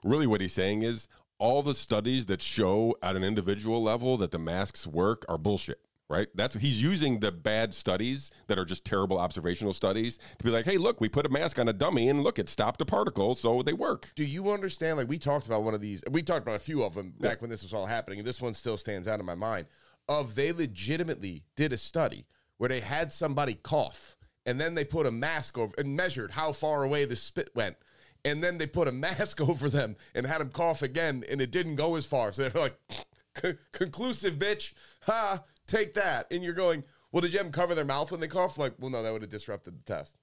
Really, 0.05 0.27
what 0.27 0.41
he's 0.41 0.53
saying 0.53 0.83
is 0.83 1.09
all 1.39 1.63
the 1.63 1.75
studies 1.75 2.27
that 2.27 2.43
show 2.43 2.97
at 3.03 3.17
an 3.17 3.25
individual 3.25 3.83
level 3.83 4.17
that 4.17 4.31
the 4.31 4.39
masks 4.39 4.87
work 4.87 5.25
are 5.29 5.39
bullshit. 5.39 5.81
Right? 6.11 6.29
That's 6.35 6.55
he's 6.55 6.81
using 6.81 7.21
the 7.21 7.31
bad 7.31 7.75
studies 7.75 8.31
that 8.47 8.59
are 8.59 8.65
just 8.65 8.85
terrible 8.85 9.19
observational 9.19 9.75
studies 9.75 10.19
to 10.39 10.45
be 10.45 10.51
like, 10.51 10.65
hey, 10.65 10.79
look, 10.79 11.03
we 11.03 11.09
put 11.09 11.27
a 11.27 11.29
mask 11.29 11.59
on 11.59 11.69
a 11.69 11.73
dummy 11.75 12.09
and 12.09 12.25
look, 12.25 12.39
it 12.39 12.49
stopped 12.49 12.81
a 12.81 12.87
particle, 12.87 13.35
so 13.35 13.61
they 13.61 13.75
work. 13.75 14.11
Do 14.17 14.25
you 14.25 14.51
understand? 14.51 14.97
Like 14.97 15.09
we 15.09 15.19
talked 15.19 15.47
about 15.47 15.65
one 15.65 15.75
of 15.75 15.83
these, 15.83 16.03
we 16.11 16.23
talked 16.23 16.41
about 16.41 16.57
a 16.57 16.61
few 16.61 16.83
of 16.83 16.95
them 16.95 17.13
back 17.21 17.43
when 17.43 17.51
this 17.51 17.63
was 17.63 17.75
all 17.75 17.85
happening, 17.85 18.21
and 18.21 18.27
this 18.27 18.41
one 18.41 18.55
still 18.55 18.79
stands 18.79 19.07
out 19.07 19.21
in 19.21 19.27
my 19.27 19.35
mind. 19.35 19.67
Of 20.09 20.35
they 20.35 20.53
legitimately 20.53 21.43
did 21.57 21.75
a 21.75 21.77
study 21.77 22.27
where 22.57 22.69
they 22.69 22.81
had 22.81 23.13
somebody 23.13 23.55
cough, 23.55 24.17
and 24.47 24.59
then 24.59 24.75
they 24.75 24.85
put 24.85 25.05
a 25.05 25.11
mask 25.11 25.59
over 25.59 25.75
and 25.77 25.95
measured 25.95 26.31
how 26.31 26.53
far 26.53 26.85
away 26.85 27.05
the 27.05 27.17
spit 27.17 27.51
went, 27.55 27.77
and 28.25 28.43
then 28.43 28.57
they 28.57 28.67
put 28.67 28.89
a 28.89 28.93
mask 29.07 29.43
over 29.43 29.69
them 29.69 29.97
and 30.15 30.27
had 30.27 30.41
them 30.41 30.51
cough 30.51 30.81
again, 30.81 31.23
and 31.29 31.43
it 31.43 31.51
didn't 31.51 31.77
go 31.77 31.97
as 31.97 32.07
far. 32.07 32.33
So 32.33 32.49
they're 32.49 32.63
like, 32.63 33.57
conclusive, 33.73 34.37
bitch, 34.37 34.73
ha, 35.03 35.45
take 35.69 35.95
that. 35.95 36.27
And 36.31 36.43
you're 36.43 36.55
going, 36.55 36.83
well, 37.13 37.21
did 37.21 37.33
you 37.33 37.39
have 37.39 37.47
them 37.47 37.53
cover 37.53 37.75
their 37.75 37.85
mouth 37.85 38.11
when 38.11 38.21
they 38.21 38.29
cough? 38.29 38.59
Like, 38.59 38.75
well, 38.79 38.91
no, 38.91 39.03
that 39.03 39.13
would 39.13 39.23
have 39.23 39.31
disrupted 39.31 39.79
the 39.79 39.85
test. 39.85 40.17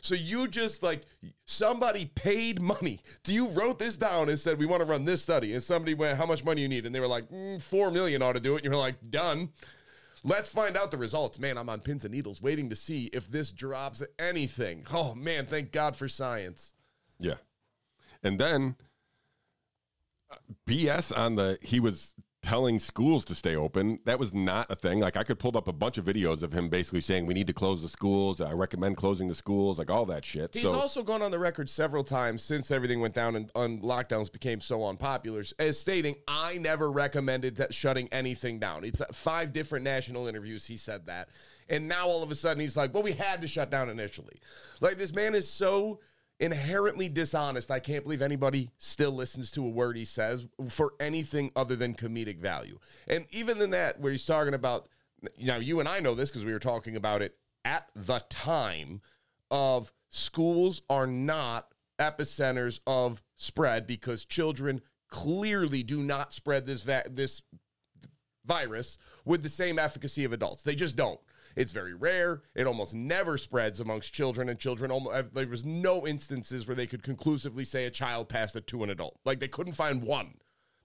So 0.00 0.14
you 0.14 0.48
just 0.48 0.82
like 0.82 1.02
somebody 1.46 2.06
paid 2.06 2.60
money. 2.60 3.00
Do 3.22 3.32
you 3.32 3.48
wrote 3.48 3.78
this 3.78 3.96
down 3.96 4.28
and 4.28 4.38
said 4.38 4.58
we 4.58 4.66
want 4.66 4.80
to 4.80 4.86
run 4.86 5.04
this 5.04 5.22
study? 5.22 5.54
And 5.54 5.62
somebody 5.62 5.94
went, 5.94 6.18
how 6.18 6.26
much 6.26 6.44
money 6.44 6.62
you 6.62 6.68
need? 6.68 6.86
And 6.86 6.94
they 6.94 7.00
were 7.00 7.06
like, 7.06 7.28
mm, 7.30 7.60
four 7.60 7.90
million 7.90 8.22
ought 8.22 8.34
to 8.34 8.40
do 8.40 8.54
it. 8.54 8.64
And 8.64 8.72
you're 8.72 8.80
like, 8.80 8.96
done. 9.10 9.50
Let's 10.24 10.50
find 10.50 10.76
out 10.76 10.90
the 10.90 10.96
results. 10.96 11.38
Man, 11.38 11.56
I'm 11.56 11.68
on 11.68 11.80
pins 11.80 12.04
and 12.04 12.12
needles 12.12 12.42
waiting 12.42 12.68
to 12.70 12.76
see 12.76 13.04
if 13.12 13.30
this 13.30 13.52
drops 13.52 14.02
anything. 14.18 14.84
Oh 14.92 15.14
man, 15.14 15.46
thank 15.46 15.72
God 15.72 15.94
for 15.94 16.08
science. 16.08 16.72
Yeah. 17.18 17.34
And 18.22 18.38
then 18.38 18.76
uh, 20.30 20.36
BS 20.66 21.16
on 21.16 21.36
the 21.36 21.58
he 21.62 21.78
was 21.78 22.14
telling 22.46 22.78
schools 22.78 23.24
to 23.24 23.34
stay 23.34 23.56
open. 23.56 23.98
That 24.04 24.20
was 24.20 24.32
not 24.32 24.70
a 24.70 24.76
thing. 24.76 25.00
Like 25.00 25.16
I 25.16 25.24
could 25.24 25.40
pull 25.40 25.58
up 25.58 25.66
a 25.66 25.72
bunch 25.72 25.98
of 25.98 26.04
videos 26.04 26.44
of 26.44 26.52
him 26.52 26.68
basically 26.68 27.00
saying 27.00 27.26
we 27.26 27.34
need 27.34 27.48
to 27.48 27.52
close 27.52 27.82
the 27.82 27.88
schools. 27.88 28.40
I 28.40 28.52
recommend 28.52 28.96
closing 28.96 29.26
the 29.26 29.34
schools, 29.34 29.80
like 29.80 29.90
all 29.90 30.06
that 30.06 30.24
shit. 30.24 30.54
He's 30.54 30.62
so 30.62 30.72
also 30.72 31.02
gone 31.02 31.22
on 31.22 31.32
the 31.32 31.40
record 31.40 31.68
several 31.68 32.04
times 32.04 32.42
since 32.42 32.70
everything 32.70 33.00
went 33.00 33.14
down 33.14 33.34
and, 33.34 33.50
lockdowns 33.82 34.30
became 34.30 34.60
so 34.60 34.86
unpopular 34.86 35.42
as 35.58 35.78
stating, 35.78 36.14
I 36.28 36.58
never 36.58 36.90
recommended 36.90 37.56
that 37.56 37.74
shutting 37.74 38.08
anything 38.12 38.60
down. 38.60 38.84
It's 38.84 39.00
uh, 39.00 39.06
five 39.12 39.52
different 39.52 39.84
national 39.84 40.28
interviews 40.28 40.64
he 40.64 40.76
said 40.76 41.06
that. 41.06 41.30
And 41.68 41.88
now 41.88 42.06
all 42.06 42.22
of 42.22 42.30
a 42.30 42.36
sudden 42.36 42.60
he's 42.60 42.76
like, 42.76 42.94
well, 42.94 43.02
we 43.02 43.12
had 43.12 43.40
to 43.42 43.48
shut 43.48 43.70
down 43.70 43.90
initially. 43.90 44.36
Like 44.80 44.98
this 44.98 45.12
man 45.12 45.34
is 45.34 45.50
so 45.50 45.98
inherently 46.38 47.08
dishonest. 47.08 47.70
I 47.70 47.80
can't 47.80 48.04
believe 48.04 48.22
anybody 48.22 48.70
still 48.76 49.12
listens 49.12 49.50
to 49.52 49.64
a 49.64 49.68
word 49.68 49.96
he 49.96 50.04
says 50.04 50.46
for 50.68 50.94
anything 51.00 51.50
other 51.56 51.76
than 51.76 51.94
comedic 51.94 52.38
value. 52.38 52.78
And 53.08 53.26
even 53.30 53.60
in 53.60 53.70
that, 53.70 54.00
where 54.00 54.12
he's 54.12 54.26
talking 54.26 54.54
about, 54.54 54.88
you 55.36 55.46
know, 55.46 55.56
you 55.56 55.80
and 55.80 55.88
I 55.88 56.00
know 56.00 56.14
this 56.14 56.30
because 56.30 56.44
we 56.44 56.52
were 56.52 56.58
talking 56.58 56.96
about 56.96 57.22
it 57.22 57.36
at 57.64 57.88
the 57.94 58.20
time 58.28 59.00
of 59.50 59.92
schools 60.10 60.82
are 60.88 61.06
not 61.06 61.72
epicenters 61.98 62.80
of 62.86 63.22
spread 63.34 63.86
because 63.86 64.24
children 64.24 64.82
clearly 65.08 65.82
do 65.82 66.02
not 66.02 66.32
spread 66.32 66.66
this 66.66 66.82
va- 66.82 67.04
this 67.10 67.42
virus 68.44 68.98
with 69.24 69.42
the 69.42 69.48
same 69.48 69.78
efficacy 69.78 70.24
of 70.24 70.32
adults. 70.32 70.62
They 70.62 70.74
just 70.74 70.96
don't. 70.96 71.20
It's 71.56 71.72
very 71.72 71.94
rare. 71.94 72.42
It 72.54 72.66
almost 72.66 72.94
never 72.94 73.38
spreads 73.38 73.80
amongst 73.80 74.12
children, 74.12 74.50
and 74.50 74.58
children 74.58 74.90
almost 74.90 75.34
there 75.34 75.48
was 75.48 75.64
no 75.64 76.06
instances 76.06 76.66
where 76.66 76.76
they 76.76 76.86
could 76.86 77.02
conclusively 77.02 77.64
say 77.64 77.86
a 77.86 77.90
child 77.90 78.28
passed 78.28 78.54
it 78.56 78.66
to 78.68 78.84
an 78.84 78.90
adult. 78.90 79.18
Like 79.24 79.40
they 79.40 79.48
couldn't 79.48 79.72
find 79.72 80.02
one. 80.02 80.34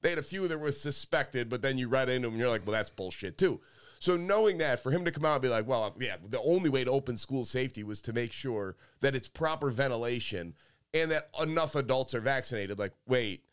They 0.01 0.09
had 0.09 0.17
a 0.17 0.23
few 0.23 0.47
that 0.47 0.59
was 0.59 0.81
suspected, 0.81 1.49
but 1.49 1.61
then 1.61 1.77
you 1.77 1.87
read 1.87 2.09
into 2.09 2.27
them 2.27 2.33
and 2.33 2.39
you're 2.39 2.49
like, 2.49 2.65
well, 2.65 2.73
that's 2.73 2.89
bullshit 2.89 3.37
too. 3.37 3.59
So 3.99 4.17
knowing 4.17 4.57
that, 4.57 4.81
for 4.81 4.91
him 4.91 5.05
to 5.05 5.11
come 5.11 5.25
out 5.25 5.33
and 5.33 5.41
be 5.43 5.47
like, 5.49 5.67
well, 5.67 5.95
yeah, 5.99 6.15
the 6.27 6.41
only 6.41 6.71
way 6.71 6.83
to 6.83 6.89
open 6.89 7.17
school 7.17 7.45
safety 7.45 7.83
was 7.83 8.01
to 8.03 8.13
make 8.13 8.31
sure 8.31 8.77
that 9.01 9.13
it's 9.13 9.27
proper 9.27 9.69
ventilation 9.69 10.55
and 10.93 11.11
that 11.11 11.29
enough 11.39 11.75
adults 11.75 12.15
are 12.15 12.21
vaccinated. 12.21 12.79
Like, 12.79 12.93
wait, 13.07 13.43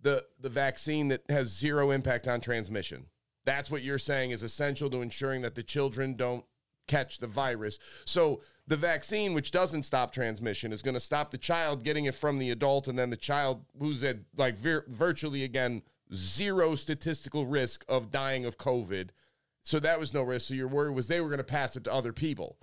the 0.00 0.24
the 0.40 0.48
vaccine 0.48 1.08
that 1.08 1.22
has 1.28 1.56
zero 1.56 1.90
impact 1.90 2.26
on 2.26 2.40
transmission. 2.40 3.06
That's 3.44 3.70
what 3.70 3.82
you're 3.82 3.98
saying 3.98 4.30
is 4.30 4.42
essential 4.42 4.90
to 4.90 5.02
ensuring 5.02 5.42
that 5.42 5.54
the 5.54 5.62
children 5.62 6.16
don't 6.16 6.44
catch 6.92 7.18
the 7.18 7.26
virus. 7.26 7.78
So 8.04 8.42
the 8.66 8.76
vaccine, 8.76 9.32
which 9.32 9.50
doesn't 9.50 9.84
stop 9.84 10.12
transmission, 10.12 10.72
is 10.72 10.82
going 10.82 10.94
to 10.94 11.00
stop 11.00 11.30
the 11.30 11.38
child 11.38 11.84
getting 11.84 12.04
it 12.04 12.14
from 12.14 12.38
the 12.38 12.50
adult, 12.50 12.86
and 12.86 12.98
then 12.98 13.10
the 13.10 13.16
child 13.16 13.64
who's 13.78 14.04
at 14.04 14.18
like 14.36 14.56
vir- 14.56 14.84
virtually 14.88 15.42
again 15.42 15.82
zero 16.14 16.74
statistical 16.74 17.46
risk 17.46 17.84
of 17.88 18.10
dying 18.10 18.44
of 18.44 18.58
COVID. 18.58 19.08
So 19.62 19.80
that 19.80 19.98
was 19.98 20.12
no 20.12 20.22
risk. 20.22 20.48
So 20.48 20.54
your 20.54 20.68
worry 20.68 20.90
was 20.90 21.08
they 21.08 21.20
were 21.20 21.28
going 21.28 21.38
to 21.38 21.44
pass 21.44 21.76
it 21.76 21.84
to 21.84 21.92
other 21.92 22.12
people, 22.12 22.58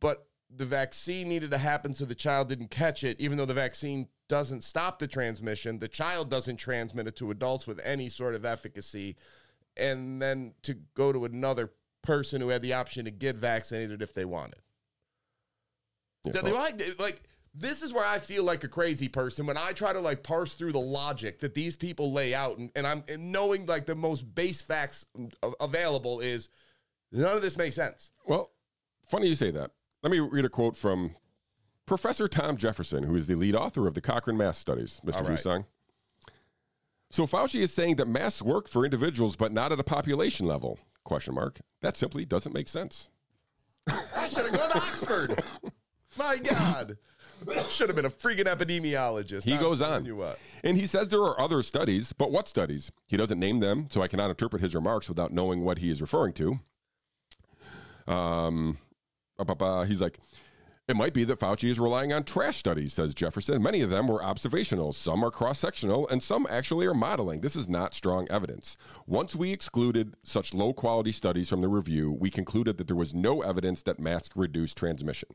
but 0.00 0.26
the 0.56 0.66
vaccine 0.66 1.28
needed 1.28 1.50
to 1.50 1.58
happen 1.58 1.92
so 1.92 2.04
the 2.04 2.14
child 2.14 2.48
didn't 2.48 2.70
catch 2.70 3.04
it, 3.04 3.20
even 3.20 3.36
though 3.36 3.44
the 3.44 3.54
vaccine 3.54 4.08
doesn't 4.28 4.64
stop 4.64 4.98
the 4.98 5.08
transmission. 5.08 5.78
The 5.78 5.88
child 5.88 6.30
doesn't 6.30 6.56
transmit 6.56 7.08
it 7.08 7.16
to 7.16 7.30
adults 7.30 7.66
with 7.66 7.80
any 7.80 8.08
sort 8.08 8.34
of 8.34 8.44
efficacy. 8.44 9.16
And 9.76 10.22
then 10.22 10.54
to 10.62 10.74
go 10.94 11.12
to 11.12 11.24
another 11.24 11.72
person 12.04 12.40
who 12.40 12.48
had 12.48 12.62
the 12.62 12.74
option 12.74 13.04
to 13.04 13.10
get 13.10 13.36
vaccinated 13.36 14.02
if 14.02 14.14
they 14.14 14.24
wanted. 14.24 14.60
Yeah, 16.24 16.40
they 16.40 16.52
like, 16.52 16.80
like 16.98 17.22
this 17.54 17.82
is 17.82 17.92
where 17.92 18.04
I 18.04 18.18
feel 18.18 18.44
like 18.44 18.64
a 18.64 18.68
crazy 18.68 19.08
person 19.08 19.46
when 19.46 19.56
I 19.56 19.72
try 19.72 19.92
to 19.92 20.00
like 20.00 20.22
parse 20.22 20.54
through 20.54 20.72
the 20.72 20.80
logic 20.80 21.40
that 21.40 21.54
these 21.54 21.76
people 21.76 22.12
lay 22.12 22.34
out, 22.34 22.58
and, 22.58 22.70
and 22.74 22.86
I'm 22.86 23.04
and 23.08 23.30
knowing 23.30 23.66
like 23.66 23.86
the 23.86 23.94
most 23.94 24.34
base 24.34 24.62
facts 24.62 25.06
available 25.60 26.20
is 26.20 26.48
none 27.12 27.36
of 27.36 27.42
this 27.42 27.56
makes 27.56 27.76
sense. 27.76 28.10
Well, 28.26 28.50
funny 29.08 29.28
you 29.28 29.34
say 29.34 29.50
that. 29.50 29.70
Let 30.02 30.10
me 30.10 30.20
read 30.20 30.44
a 30.44 30.48
quote 30.48 30.76
from 30.76 31.16
Professor 31.86 32.26
Tom 32.26 32.56
Jefferson, 32.56 33.04
who 33.04 33.16
is 33.16 33.26
the 33.26 33.34
lead 33.34 33.54
author 33.54 33.86
of 33.86 33.94
the 33.94 34.00
Cochrane 34.00 34.36
Mask 34.36 34.60
Studies, 34.60 35.00
Mr. 35.04 35.16
All 35.16 35.28
right. 35.28 35.38
Hussong. 35.38 35.64
So 37.10 37.26
Fauci 37.26 37.60
is 37.60 37.72
saying 37.72 37.96
that 37.96 38.08
masks 38.08 38.42
work 38.42 38.68
for 38.68 38.84
individuals, 38.84 39.36
but 39.36 39.52
not 39.52 39.70
at 39.70 39.78
a 39.78 39.84
population 39.84 40.46
level? 40.46 40.80
Question 41.04 41.34
mark. 41.34 41.60
That 41.82 41.96
simply 41.96 42.24
doesn't 42.24 42.54
make 42.54 42.68
sense. 42.68 43.08
I 43.88 44.26
should 44.26 44.46
have 44.46 44.52
gone 44.52 44.70
to 44.70 44.78
Oxford. 44.78 45.42
My 46.18 46.36
God. 46.38 46.96
Should 47.68 47.88
have 47.88 47.96
been 47.96 48.06
a 48.06 48.10
freaking 48.10 48.44
epidemiologist. 48.46 49.44
He 49.44 49.54
I'm 49.54 49.60
goes 49.60 49.82
on. 49.82 50.04
You 50.04 50.16
what? 50.16 50.38
And 50.62 50.78
he 50.78 50.86
says 50.86 51.08
there 51.08 51.20
are 51.20 51.38
other 51.38 51.60
studies, 51.62 52.12
but 52.12 52.30
what 52.30 52.48
studies? 52.48 52.90
He 53.06 53.16
doesn't 53.16 53.38
name 53.38 53.60
them, 53.60 53.88
so 53.90 54.00
I 54.00 54.08
cannot 54.08 54.30
interpret 54.30 54.62
his 54.62 54.74
remarks 54.74 55.08
without 55.08 55.32
knowing 55.32 55.62
what 55.62 55.78
he 55.78 55.90
is 55.90 56.00
referring 56.00 56.32
to. 56.34 56.60
Um, 58.06 58.78
he's 59.86 60.00
like, 60.00 60.18
it 60.86 60.96
might 60.96 61.14
be 61.14 61.24
that 61.24 61.40
Fauci 61.40 61.70
is 61.70 61.80
relying 61.80 62.12
on 62.12 62.24
trash 62.24 62.58
studies, 62.58 62.92
says 62.92 63.14
Jefferson. 63.14 63.62
Many 63.62 63.80
of 63.80 63.88
them 63.88 64.06
were 64.06 64.22
observational, 64.22 64.92
some 64.92 65.24
are 65.24 65.30
cross 65.30 65.58
sectional, 65.58 66.06
and 66.08 66.22
some 66.22 66.46
actually 66.50 66.86
are 66.86 66.94
modeling. 66.94 67.40
This 67.40 67.56
is 67.56 67.68
not 67.70 67.94
strong 67.94 68.26
evidence. 68.30 68.76
Once 69.06 69.34
we 69.34 69.50
excluded 69.50 70.14
such 70.22 70.52
low 70.52 70.74
quality 70.74 71.12
studies 71.12 71.48
from 71.48 71.62
the 71.62 71.68
review, 71.68 72.12
we 72.12 72.28
concluded 72.28 72.76
that 72.76 72.86
there 72.86 72.96
was 72.96 73.14
no 73.14 73.40
evidence 73.40 73.82
that 73.84 73.98
masks 73.98 74.36
reduce 74.36 74.74
transmission. 74.74 75.30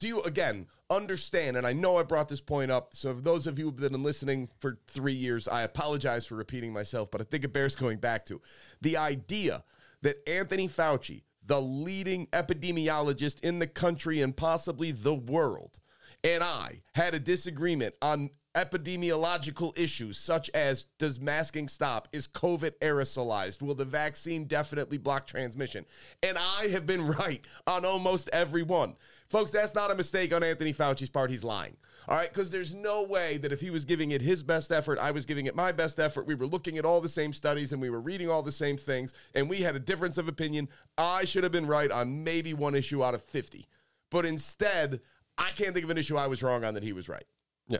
do 0.00 0.08
you 0.08 0.20
again 0.22 0.66
understand 0.90 1.56
and 1.56 1.66
i 1.66 1.72
know 1.72 1.96
i 1.96 2.02
brought 2.02 2.28
this 2.28 2.40
point 2.40 2.70
up 2.70 2.94
so 2.94 3.14
for 3.14 3.20
those 3.22 3.46
of 3.46 3.58
you 3.58 3.66
have 3.66 3.76
been 3.76 4.02
listening 4.02 4.48
for 4.58 4.78
three 4.86 5.14
years 5.14 5.48
i 5.48 5.62
apologize 5.62 6.26
for 6.26 6.34
repeating 6.34 6.72
myself 6.72 7.10
but 7.10 7.20
i 7.20 7.24
think 7.24 7.42
it 7.42 7.52
bears 7.52 7.74
going 7.74 7.96
back 7.96 8.26
to 8.26 8.40
the 8.82 8.96
idea 8.96 9.64
that 10.02 10.16
anthony 10.28 10.68
fauci 10.68 11.22
the 11.46 11.60
leading 11.60 12.26
epidemiologist 12.28 13.40
in 13.40 13.58
the 13.58 13.66
country 13.66 14.22
and 14.22 14.36
possibly 14.36 14.92
the 14.92 15.14
world. 15.14 15.78
And 16.22 16.42
i 16.42 16.82
had 16.94 17.14
a 17.14 17.20
disagreement 17.20 17.94
on 18.00 18.30
epidemiological 18.54 19.76
issues 19.76 20.16
such 20.16 20.48
as 20.54 20.84
does 20.98 21.20
masking 21.20 21.68
stop? 21.68 22.08
Is 22.12 22.28
covid 22.28 22.72
aerosolized? 22.80 23.62
Will 23.62 23.74
the 23.74 23.84
vaccine 23.84 24.44
definitely 24.44 24.96
block 24.96 25.26
transmission? 25.26 25.84
And 26.22 26.38
i 26.38 26.68
have 26.68 26.86
been 26.86 27.06
right 27.18 27.44
on 27.66 27.84
almost 27.84 28.30
every 28.32 28.62
one. 28.62 28.94
Folks 29.28 29.50
that's 29.50 29.74
not 29.74 29.90
a 29.90 29.94
mistake 29.94 30.32
on 30.32 30.42
anthony 30.42 30.72
fauci's 30.72 31.10
part. 31.10 31.30
He's 31.30 31.44
lying 31.44 31.76
all 32.08 32.16
right 32.16 32.32
because 32.32 32.50
there's 32.50 32.74
no 32.74 33.02
way 33.02 33.36
that 33.38 33.52
if 33.52 33.60
he 33.60 33.70
was 33.70 33.84
giving 33.84 34.10
it 34.10 34.20
his 34.20 34.42
best 34.42 34.70
effort 34.72 34.98
i 34.98 35.10
was 35.10 35.24
giving 35.26 35.46
it 35.46 35.54
my 35.56 35.72
best 35.72 35.98
effort 35.98 36.26
we 36.26 36.34
were 36.34 36.46
looking 36.46 36.78
at 36.78 36.84
all 36.84 37.00
the 37.00 37.08
same 37.08 37.32
studies 37.32 37.72
and 37.72 37.80
we 37.80 37.90
were 37.90 38.00
reading 38.00 38.28
all 38.30 38.42
the 38.42 38.52
same 38.52 38.76
things 38.76 39.12
and 39.34 39.48
we 39.48 39.60
had 39.62 39.74
a 39.76 39.80
difference 39.80 40.18
of 40.18 40.28
opinion 40.28 40.68
i 40.98 41.24
should 41.24 41.42
have 41.42 41.52
been 41.52 41.66
right 41.66 41.90
on 41.90 42.22
maybe 42.24 42.52
one 42.54 42.74
issue 42.74 43.02
out 43.04 43.14
of 43.14 43.22
50 43.22 43.66
but 44.10 44.24
instead 44.26 45.00
i 45.38 45.50
can't 45.50 45.72
think 45.74 45.84
of 45.84 45.90
an 45.90 45.98
issue 45.98 46.16
i 46.16 46.26
was 46.26 46.42
wrong 46.42 46.64
on 46.64 46.74
that 46.74 46.82
he 46.82 46.92
was 46.92 47.08
right 47.08 47.24
Yeah. 47.68 47.78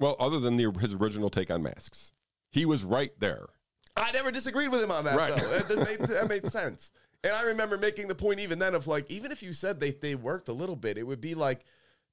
Well, 0.00 0.16
other 0.18 0.40
than 0.40 0.56
the, 0.56 0.70
his 0.80 0.92
original 0.94 1.30
take 1.30 1.50
on 1.50 1.62
masks, 1.62 2.12
he 2.50 2.64
was 2.66 2.82
right 2.84 3.12
there. 3.20 3.46
I 3.96 4.10
never 4.10 4.30
disagreed 4.32 4.70
with 4.72 4.82
him 4.82 4.90
on 4.90 5.04
that, 5.04 5.16
Right. 5.16 5.36
though. 5.36 5.58
That, 5.60 5.88
made, 5.88 6.08
that 6.08 6.28
made 6.28 6.46
sense. 6.50 6.90
And 7.22 7.32
I 7.32 7.42
remember 7.44 7.78
making 7.78 8.08
the 8.08 8.14
point 8.14 8.40
even 8.40 8.58
then 8.58 8.74
of 8.74 8.86
like, 8.88 9.08
even 9.08 9.30
if 9.30 9.40
you 9.42 9.52
said 9.52 9.78
they, 9.78 9.92
they 9.92 10.16
worked 10.16 10.48
a 10.48 10.52
little 10.52 10.74
bit, 10.74 10.98
it 10.98 11.04
would 11.06 11.20
be 11.20 11.34
like, 11.36 11.64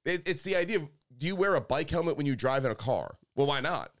it, 0.04 0.22
it's 0.26 0.42
the 0.42 0.56
idea 0.56 0.78
of 0.78 0.88
do 1.16 1.26
you 1.26 1.36
wear 1.36 1.54
a 1.54 1.60
bike 1.60 1.90
helmet 1.90 2.16
when 2.16 2.26
you 2.26 2.34
drive 2.34 2.64
in 2.64 2.70
a 2.70 2.74
car? 2.74 3.16
Well, 3.34 3.46
why 3.46 3.60
not? 3.60 3.92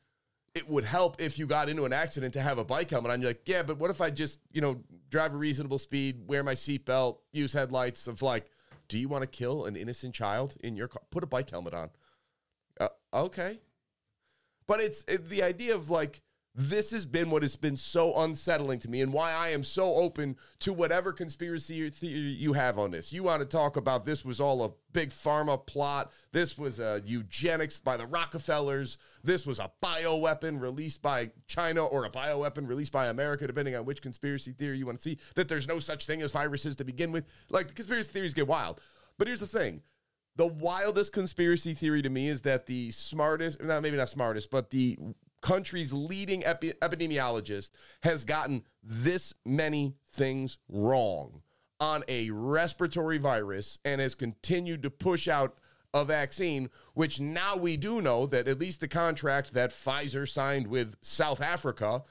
It 0.54 0.68
would 0.68 0.84
help 0.84 1.20
if 1.20 1.38
you 1.38 1.46
got 1.46 1.68
into 1.68 1.84
an 1.84 1.92
accident 1.92 2.34
to 2.34 2.42
have 2.42 2.58
a 2.58 2.64
bike 2.64 2.90
helmet 2.90 3.10
on. 3.10 3.20
You're 3.20 3.30
like, 3.30 3.48
yeah, 3.48 3.62
but 3.62 3.78
what 3.78 3.90
if 3.90 4.00
I 4.00 4.10
just, 4.10 4.38
you 4.50 4.60
know, 4.60 4.80
drive 5.08 5.32
a 5.34 5.36
reasonable 5.36 5.78
speed, 5.78 6.26
wear 6.26 6.42
my 6.42 6.54
seatbelt, 6.54 7.18
use 7.32 7.52
headlights 7.52 8.06
of 8.06 8.20
like, 8.20 8.50
do 8.88 8.98
you 8.98 9.08
want 9.08 9.22
to 9.22 9.28
kill 9.28 9.64
an 9.64 9.76
innocent 9.76 10.14
child 10.14 10.56
in 10.62 10.76
your 10.76 10.88
car? 10.88 11.02
Put 11.10 11.22
a 11.22 11.26
bike 11.26 11.50
helmet 11.50 11.72
on. 11.72 11.90
Uh, 12.78 12.88
okay. 13.14 13.60
But 14.66 14.80
it's 14.80 15.04
it, 15.08 15.28
the 15.28 15.42
idea 15.42 15.74
of 15.74 15.88
like 15.88 16.20
this 16.54 16.90
has 16.90 17.06
been 17.06 17.30
what 17.30 17.42
has 17.42 17.56
been 17.56 17.78
so 17.78 18.14
unsettling 18.14 18.78
to 18.80 18.90
me 18.90 19.00
and 19.00 19.12
why 19.12 19.32
I 19.32 19.50
am 19.50 19.62
so 19.62 19.94
open 19.94 20.36
to 20.60 20.72
whatever 20.72 21.12
conspiracy 21.12 21.88
theory 21.88 22.18
you 22.18 22.52
have 22.52 22.78
on 22.78 22.90
this. 22.90 23.10
You 23.10 23.22
want 23.22 23.40
to 23.40 23.46
talk 23.46 23.76
about 23.76 24.04
this 24.04 24.22
was 24.22 24.38
all 24.38 24.62
a 24.62 24.70
big 24.92 25.10
pharma 25.10 25.64
plot. 25.64 26.12
This 26.32 26.58
was 26.58 26.78
a 26.78 27.00
eugenics 27.06 27.80
by 27.80 27.96
the 27.96 28.06
Rockefellers. 28.06 28.98
This 29.24 29.46
was 29.46 29.60
a 29.60 29.70
bioweapon 29.82 30.60
released 30.60 31.00
by 31.00 31.30
China 31.46 31.86
or 31.86 32.04
a 32.04 32.10
bioweapon 32.10 32.68
released 32.68 32.92
by 32.92 33.06
America, 33.06 33.46
depending 33.46 33.74
on 33.74 33.86
which 33.86 34.02
conspiracy 34.02 34.52
theory 34.52 34.76
you 34.76 34.84
want 34.84 34.98
to 34.98 35.02
see. 35.02 35.18
That 35.36 35.48
there's 35.48 35.66
no 35.66 35.78
such 35.78 36.04
thing 36.04 36.20
as 36.20 36.32
viruses 36.32 36.76
to 36.76 36.84
begin 36.84 37.12
with. 37.12 37.24
Like 37.48 37.68
the 37.68 37.74
conspiracy 37.74 38.12
theories 38.12 38.34
get 38.34 38.46
wild. 38.46 38.82
But 39.16 39.26
here's 39.26 39.40
the 39.40 39.46
thing 39.46 39.80
the 40.36 40.46
wildest 40.46 41.14
conspiracy 41.14 41.72
theory 41.72 42.02
to 42.02 42.10
me 42.10 42.28
is 42.28 42.42
that 42.42 42.66
the 42.66 42.90
smartest, 42.90 43.62
not 43.62 43.82
maybe 43.82 43.96
not 43.96 44.10
smartest, 44.10 44.50
but 44.50 44.68
the 44.68 44.98
country's 45.42 45.92
leading 45.92 46.44
epi- 46.44 46.72
epidemiologist 46.80 47.70
has 48.02 48.24
gotten 48.24 48.62
this 48.82 49.34
many 49.44 49.94
things 50.10 50.56
wrong 50.68 51.42
on 51.78 52.04
a 52.08 52.30
respiratory 52.30 53.18
virus 53.18 53.78
and 53.84 54.00
has 54.00 54.14
continued 54.14 54.82
to 54.82 54.90
push 54.90 55.28
out 55.28 55.58
a 55.92 56.04
vaccine, 56.04 56.70
which 56.94 57.20
now 57.20 57.56
we 57.56 57.76
do 57.76 58.00
know 58.00 58.24
that 58.26 58.48
at 58.48 58.58
least 58.58 58.80
the 58.80 58.88
contract 58.88 59.52
that 59.52 59.70
Pfizer 59.70 60.26
signed 60.26 60.68
with 60.68 60.96
South 61.02 61.42
Africa 61.42 62.02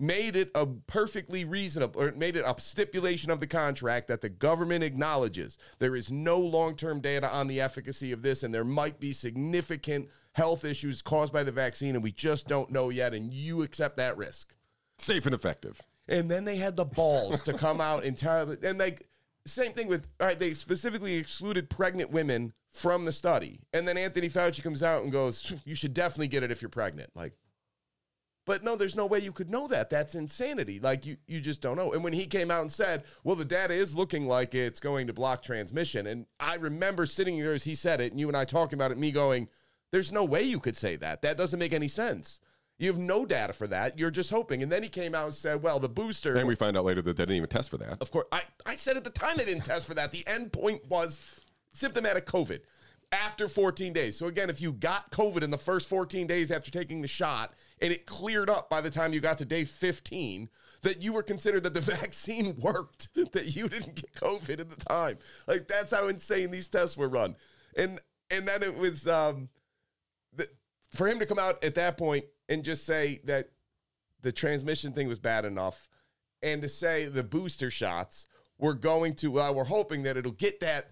made 0.00 0.36
it 0.36 0.50
a 0.54 0.66
perfectly 0.66 1.44
reasonable 1.44 2.00
or 2.00 2.12
made 2.12 2.36
it 2.36 2.44
a 2.46 2.60
stipulation 2.60 3.30
of 3.30 3.40
the 3.40 3.46
contract 3.46 4.08
that 4.08 4.20
the 4.20 4.28
government 4.28 4.82
acknowledges 4.82 5.58
there 5.78 5.94
is 5.94 6.10
no 6.10 6.38
long-term 6.38 7.00
data 7.00 7.30
on 7.30 7.46
the 7.46 7.60
efficacy 7.60 8.12
of 8.12 8.22
this 8.22 8.42
and 8.42 8.54
there 8.54 8.64
might 8.64 8.98
be 8.98 9.12
significant 9.12 10.08
health 10.32 10.64
issues 10.64 11.02
caused 11.02 11.32
by 11.32 11.42
the 11.42 11.52
vaccine 11.52 11.94
and 11.94 12.02
we 12.02 12.12
just 12.12 12.48
don't 12.48 12.70
know 12.70 12.88
yet 12.88 13.12
and 13.14 13.32
you 13.32 13.62
accept 13.62 13.96
that 13.96 14.16
risk. 14.16 14.54
Safe 14.98 15.26
and 15.26 15.34
effective. 15.34 15.80
and 16.08 16.30
then 16.30 16.44
they 16.44 16.56
had 16.56 16.76
the 16.76 16.84
balls 16.84 17.42
to 17.42 17.52
come 17.52 17.80
out 17.90 18.04
and 18.04 18.16
tell 18.16 18.54
and 18.62 18.78
like 18.78 19.06
same 19.46 19.72
thing 19.72 19.88
with 19.88 20.06
all 20.20 20.26
right 20.26 20.38
they 20.38 20.54
specifically 20.54 21.14
excluded 21.14 21.70
pregnant 21.70 22.10
women 22.10 22.52
from 22.72 23.04
the 23.04 23.12
study. 23.12 23.60
And 23.72 23.86
then 23.88 23.96
anthony 23.96 24.28
fauci 24.28 24.62
comes 24.62 24.82
out 24.82 25.02
and 25.02 25.10
goes 25.12 25.52
you 25.64 25.74
should 25.74 25.94
definitely 25.94 26.28
get 26.28 26.42
it 26.42 26.50
if 26.50 26.62
you're 26.62 26.68
pregnant. 26.68 27.10
Like 27.14 27.32
but 28.50 28.64
no 28.64 28.74
there's 28.74 28.96
no 28.96 29.06
way 29.06 29.20
you 29.20 29.30
could 29.30 29.48
know 29.48 29.68
that 29.68 29.88
that's 29.88 30.16
insanity 30.16 30.80
like 30.80 31.06
you 31.06 31.16
you 31.28 31.40
just 31.40 31.60
don't 31.60 31.76
know 31.76 31.92
and 31.92 32.02
when 32.02 32.12
he 32.12 32.26
came 32.26 32.50
out 32.50 32.62
and 32.62 32.72
said 32.72 33.04
well 33.22 33.36
the 33.36 33.44
data 33.44 33.72
is 33.72 33.94
looking 33.94 34.26
like 34.26 34.56
it's 34.56 34.80
going 34.80 35.06
to 35.06 35.12
block 35.12 35.40
transmission 35.40 36.08
and 36.08 36.26
i 36.40 36.56
remember 36.56 37.06
sitting 37.06 37.38
there 37.38 37.54
as 37.54 37.62
he 37.62 37.76
said 37.76 38.00
it 38.00 38.10
and 38.10 38.18
you 38.18 38.26
and 38.26 38.36
i 38.36 38.44
talking 38.44 38.76
about 38.76 38.90
it 38.90 38.98
me 38.98 39.12
going 39.12 39.46
there's 39.92 40.10
no 40.10 40.24
way 40.24 40.42
you 40.42 40.58
could 40.58 40.76
say 40.76 40.96
that 40.96 41.22
that 41.22 41.36
doesn't 41.36 41.60
make 41.60 41.72
any 41.72 41.86
sense 41.86 42.40
you 42.76 42.88
have 42.88 42.98
no 42.98 43.26
data 43.26 43.52
for 43.52 43.66
that. 43.66 43.98
You're 43.98 44.10
just 44.10 44.30
hoping. 44.30 44.62
And 44.62 44.72
then 44.72 44.82
he 44.82 44.88
came 44.88 45.14
out 45.14 45.24
and 45.24 45.34
said, 45.34 45.62
well, 45.62 45.78
the 45.78 45.88
booster. 45.90 46.34
And 46.34 46.48
we 46.48 46.54
find 46.54 46.78
out 46.78 46.86
later 46.86 47.02
that 47.02 47.14
they 47.14 47.24
didn't 47.24 47.36
even 47.36 47.50
test 47.50 47.68
for 47.68 47.76
that. 47.76 47.98
Of 48.00 48.10
course, 48.10 48.24
I, 48.32 48.40
I 48.64 48.76
said 48.76 48.96
at 48.96 49.04
the 49.04 49.10
time 49.10 49.34
they 49.36 49.44
didn't 49.44 49.66
test 49.66 49.86
for 49.86 49.92
that. 49.92 50.12
The 50.12 50.26
end 50.26 50.50
point 50.50 50.86
was 50.88 51.18
symptomatic 51.74 52.24
COVID 52.24 52.60
after 53.12 53.48
14 53.48 53.92
days. 53.92 54.16
So 54.16 54.26
again, 54.26 54.50
if 54.50 54.60
you 54.60 54.72
got 54.72 55.10
COVID 55.10 55.42
in 55.42 55.50
the 55.50 55.58
first 55.58 55.88
14 55.88 56.26
days 56.26 56.50
after 56.50 56.70
taking 56.70 57.02
the 57.02 57.08
shot 57.08 57.54
and 57.80 57.92
it 57.92 58.06
cleared 58.06 58.48
up 58.48 58.70
by 58.70 58.80
the 58.80 58.90
time 58.90 59.12
you 59.12 59.20
got 59.20 59.38
to 59.38 59.44
day 59.44 59.64
15, 59.64 60.48
that 60.82 61.02
you 61.02 61.12
were 61.12 61.22
considered 61.22 61.64
that 61.64 61.74
the 61.74 61.80
vaccine 61.98 62.56
worked, 62.58 63.08
that 63.32 63.56
you 63.56 63.68
didn't 63.68 63.96
get 63.96 64.14
COVID 64.14 64.60
at 64.60 64.70
the 64.70 64.84
time. 64.84 65.18
Like 65.46 65.66
that's 65.66 65.92
how 65.92 66.08
insane 66.08 66.50
these 66.50 66.68
tests 66.68 66.96
were 66.96 67.08
run. 67.08 67.36
And 67.76 68.00
and 68.30 68.46
then 68.46 68.62
it 68.62 68.76
was 68.76 69.08
um 69.08 69.48
the, 70.34 70.46
for 70.94 71.08
him 71.08 71.18
to 71.18 71.26
come 71.26 71.38
out 71.38 71.62
at 71.64 71.74
that 71.74 71.98
point 71.98 72.24
and 72.48 72.64
just 72.64 72.86
say 72.86 73.20
that 73.24 73.50
the 74.22 74.32
transmission 74.32 74.92
thing 74.92 75.08
was 75.08 75.18
bad 75.18 75.44
enough 75.44 75.88
and 76.42 76.62
to 76.62 76.68
say 76.68 77.06
the 77.06 77.22
booster 77.22 77.70
shots 77.70 78.26
were 78.58 78.74
going 78.74 79.14
to 79.14 79.30
well 79.30 79.54
we're 79.54 79.64
hoping 79.64 80.02
that 80.02 80.16
it'll 80.16 80.32
get 80.32 80.60
that 80.60 80.90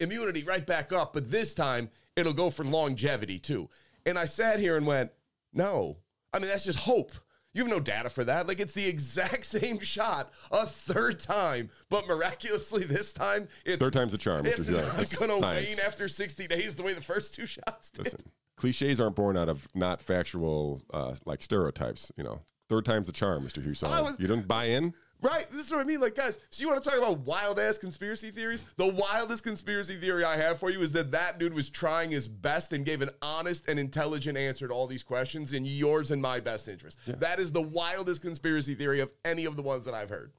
immunity 0.00 0.42
right 0.44 0.66
back 0.66 0.92
up 0.92 1.12
but 1.12 1.30
this 1.30 1.54
time 1.54 1.90
it'll 2.16 2.32
go 2.32 2.50
for 2.50 2.64
longevity 2.64 3.38
too 3.38 3.68
and 4.06 4.18
i 4.18 4.24
sat 4.24 4.58
here 4.60 4.76
and 4.76 4.86
went 4.86 5.10
no 5.52 5.96
i 6.32 6.38
mean 6.38 6.48
that's 6.48 6.64
just 6.64 6.78
hope 6.80 7.12
you 7.54 7.62
have 7.62 7.70
no 7.70 7.80
data 7.80 8.08
for 8.08 8.22
that 8.24 8.46
like 8.46 8.60
it's 8.60 8.74
the 8.74 8.86
exact 8.88 9.44
same 9.44 9.78
shot 9.80 10.32
a 10.52 10.66
third 10.66 11.18
time 11.18 11.68
but 11.90 12.06
miraculously 12.06 12.84
this 12.84 13.12
time 13.12 13.48
it's 13.64 13.80
Third 13.80 13.92
time's 13.92 14.14
a 14.14 14.18
charm. 14.18 14.44
Mr. 14.44 14.58
it's 14.58 14.66
Jones. 14.68 15.20
not 15.20 15.28
going 15.28 15.40
to 15.40 15.46
wane 15.46 15.78
after 15.84 16.06
60 16.06 16.46
days 16.46 16.76
the 16.76 16.82
way 16.82 16.92
the 16.92 17.00
first 17.02 17.34
two 17.34 17.46
shots 17.46 17.90
did 17.90 18.04
Listen, 18.04 18.20
cliches 18.56 19.00
aren't 19.00 19.16
born 19.16 19.36
out 19.36 19.48
of 19.48 19.66
not 19.74 20.00
factual, 20.02 20.82
uh, 20.92 21.14
like 21.24 21.42
stereotypes. 21.42 22.12
You 22.16 22.24
know, 22.24 22.40
third 22.68 22.84
time's 22.84 23.08
a 23.08 23.12
charm, 23.12 23.46
Mr. 23.46 23.64
Was- 23.82 24.20
you 24.20 24.26
don't 24.26 24.46
buy 24.46 24.64
in? 24.66 24.94
Right. 25.20 25.50
This 25.50 25.66
is 25.66 25.72
what 25.72 25.80
I 25.80 25.84
mean. 25.84 26.00
Like, 26.00 26.14
guys, 26.14 26.38
so 26.50 26.62
you 26.62 26.68
want 26.68 26.82
to 26.82 26.88
talk 26.88 26.98
about 26.98 27.18
wild 27.20 27.58
ass 27.58 27.76
conspiracy 27.76 28.30
theories? 28.30 28.64
The 28.76 28.86
wildest 28.86 29.42
conspiracy 29.42 29.96
theory 29.96 30.22
I 30.22 30.36
have 30.36 30.58
for 30.60 30.70
you 30.70 30.80
is 30.80 30.92
that 30.92 31.10
that 31.10 31.38
dude 31.38 31.54
was 31.54 31.70
trying 31.70 32.10
his 32.12 32.28
best 32.28 32.72
and 32.72 32.84
gave 32.84 33.02
an 33.02 33.10
honest 33.20 33.66
and 33.68 33.78
intelligent 33.80 34.38
answer 34.38 34.68
to 34.68 34.74
all 34.74 34.86
these 34.86 35.02
questions 35.02 35.54
in 35.54 35.64
yours 35.64 36.12
and 36.12 36.22
my 36.22 36.38
best 36.38 36.68
interest. 36.68 36.98
That 37.06 37.40
is 37.40 37.50
the 37.50 37.62
wildest 37.62 38.22
conspiracy 38.22 38.74
theory 38.74 39.00
of 39.00 39.10
any 39.24 39.44
of 39.44 39.56
the 39.56 39.62
ones 39.62 39.84
that 39.86 39.94
I've 39.94 40.10
heard, 40.10 40.32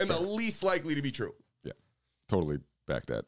and 0.00 0.10
the 0.10 0.18
least 0.18 0.62
likely 0.64 0.96
to 0.96 1.02
be 1.02 1.12
true. 1.12 1.34
Yeah, 1.62 1.72
totally 2.28 2.58
back 2.88 3.06
that 3.06 3.26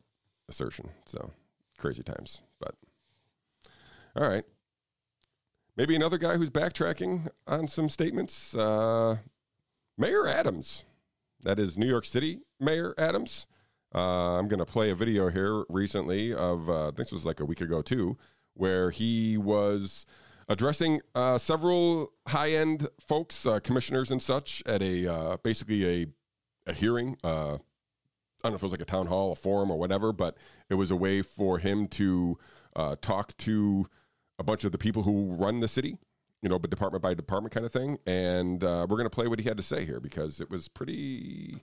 assertion. 0.49 0.89
So 1.07 1.31
crazy 1.79 2.03
times, 2.03 2.43
but 2.59 2.75
all 4.17 4.29
right. 4.29 4.45
Maybe 5.77 5.95
another 5.95 6.19
guy 6.19 6.37
who's 6.37 6.51
backtracking 6.51 7.29
on 7.47 7.69
some 7.69 7.89
statements. 7.89 8.53
Uh, 8.53 9.19
Mayor 9.97 10.27
Adams, 10.27 10.85
that 11.43 11.59
is 11.59 11.79
New 11.79 11.87
York 11.87 12.05
City 12.05 12.41
Mayor 12.61 12.95
Adams. 12.99 13.47
Uh, 13.95 14.39
I'm 14.39 14.49
going 14.49 14.59
to 14.59 14.67
play 14.67 14.91
a 14.91 14.95
video 14.95 15.31
here 15.31 15.65
recently 15.69 16.35
of 16.35 16.69
uh, 16.69 16.91
this 16.91 17.11
was 17.11 17.25
like 17.25 17.41
a 17.41 17.45
week 17.45 17.61
ago 17.61 17.81
too, 17.81 18.19
where 18.55 18.91
he 18.91 19.39
was 19.39 20.05
addressing 20.49 21.01
uh, 21.15 21.39
several 21.39 22.13
high-end 22.27 22.89
folks, 23.01 23.47
uh, 23.47 23.61
commissioners 23.61 24.11
and 24.11 24.21
such, 24.21 24.63
at 24.67 24.83
a 24.83 25.07
uh, 25.07 25.37
basically 25.43 26.03
a 26.03 26.07
a 26.67 26.75
hearing. 26.75 27.17
Uh, 27.25 27.55
I 27.55 28.49
don't 28.49 28.53
know 28.53 28.57
if 28.57 28.63
it 28.63 28.67
was 28.67 28.73
like 28.73 28.83
a 28.83 28.85
town 28.85 29.07
hall, 29.07 29.33
a 29.33 29.37
forum, 29.37 29.71
or 29.71 29.79
whatever, 29.79 30.13
but 30.13 30.37
it 30.69 30.75
was 30.75 30.91
a 30.91 30.97
way 30.97 31.23
for 31.23 31.59
him 31.59 31.89
to 31.89 32.39
talk 33.01 33.37
to 33.39 33.87
a 34.39 34.45
bunch 34.45 34.65
of 34.65 34.71
the 34.71 34.79
people 34.79 35.03
who 35.03 35.33
run 35.33 35.61
the 35.61 35.67
city, 35.67 35.97
you 36.43 36.49
know, 36.49 36.59
but 36.59 36.71
department 36.71 37.03
by 37.03 37.15
department 37.15 37.53
kind 37.53 37.67
of 37.67 37.73
thing. 37.73 37.99
And 38.07 38.63
uh, 38.63 38.87
we're 38.89 38.97
going 38.97 39.05
to 39.05 39.11
play 39.11 39.27
what 39.27 39.39
he 39.39 39.49
had 39.49 39.57
to 39.57 39.63
say 39.63 39.85
here 39.85 40.01
because 40.01 40.41
it 40.41 40.51
was 40.51 40.69
pretty. 40.69 41.59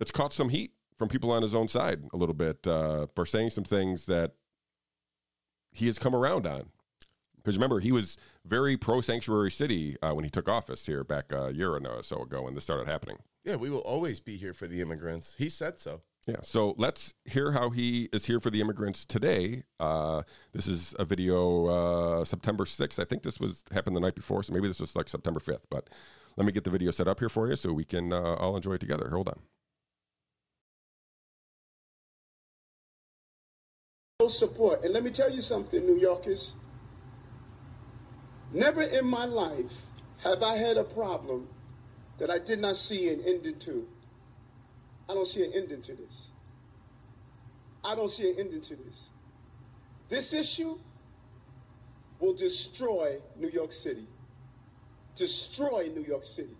It's 0.00 0.10
caught 0.10 0.32
some 0.32 0.48
heat 0.48 0.72
from 0.98 1.08
people 1.08 1.30
on 1.30 1.42
his 1.42 1.54
own 1.54 1.68
side 1.68 2.02
a 2.12 2.16
little 2.16 2.34
bit 2.34 2.66
uh, 2.66 3.06
for 3.14 3.26
saying 3.26 3.50
some 3.50 3.64
things 3.64 4.06
that 4.06 4.32
he 5.72 5.86
has 5.86 5.98
come 5.98 6.14
around 6.14 6.46
on. 6.46 6.70
Because 7.36 7.56
remember, 7.56 7.80
he 7.80 7.92
was 7.92 8.16
very 8.46 8.76
pro 8.76 9.00
sanctuary 9.00 9.50
city 9.50 9.96
uh, 10.02 10.12
when 10.14 10.24
he 10.24 10.30
took 10.30 10.48
office 10.48 10.86
here 10.86 11.04
back 11.04 11.30
a 11.32 11.52
year 11.52 11.72
or 11.72 12.02
so 12.02 12.22
ago 12.22 12.42
when 12.42 12.54
this 12.54 12.64
started 12.64 12.88
happening. 12.88 13.18
Yeah, 13.44 13.56
we 13.56 13.68
will 13.68 13.80
always 13.80 14.20
be 14.20 14.36
here 14.36 14.54
for 14.54 14.66
the 14.66 14.80
immigrants. 14.80 15.34
He 15.36 15.50
said 15.50 15.78
so. 15.78 16.00
Yeah. 16.26 16.36
So 16.42 16.74
let's 16.78 17.12
hear 17.26 17.52
how 17.52 17.70
he 17.70 18.08
is 18.12 18.24
here 18.24 18.40
for 18.40 18.50
the 18.50 18.60
immigrants 18.60 19.04
today. 19.04 19.64
Uh, 19.78 20.22
this 20.52 20.66
is 20.66 20.94
a 20.98 21.04
video 21.04 21.66
uh, 21.66 22.24
September 22.24 22.64
6th. 22.64 22.98
I 22.98 23.04
think 23.04 23.22
this 23.22 23.38
was 23.38 23.62
happened 23.72 23.94
the 23.94 24.00
night 24.00 24.14
before, 24.14 24.42
so 24.42 24.52
maybe 24.54 24.66
this 24.66 24.80
was 24.80 24.96
like 24.96 25.08
September 25.08 25.40
5th. 25.40 25.64
But 25.70 25.90
let 26.36 26.46
me 26.46 26.52
get 26.52 26.64
the 26.64 26.70
video 26.70 26.90
set 26.90 27.08
up 27.08 27.18
here 27.18 27.28
for 27.28 27.48
you 27.48 27.56
so 27.56 27.72
we 27.72 27.84
can 27.84 28.12
uh, 28.12 28.34
all 28.34 28.56
enjoy 28.56 28.74
it 28.74 28.80
together. 28.80 29.08
Hold 29.10 29.28
on. 29.28 29.40
no 34.24 34.28
support. 34.28 34.82
And 34.82 34.94
let 34.94 35.02
me 35.02 35.10
tell 35.10 35.30
you 35.30 35.42
something, 35.42 35.84
New 35.84 35.98
Yorkers. 35.98 36.54
Never 38.52 38.82
in 38.82 39.06
my 39.06 39.26
life 39.26 39.72
have 40.22 40.42
I 40.42 40.56
had 40.56 40.78
a 40.78 40.84
problem 40.84 41.46
that 42.18 42.30
I 42.30 42.38
did 42.38 42.58
not 42.58 42.76
see 42.76 43.10
an 43.10 43.22
ending 43.26 43.58
to. 43.60 43.86
I 45.08 45.14
don't 45.14 45.26
see 45.26 45.44
an 45.44 45.52
ending 45.54 45.82
to 45.82 45.94
this. 45.94 46.28
I 47.84 47.94
don't 47.94 48.10
see 48.10 48.30
an 48.30 48.36
ending 48.38 48.62
to 48.62 48.76
this. 48.76 49.08
This 50.08 50.32
issue 50.32 50.78
will 52.20 52.34
destroy 52.34 53.18
New 53.36 53.48
York 53.48 53.72
City. 53.72 54.06
Destroy 55.16 55.90
New 55.94 56.02
York 56.02 56.24
City. 56.24 56.56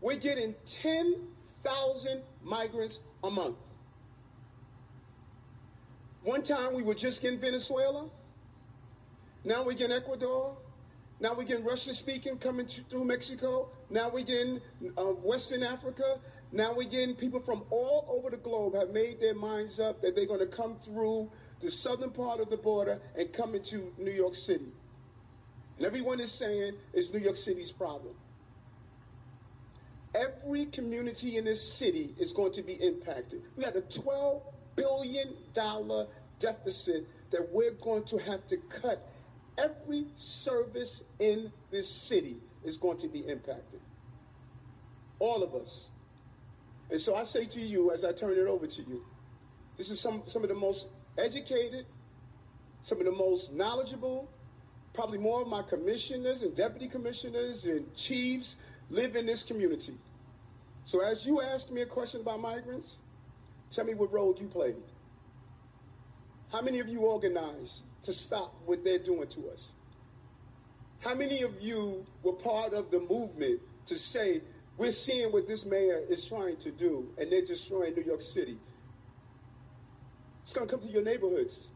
We're 0.00 0.16
getting 0.16 0.54
10,000 0.82 2.22
migrants 2.42 3.00
a 3.22 3.30
month. 3.30 3.56
One 6.22 6.42
time 6.42 6.74
we 6.74 6.82
were 6.82 6.94
just 6.94 7.24
in 7.24 7.38
Venezuela. 7.38 8.08
Now 9.44 9.64
we're 9.64 9.74
getting 9.74 9.96
Ecuador. 9.96 10.56
Now 11.20 11.34
we're 11.34 11.44
getting 11.44 11.64
Russian 11.64 11.94
speaking 11.94 12.36
coming 12.38 12.66
through 12.90 13.04
Mexico. 13.04 13.68
Now 13.90 14.10
we're 14.10 14.24
getting 14.24 14.60
uh, 14.98 15.04
Western 15.04 15.62
Africa. 15.62 16.18
Now 16.56 16.72
getting 16.72 17.14
people 17.14 17.40
from 17.40 17.64
all 17.68 18.06
over 18.08 18.30
the 18.30 18.38
globe 18.38 18.74
have 18.76 18.88
made 18.88 19.20
their 19.20 19.34
minds 19.34 19.78
up 19.78 20.00
that 20.00 20.16
they're 20.16 20.24
going 20.24 20.40
to 20.40 20.46
come 20.46 20.76
through 20.82 21.30
the 21.60 21.70
southern 21.70 22.10
part 22.10 22.40
of 22.40 22.48
the 22.48 22.56
border 22.56 22.98
and 23.14 23.30
come 23.30 23.54
into 23.54 23.92
New 23.98 24.10
York 24.10 24.34
City. 24.34 24.72
And 25.76 25.86
everyone 25.86 26.18
is 26.18 26.32
saying 26.32 26.72
it's 26.94 27.12
New 27.12 27.18
York 27.18 27.36
City's 27.36 27.70
problem. 27.72 28.14
Every 30.14 30.64
community 30.64 31.36
in 31.36 31.44
this 31.44 31.74
city 31.74 32.14
is 32.18 32.32
going 32.32 32.54
to 32.54 32.62
be 32.62 32.72
impacted. 32.72 33.42
We 33.54 33.62
had 33.64 33.76
a 33.76 33.82
$12 33.82 34.40
billion 34.76 35.34
deficit 36.38 37.06
that 37.32 37.52
we're 37.52 37.72
going 37.72 38.04
to 38.04 38.16
have 38.16 38.46
to 38.46 38.56
cut. 38.56 39.06
Every 39.58 40.06
service 40.16 41.02
in 41.18 41.52
this 41.70 41.90
city 41.90 42.38
is 42.64 42.78
going 42.78 42.96
to 43.00 43.08
be 43.08 43.18
impacted. 43.28 43.80
All 45.18 45.42
of 45.42 45.54
us. 45.54 45.90
And 46.90 47.00
so 47.00 47.14
I 47.14 47.24
say 47.24 47.46
to 47.46 47.60
you, 47.60 47.92
as 47.92 48.04
I 48.04 48.12
turn 48.12 48.32
it 48.32 48.46
over 48.46 48.66
to 48.66 48.82
you, 48.82 49.04
this 49.76 49.90
is 49.90 50.00
some, 50.00 50.22
some 50.26 50.42
of 50.42 50.48
the 50.48 50.54
most 50.54 50.88
educated, 51.18 51.86
some 52.82 52.98
of 52.98 53.04
the 53.04 53.12
most 53.12 53.52
knowledgeable, 53.52 54.28
probably 54.94 55.18
more 55.18 55.42
of 55.42 55.48
my 55.48 55.62
commissioners 55.62 56.42
and 56.42 56.56
deputy 56.56 56.88
commissioners 56.88 57.64
and 57.64 57.94
chiefs 57.96 58.56
live 58.88 59.16
in 59.16 59.26
this 59.26 59.42
community. 59.42 59.94
So 60.84 61.00
as 61.00 61.26
you 61.26 61.42
asked 61.42 61.72
me 61.72 61.82
a 61.82 61.86
question 61.86 62.20
about 62.20 62.40
migrants, 62.40 62.98
tell 63.70 63.84
me 63.84 63.94
what 63.94 64.12
role 64.12 64.34
you 64.38 64.46
played. 64.46 64.76
How 66.52 66.62
many 66.62 66.78
of 66.78 66.88
you 66.88 67.00
organized 67.00 67.82
to 68.04 68.12
stop 68.12 68.54
what 68.64 68.84
they're 68.84 69.00
doing 69.00 69.26
to 69.28 69.50
us? 69.50 69.70
How 71.00 71.14
many 71.14 71.42
of 71.42 71.60
you 71.60 72.06
were 72.22 72.32
part 72.32 72.72
of 72.72 72.90
the 72.90 73.00
movement 73.00 73.60
to 73.86 73.98
say, 73.98 74.40
we're 74.78 74.92
seeing 74.92 75.32
what 75.32 75.48
this 75.48 75.64
mayor 75.64 76.02
is 76.08 76.24
trying 76.24 76.56
to 76.58 76.70
do, 76.70 77.08
and 77.18 77.30
they're 77.30 77.44
destroying 77.44 77.94
New 77.94 78.02
York 78.02 78.22
City? 78.22 78.58
It's 80.42 80.52
going 80.52 80.68
to 80.68 80.76
come 80.76 80.86
to 80.86 80.92
your 80.92 81.02
neighborhoods. 81.02 81.66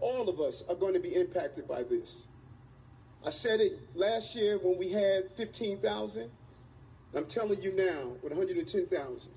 All 0.00 0.28
of 0.28 0.40
us 0.40 0.64
are 0.68 0.74
going 0.74 0.94
to 0.94 1.00
be 1.00 1.14
impacted 1.14 1.68
by 1.68 1.84
this. 1.84 2.22
I 3.24 3.30
said 3.30 3.60
it 3.60 3.78
last 3.94 4.34
year 4.34 4.58
when 4.58 4.76
we 4.78 4.90
had 4.90 5.30
15,000. 5.36 6.28
I'm 7.14 7.26
telling 7.26 7.62
you 7.62 7.72
now, 7.72 8.12
with 8.22 8.32
110,000, 8.32 9.30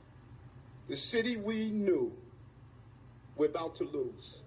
the 0.87 0.95
city 0.95 1.37
we 1.37 1.69
knew, 1.69 2.11
we're 3.35 3.47
about 3.47 3.75
to 3.75 3.83
lose. 3.83 4.37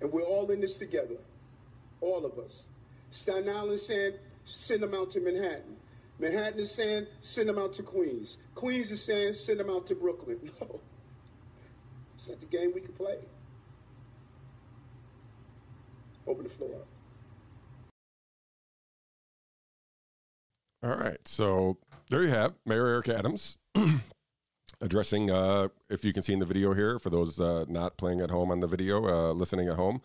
And 0.00 0.10
we're 0.12 0.22
all 0.22 0.50
in 0.50 0.60
this 0.60 0.76
together. 0.76 1.16
All 2.00 2.24
of 2.24 2.38
us. 2.38 2.62
Staten 3.10 3.48
Island 3.48 3.78
saying, 3.78 4.14
send 4.46 4.82
them 4.82 4.94
out 4.94 5.12
to 5.12 5.20
Manhattan. 5.20 5.76
Manhattan 6.18 6.60
is 6.60 6.70
saying, 6.70 7.06
send 7.22 7.48
them 7.48 7.58
out 7.58 7.74
to 7.74 7.82
Queens. 7.82 8.38
Queens 8.54 8.90
is 8.90 9.02
saying, 9.02 9.34
send 9.34 9.60
them 9.60 9.70
out 9.70 9.86
to 9.88 9.94
Brooklyn. 9.94 10.38
No. 10.60 10.80
It's 12.16 12.28
not 12.28 12.40
the 12.40 12.46
game 12.46 12.72
we 12.74 12.80
can 12.80 12.92
play. 12.92 13.18
Open 16.26 16.44
the 16.44 16.48
floor 16.48 16.70
up. 16.76 16.86
All 20.82 20.96
right. 20.96 21.18
So 21.26 21.78
there 22.08 22.22
you 22.22 22.28
have 22.28 22.54
Mayor 22.64 22.86
Eric 22.86 23.08
Adams 23.08 23.56
addressing, 24.80 25.30
uh, 25.30 25.68
if 25.90 26.04
you 26.04 26.12
can 26.12 26.22
see 26.22 26.32
in 26.32 26.38
the 26.38 26.46
video 26.46 26.72
here, 26.74 26.98
for 26.98 27.10
those 27.10 27.40
uh, 27.40 27.64
not 27.68 27.96
playing 27.96 28.20
at 28.20 28.30
home 28.30 28.50
on 28.50 28.60
the 28.60 28.66
video, 28.66 29.04
uh, 29.06 29.32
listening 29.32 29.68
at 29.68 29.76
home, 29.76 30.00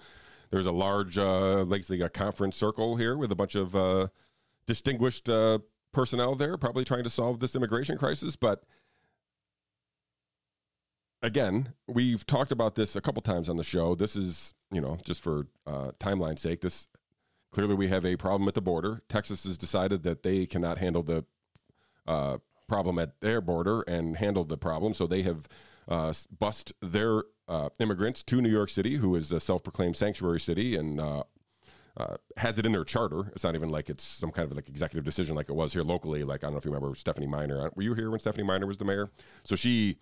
there's 0.51 0.65
a 0.65 0.71
large, 0.71 1.17
uh, 1.17 1.63
basically 1.65 2.01
a 2.01 2.09
conference 2.09 2.57
circle 2.57 2.95
here 2.95 3.15
with 3.15 3.31
a 3.31 3.35
bunch 3.35 3.55
of 3.55 3.75
uh, 3.75 4.07
distinguished 4.65 5.29
uh, 5.29 5.59
personnel 5.91 6.35
there, 6.35 6.57
probably 6.57 6.85
trying 6.85 7.03
to 7.03 7.09
solve 7.09 7.39
this 7.39 7.55
immigration 7.55 7.97
crisis. 7.97 8.35
But 8.35 8.63
again, 11.21 11.73
we've 11.87 12.25
talked 12.25 12.51
about 12.51 12.75
this 12.75 12.95
a 12.95 13.01
couple 13.01 13.21
times 13.21 13.49
on 13.49 13.57
the 13.57 13.63
show. 13.63 13.95
This 13.95 14.15
is, 14.15 14.53
you 14.71 14.81
know, 14.81 14.97
just 15.03 15.21
for 15.21 15.47
uh, 15.65 15.91
timeline's 15.99 16.41
sake, 16.41 16.61
this 16.61 16.87
clearly 17.51 17.75
we 17.75 17.87
have 17.87 18.05
a 18.05 18.15
problem 18.15 18.47
at 18.47 18.53
the 18.53 18.61
border. 18.61 19.01
Texas 19.09 19.43
has 19.43 19.57
decided 19.57 20.03
that 20.03 20.23
they 20.23 20.45
cannot 20.45 20.77
handle 20.77 21.03
the 21.03 21.25
uh, 22.07 22.37
problem 22.67 22.99
at 22.99 23.19
their 23.21 23.41
border 23.41 23.81
and 23.81 24.17
handle 24.17 24.43
the 24.43 24.57
problem, 24.57 24.93
so 24.93 25.07
they 25.07 25.23
have 25.23 25.47
uh, 25.87 26.13
bust 26.37 26.73
their 26.81 27.23
uh, 27.47 27.69
immigrants 27.79 28.21
to 28.23 28.41
New 28.41 28.49
York 28.49 28.69
City, 28.69 28.97
who 28.97 29.15
is 29.15 29.31
a 29.31 29.39
self-proclaimed 29.39 29.97
sanctuary 29.97 30.39
city 30.39 30.75
and. 30.75 30.99
Uh, 31.99 32.03
uh, 32.03 32.17
has 32.37 32.57
it 32.57 32.65
in 32.65 32.71
their 32.71 32.83
charter. 32.85 33.29
It's 33.33 33.43
not 33.43 33.55
even 33.55 33.69
like 33.69 33.89
it's 33.89 34.03
some 34.03 34.31
kind 34.31 34.49
of 34.49 34.55
like 34.55 34.69
executive 34.69 35.03
decision 35.03 35.35
like 35.35 35.49
it 35.49 35.55
was 35.55 35.73
here 35.73 35.83
locally. 35.83 36.23
Like 36.23 36.43
I 36.43 36.47
don't 36.47 36.53
know 36.53 36.57
if 36.57 36.65
you 36.65 36.71
remember 36.71 36.95
Stephanie 36.95 37.27
Miner. 37.27 37.69
Were 37.75 37.83
you 37.83 37.93
here 37.93 38.09
when 38.09 38.19
Stephanie 38.19 38.43
Miner 38.45 38.65
was 38.65 38.77
the 38.77 38.85
mayor? 38.85 39.09
So 39.43 39.55
she, 39.55 39.97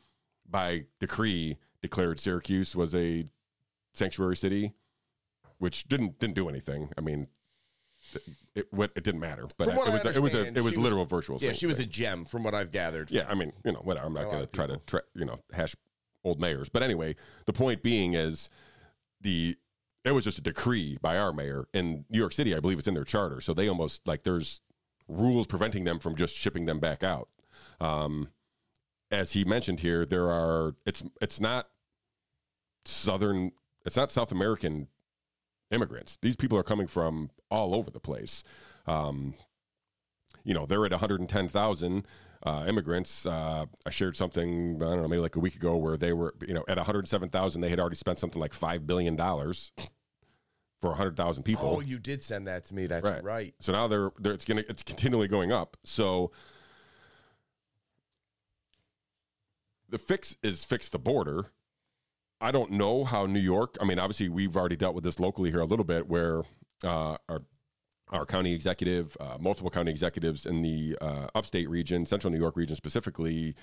by 0.49 0.85
decree, 0.99 1.57
declared 1.81 2.19
Syracuse 2.19 2.75
was 2.75 2.93
a 2.93 3.25
sanctuary 3.93 4.35
city, 4.35 4.73
which 5.57 5.87
didn't 5.87 6.19
didn't 6.19 6.35
do 6.35 6.47
anything. 6.49 6.89
I 6.97 7.01
mean, 7.01 7.27
it 8.55 8.71
what 8.71 8.91
it 8.95 9.03
didn't 9.03 9.21
matter. 9.21 9.47
But 9.57 9.69
it 9.69 9.75
was 9.75 10.05
a, 10.05 10.09
it 10.09 10.21
was 10.21 10.33
a 10.33 10.45
it 10.45 10.53
was 10.55 10.73
she 10.73 10.77
was- 10.77 10.77
literal 10.77 11.05
virtual. 11.05 11.39
Yeah, 11.41 11.53
she 11.53 11.65
was 11.67 11.79
a 11.79 11.85
gem 11.85 12.25
from 12.25 12.43
what 12.43 12.53
I've 12.53 12.71
gathered. 12.71 13.11
Yeah, 13.11 13.25
I 13.27 13.33
mean, 13.35 13.53
you 13.65 13.71
know, 13.71 13.79
whatever. 13.79 14.05
I'm 14.05 14.13
not 14.13 14.29
going 14.29 14.45
to 14.45 14.51
try 14.51 14.67
to 14.67 14.77
tra- 14.85 15.03
you 15.15 15.25
know 15.25 15.39
hash 15.51 15.75
old 16.23 16.39
mayors, 16.39 16.69
but 16.69 16.83
anyway, 16.83 17.15
the 17.45 17.53
point 17.53 17.81
being 17.81 18.13
is 18.13 18.49
the 19.21 19.57
it 20.03 20.11
was 20.11 20.23
just 20.23 20.37
a 20.37 20.41
decree 20.41 20.97
by 21.01 21.17
our 21.17 21.33
mayor 21.33 21.67
in 21.73 22.05
New 22.09 22.19
York 22.19 22.33
City. 22.33 22.55
I 22.55 22.59
believe 22.59 22.77
it's 22.77 22.87
in 22.87 22.93
their 22.93 23.03
charter, 23.03 23.41
so 23.41 23.53
they 23.53 23.67
almost 23.67 24.07
like 24.07 24.23
there's 24.23 24.61
rules 25.07 25.47
preventing 25.47 25.83
them 25.83 25.99
from 25.99 26.15
just 26.15 26.35
shipping 26.35 26.65
them 26.65 26.79
back 26.79 27.03
out. 27.03 27.29
Um, 27.79 28.29
as 29.11 29.33
he 29.33 29.43
mentioned 29.45 29.79
here, 29.81 30.05
there 30.05 30.29
are 30.29 30.75
it's 30.85 31.03
it's 31.21 31.39
not 31.39 31.69
southern, 32.85 33.51
it's 33.85 33.97
not 33.97 34.11
South 34.11 34.31
American 34.31 34.87
immigrants. 35.71 36.17
These 36.21 36.35
people 36.35 36.57
are 36.57 36.63
coming 36.63 36.87
from 36.87 37.29
all 37.49 37.75
over 37.75 37.91
the 37.91 37.99
place. 37.99 38.43
Um, 38.85 39.33
you 40.43 40.53
know, 40.53 40.65
they're 40.65 40.85
at 40.85 40.91
110,000 40.91 42.07
uh, 42.43 42.65
immigrants. 42.67 43.25
Uh, 43.25 43.65
I 43.85 43.89
shared 43.89 44.15
something, 44.15 44.75
I 44.77 44.79
don't 44.85 45.01
know, 45.01 45.07
maybe 45.07 45.21
like 45.21 45.35
a 45.35 45.39
week 45.39 45.55
ago 45.55 45.75
where 45.75 45.97
they 45.97 46.13
were, 46.13 46.33
you 46.47 46.53
know, 46.53 46.63
at 46.67 46.77
107,000, 46.77 47.61
they 47.61 47.69
had 47.69 47.79
already 47.79 47.95
spent 47.95 48.19
something 48.19 48.39
like 48.39 48.51
$5 48.53 48.85
billion 48.85 49.17
for 50.81 50.89
100,000 50.89 51.43
people. 51.43 51.77
Oh, 51.77 51.79
you 51.81 51.97
did 51.99 52.21
send 52.23 52.47
that 52.47 52.65
to 52.65 52.75
me. 52.75 52.85
That's 52.85 53.03
Right. 53.03 53.23
right. 53.23 53.55
So 53.59 53.71
now 53.73 53.87
they're, 53.87 54.11
they're 54.19 54.33
it's 54.33 54.45
gonna 54.45 54.63
it's 54.69 54.83
continually 54.83 55.27
going 55.27 55.51
up. 55.51 55.75
So 55.83 56.31
the 59.89 59.97
fix 59.97 60.35
is 60.43 60.63
fix 60.63 60.89
the 60.89 60.99
border. 60.99 61.47
I 62.39 62.51
don't 62.51 62.71
know 62.71 63.03
how 63.03 63.25
New 63.25 63.39
York. 63.39 63.75
I 63.81 63.85
mean, 63.85 63.97
obviously 63.97 64.29
we've 64.29 64.55
already 64.55 64.75
dealt 64.75 64.93
with 64.93 65.03
this 65.03 65.19
locally 65.19 65.49
here 65.49 65.61
a 65.61 65.65
little 65.65 65.85
bit, 65.85 66.07
where 66.07 66.43
uh, 66.83 67.17
our 67.27 67.41
our 68.09 68.25
county 68.25 68.53
executive, 68.53 69.17
uh, 69.19 69.37
multiple 69.39 69.69
county 69.69 69.91
executives 69.91 70.45
in 70.45 70.61
the 70.61 70.97
uh, 71.01 71.27
upstate 71.35 71.69
region, 71.69 72.05
central 72.05 72.31
New 72.31 72.39
York 72.39 72.55
region 72.55 72.75
specifically, 72.75 73.55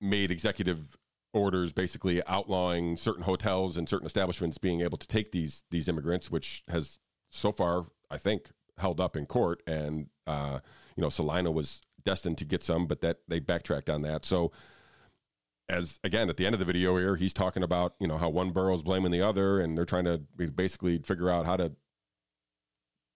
made 0.00 0.30
executive 0.30 0.96
orders 1.34 1.72
basically 1.72 2.24
outlawing 2.26 2.96
certain 2.96 3.22
hotels 3.22 3.76
and 3.76 3.88
certain 3.88 4.06
establishments 4.06 4.58
being 4.58 4.80
able 4.82 4.98
to 4.98 5.08
take 5.08 5.32
these 5.32 5.64
these 5.70 5.88
immigrants, 5.88 6.30
which 6.30 6.62
has 6.68 6.98
so 7.30 7.52
far, 7.52 7.86
I 8.10 8.18
think, 8.18 8.50
held 8.78 9.00
up 9.00 9.16
in 9.16 9.26
court. 9.26 9.62
And 9.66 10.08
uh, 10.26 10.60
you 10.96 11.02
know, 11.02 11.08
Salina 11.08 11.50
was 11.50 11.82
destined 12.04 12.38
to 12.38 12.44
get 12.44 12.62
some, 12.62 12.86
but 12.86 13.00
that 13.00 13.18
they 13.28 13.38
backtracked 13.38 13.88
on 13.88 14.02
that. 14.02 14.24
So 14.24 14.52
as 15.68 16.00
again 16.04 16.28
at 16.28 16.36
the 16.36 16.46
end 16.46 16.54
of 16.54 16.58
the 16.58 16.64
video 16.64 16.96
here, 16.96 17.16
he's 17.16 17.32
talking 17.32 17.62
about 17.62 17.94
you 18.00 18.06
know 18.06 18.18
how 18.18 18.28
one 18.28 18.50
borough 18.50 18.74
is 18.74 18.82
blaming 18.82 19.12
the 19.12 19.22
other, 19.22 19.60
and 19.60 19.76
they're 19.76 19.84
trying 19.84 20.04
to 20.04 20.18
basically 20.54 20.98
figure 20.98 21.30
out 21.30 21.46
how 21.46 21.56
to 21.56 21.72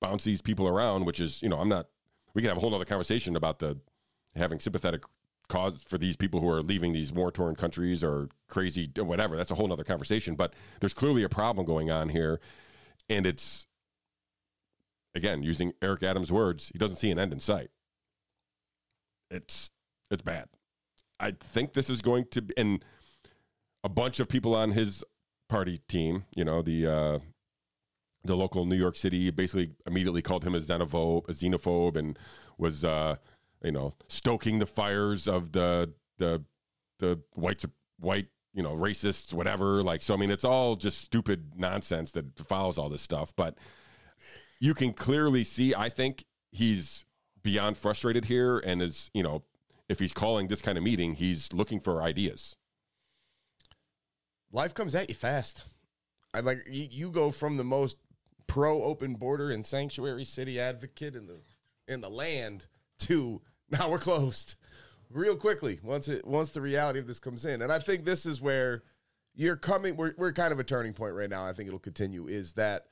bounce 0.01 0.25
these 0.25 0.43
people 0.43 0.69
around. 0.69 1.05
Which 1.05 1.21
is 1.21 1.43
you 1.43 1.49
know 1.49 1.59
I'm 1.59 1.69
not. 1.69 1.89
We 2.35 2.43
can 2.43 2.49
have 2.49 2.59
a 2.59 2.61
whole 2.61 2.75
other 2.75 2.85
conversation 2.85 3.37
about 3.37 3.59
the 3.59 3.79
having 4.35 4.61
sympathetic 4.61 5.03
cause 5.49 5.81
for 5.87 5.97
these 5.97 6.17
people 6.17 6.41
who 6.41 6.49
are 6.49 6.63
leaving 6.63 6.93
these 6.93 7.13
war 7.13 7.31
torn 7.31 7.55
countries 7.55 8.03
or 8.03 8.29
crazy 8.49 8.91
whatever. 8.97 9.37
That's 9.37 9.51
a 9.51 9.55
whole 9.55 9.73
other 9.73 9.85
conversation. 9.85 10.35
But 10.35 10.55
there's 10.81 10.95
clearly 10.95 11.23
a 11.23 11.29
problem 11.29 11.67
going 11.67 11.91
on 11.91 12.11
here, 12.11 12.41
and 13.09 13.27
it's 13.27 13.67
again 15.15 15.43
using 15.43 15.73
Eric 15.83 16.03
Adams' 16.03 16.33
words. 16.33 16.71
He 16.73 16.79
doesn't 16.79 16.97
see 16.97 17.11
an 17.11 17.19
end 17.19 17.33
in 17.33 17.41
sight. 17.41 17.71
It's 19.31 19.71
it's 20.11 20.23
bad. 20.23 20.49
I 21.19 21.33
think 21.33 21.73
this 21.73 21.89
is 21.89 22.01
going 22.03 22.27
to 22.33 22.43
be, 22.43 22.55
and 22.57 22.85
a 23.83 23.89
bunch 23.89 24.21
of 24.21 24.29
people 24.29 24.55
on 24.55 24.73
his 24.73 25.03
party 25.49 25.79
team, 25.89 26.25
you 26.35 26.45
know, 26.45 26.61
the 26.61 26.87
uh, 26.87 27.19
the 28.27 28.37
local 28.37 28.65
New 28.65 28.77
York 28.77 28.97
City 28.97 29.31
basically 29.31 29.73
immediately 29.87 30.23
called 30.23 30.45
him 30.45 30.55
a 30.55 30.59
xenophobe, 30.59 31.29
a 31.29 31.33
xenophobe, 31.33 31.97
and 31.97 32.19
was 32.59 32.85
uh, 32.85 33.17
you 33.63 33.73
know 33.73 33.95
stoking 34.09 34.59
the 34.59 34.67
fires 34.67 35.27
of 35.27 35.53
the 35.53 35.93
the 36.19 36.45
the 36.99 37.21
white 37.35 37.65
white 37.99 38.29
you 38.53 38.63
know 38.63 38.75
racists, 38.75 39.33
whatever. 39.33 39.83
Like 39.83 40.03
so, 40.03 40.15
I 40.15 40.17
mean, 40.17 40.31
it's 40.31 40.45
all 40.45 40.77
just 40.77 41.01
stupid 41.01 41.53
nonsense 41.57 42.13
that 42.13 42.39
follows 42.39 42.79
all 42.79 42.89
this 42.89 43.03
stuff. 43.03 43.35
But 43.37 43.57
you 44.59 44.75
can 44.75 44.93
clearly 44.93 45.45
see, 45.45 45.75
I 45.75 45.89
think 45.91 46.25
he's 46.51 47.05
beyond 47.43 47.77
frustrated 47.79 48.25
here, 48.25 48.59
and 48.59 48.83
is 48.83 49.11
you 49.15 49.23
know 49.23 49.45
if 49.89 50.01
he's 50.01 50.13
calling 50.13 50.49
this 50.49 50.63
kind 50.63 50.77
of 50.77 50.85
meeting, 50.85 51.15
he's 51.15 51.53
looking 51.53 51.81
for 51.81 52.03
ideas. 52.03 52.57
Life 54.51 54.75
comes 54.75 54.95
at 54.95 55.09
you 55.09 55.15
fast. 55.15 55.65
I 56.35 56.41
like 56.41 56.67
you, 56.69 56.89
you 56.91 57.11
go 57.11 57.31
from 57.31 57.57
the 57.57 57.65
most 57.65 57.97
pro 58.47 58.83
open 58.83 59.15
border 59.15 59.51
and 59.51 59.65
sanctuary 59.65 60.25
city 60.25 60.61
advocate 60.61 61.15
in 61.15 61.27
the 61.27 61.41
in 61.89 62.01
the 62.01 62.11
land 62.11 62.67
to 62.99 63.41
now 63.71 63.91
we're 63.91 63.99
closed 63.99 64.57
real 65.11 65.37
quickly 65.37 65.79
once 65.83 66.09
it 66.09 66.27
once 66.27 66.51
the 66.51 66.61
reality 66.61 66.99
of 66.99 67.07
this 67.07 67.19
comes 67.19 67.45
in. 67.45 67.63
And 67.63 67.73
I 67.73 67.79
think 67.79 68.05
this 68.05 68.27
is 68.27 68.41
where 68.41 68.83
you're 69.35 69.57
coming 69.57 69.97
we're 69.97 70.15
we're 70.17 70.33
kind 70.33 70.53
of 70.53 70.61
a 70.61 70.65
turning 70.65 70.93
point 70.93 71.15
right 71.15 71.31
now. 71.31 71.45
I 71.45 71.53
think 71.53 71.69
it'll 71.69 71.79
continue 71.79 72.27
is 72.27 72.55
that 72.55 72.87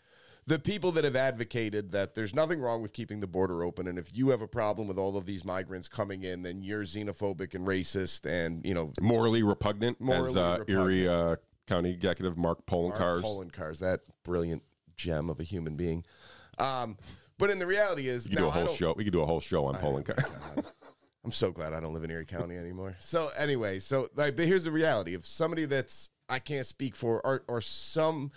the 0.47 0.59
people 0.59 0.93
that 0.93 1.05
have 1.05 1.17
advocated 1.17 1.93
that 1.93 2.15
there's 2.15 2.35
nothing 2.35 2.61
wrong 2.61 2.83
with 2.83 2.93
keeping 2.93 3.21
the 3.21 3.27
border 3.27 3.63
open 3.63 3.89
and 3.89 3.99
if 3.99 4.15
you 4.15 4.29
have 4.29 4.43
a 4.43 4.47
problem 4.47 4.87
with 4.87 4.99
all 4.99 5.17
of 5.17 5.25
these 5.25 5.43
migrants 5.43 5.89
coming 5.89 6.23
in 6.23 6.43
then 6.43 6.63
you're 6.63 6.83
xenophobic 6.83 7.55
and 7.55 7.67
racist 7.67 8.27
and 8.27 8.63
you 8.63 8.75
know 8.75 8.93
Morally 9.01 9.43
repugnant, 9.43 9.97
as 10.03 10.05
Morally 10.05 10.39
uh, 10.39 10.59
Erie 10.69 11.09
uh, 11.09 11.37
County 11.67 11.91
Executive 11.91 12.37
Mark 12.37 12.67
Poloncarz. 12.67 13.23
Poland 13.23 13.53
cars, 13.53 13.81
that 13.81 14.01
brilliant 14.23 14.63
gem 14.97 15.31
of 15.31 15.41
a 15.41 15.45
human 15.45 15.77
being. 15.77 16.05
Um, 16.59 16.97
but 17.39 17.51
in 17.51 17.59
the 17.59 17.67
reality 17.67 18.09
is, 18.09 18.25
We 18.29 18.37
could 18.37 18.43
do 18.43 18.47
a 18.47 18.51
whole 18.51 18.69
show. 18.69 18.95
We 18.97 19.05
could 19.05 19.13
do 19.13 19.23
a 19.23 19.27
whole 19.27 19.41
show 19.41 19.65
on 19.65 19.75
Poloncarz. 19.75 20.25
I'm 21.25 21.33
so 21.33 21.51
glad 21.51 21.73
I 21.73 21.81
don't 21.81 21.95
live 21.95 22.05
in 22.05 22.11
Erie 22.11 22.27
County 22.27 22.57
anymore. 22.57 22.97
So 22.99 23.31
anyway, 23.37 23.79
so 23.79 24.09
like, 24.15 24.37
but 24.37 24.47
here's 24.47 24.65
the 24.65 24.71
reality: 24.71 25.15
if 25.15 25.27
somebody 25.27 25.65
that's 25.65 26.11
I 26.29 26.39
can't 26.39 26.67
speak 26.67 26.97
for 26.97 27.21
or 27.25 27.45
or 27.49 27.61
some. 27.61 28.31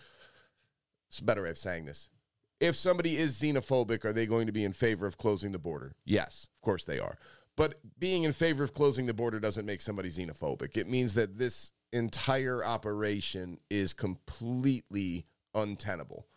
It's 1.09 1.19
a 1.19 1.23
better 1.23 1.43
way 1.43 1.49
of 1.49 1.57
saying 1.57 1.85
this. 1.85 2.09
If 2.59 2.75
somebody 2.75 3.17
is 3.17 3.39
xenophobic, 3.39 4.03
are 4.03 4.13
they 4.13 4.25
going 4.25 4.47
to 4.47 4.51
be 4.51 4.65
in 4.65 4.73
favor 4.73 5.05
of 5.05 5.17
closing 5.17 5.51
the 5.51 5.59
border? 5.59 5.95
Yes, 6.05 6.47
of 6.55 6.61
course 6.61 6.83
they 6.83 6.99
are. 6.99 7.17
But 7.55 7.79
being 7.97 8.23
in 8.23 8.31
favor 8.33 8.63
of 8.63 8.73
closing 8.73 9.05
the 9.05 9.13
border 9.13 9.39
doesn't 9.39 9.65
make 9.65 9.81
somebody 9.81 10.09
xenophobic. 10.09 10.75
It 10.75 10.87
means 10.87 11.13
that 11.13 11.37
this 11.37 11.71
entire 11.93 12.63
operation 12.63 13.59
is 13.69 13.93
completely 13.93 15.25
untenable. 15.53 16.27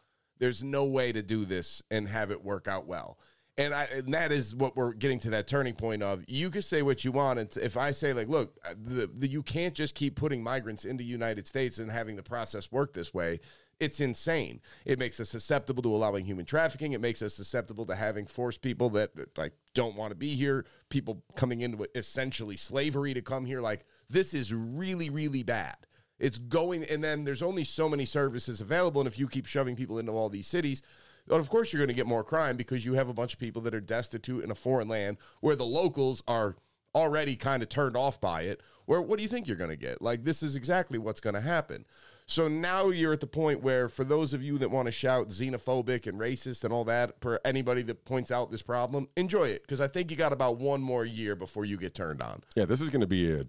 There's 0.40 0.64
no 0.64 0.84
way 0.84 1.12
to 1.12 1.22
do 1.22 1.44
this 1.44 1.82
and 1.90 2.08
have 2.08 2.32
it 2.32 2.42
work 2.42 2.66
out 2.66 2.86
well. 2.86 3.18
And, 3.58 3.74
I, 3.74 3.84
and 3.92 4.14
that 4.14 4.32
is 4.32 4.54
what 4.54 4.74
we're 4.74 4.94
getting 4.94 5.18
to 5.20 5.30
that 5.30 5.46
turning 5.46 5.74
point 5.74 6.02
of. 6.02 6.24
You 6.26 6.48
can 6.48 6.62
say 6.62 6.80
what 6.80 7.04
you 7.04 7.12
want, 7.12 7.38
and 7.38 7.54
if 7.58 7.76
I 7.76 7.90
say 7.90 8.14
like, 8.14 8.28
look, 8.28 8.56
uh, 8.64 8.72
the, 8.82 9.06
the, 9.06 9.28
you 9.28 9.42
can't 9.42 9.74
just 9.74 9.94
keep 9.94 10.16
putting 10.16 10.42
migrants 10.42 10.86
into 10.86 11.04
United 11.04 11.46
States 11.46 11.78
and 11.78 11.90
having 11.90 12.16
the 12.16 12.22
process 12.22 12.72
work 12.72 12.94
this 12.94 13.12
way. 13.12 13.40
It's 13.78 14.00
insane. 14.00 14.60
It 14.86 14.98
makes 14.98 15.20
us 15.20 15.28
susceptible 15.28 15.82
to 15.82 15.94
allowing 15.94 16.24
human 16.24 16.46
trafficking. 16.46 16.92
It 16.92 17.00
makes 17.00 17.20
us 17.22 17.34
susceptible 17.34 17.84
to 17.86 17.94
having 17.94 18.26
forced 18.26 18.62
people 18.62 18.90
that 18.90 19.10
like 19.36 19.52
don't 19.74 19.96
want 19.96 20.10
to 20.10 20.16
be 20.16 20.34
here. 20.34 20.66
People 20.90 21.22
coming 21.36 21.62
into 21.62 21.86
essentially 21.94 22.56
slavery 22.56 23.14
to 23.14 23.22
come 23.22 23.44
here. 23.44 23.60
Like 23.60 23.84
this 24.08 24.32
is 24.34 24.52
really, 24.52 25.10
really 25.10 25.42
bad. 25.42 25.76
It's 26.20 26.38
going, 26.38 26.84
and 26.84 27.02
then 27.02 27.24
there's 27.24 27.42
only 27.42 27.64
so 27.64 27.88
many 27.88 28.04
services 28.04 28.60
available. 28.60 29.00
And 29.00 29.08
if 29.08 29.18
you 29.18 29.26
keep 29.26 29.46
shoving 29.46 29.74
people 29.74 29.98
into 29.98 30.12
all 30.12 30.28
these 30.28 30.46
cities, 30.46 30.82
of 31.28 31.48
course 31.48 31.72
you're 31.72 31.80
going 31.80 31.88
to 31.88 31.94
get 31.94 32.06
more 32.06 32.24
crime 32.24 32.56
because 32.56 32.84
you 32.84 32.94
have 32.94 33.08
a 33.08 33.14
bunch 33.14 33.32
of 33.32 33.38
people 33.38 33.62
that 33.62 33.74
are 33.74 33.80
destitute 33.80 34.44
in 34.44 34.50
a 34.50 34.54
foreign 34.54 34.88
land 34.88 35.16
where 35.40 35.56
the 35.56 35.64
locals 35.64 36.22
are 36.28 36.56
already 36.94 37.36
kind 37.36 37.62
of 37.62 37.68
turned 37.68 37.96
off 37.96 38.20
by 38.20 38.42
it. 38.42 38.60
Where 38.86 39.00
what 39.00 39.16
do 39.16 39.22
you 39.22 39.28
think 39.28 39.46
you're 39.46 39.56
going 39.56 39.70
to 39.70 39.76
get? 39.76 40.02
Like 40.02 40.24
this 40.24 40.42
is 40.42 40.56
exactly 40.56 40.98
what's 40.98 41.20
going 41.20 41.34
to 41.34 41.40
happen. 41.40 41.84
So 42.26 42.46
now 42.46 42.90
you're 42.90 43.12
at 43.12 43.18
the 43.18 43.26
point 43.26 43.60
where, 43.60 43.88
for 43.88 44.04
those 44.04 44.34
of 44.34 44.40
you 44.40 44.56
that 44.58 44.70
want 44.70 44.86
to 44.86 44.92
shout 44.92 45.30
xenophobic 45.30 46.06
and 46.06 46.16
racist 46.20 46.62
and 46.62 46.72
all 46.72 46.84
that, 46.84 47.20
for 47.20 47.40
anybody 47.44 47.82
that 47.82 48.04
points 48.04 48.30
out 48.30 48.52
this 48.52 48.62
problem, 48.62 49.08
enjoy 49.16 49.48
it 49.48 49.62
because 49.62 49.80
I 49.80 49.88
think 49.88 50.12
you 50.12 50.16
got 50.16 50.32
about 50.32 50.58
one 50.58 50.80
more 50.80 51.04
year 51.04 51.34
before 51.34 51.64
you 51.64 51.76
get 51.76 51.92
turned 51.92 52.22
on. 52.22 52.44
Yeah, 52.54 52.66
this 52.66 52.80
is 52.80 52.90
going 52.90 53.00
to 53.00 53.08
be 53.08 53.32
a. 53.32 53.46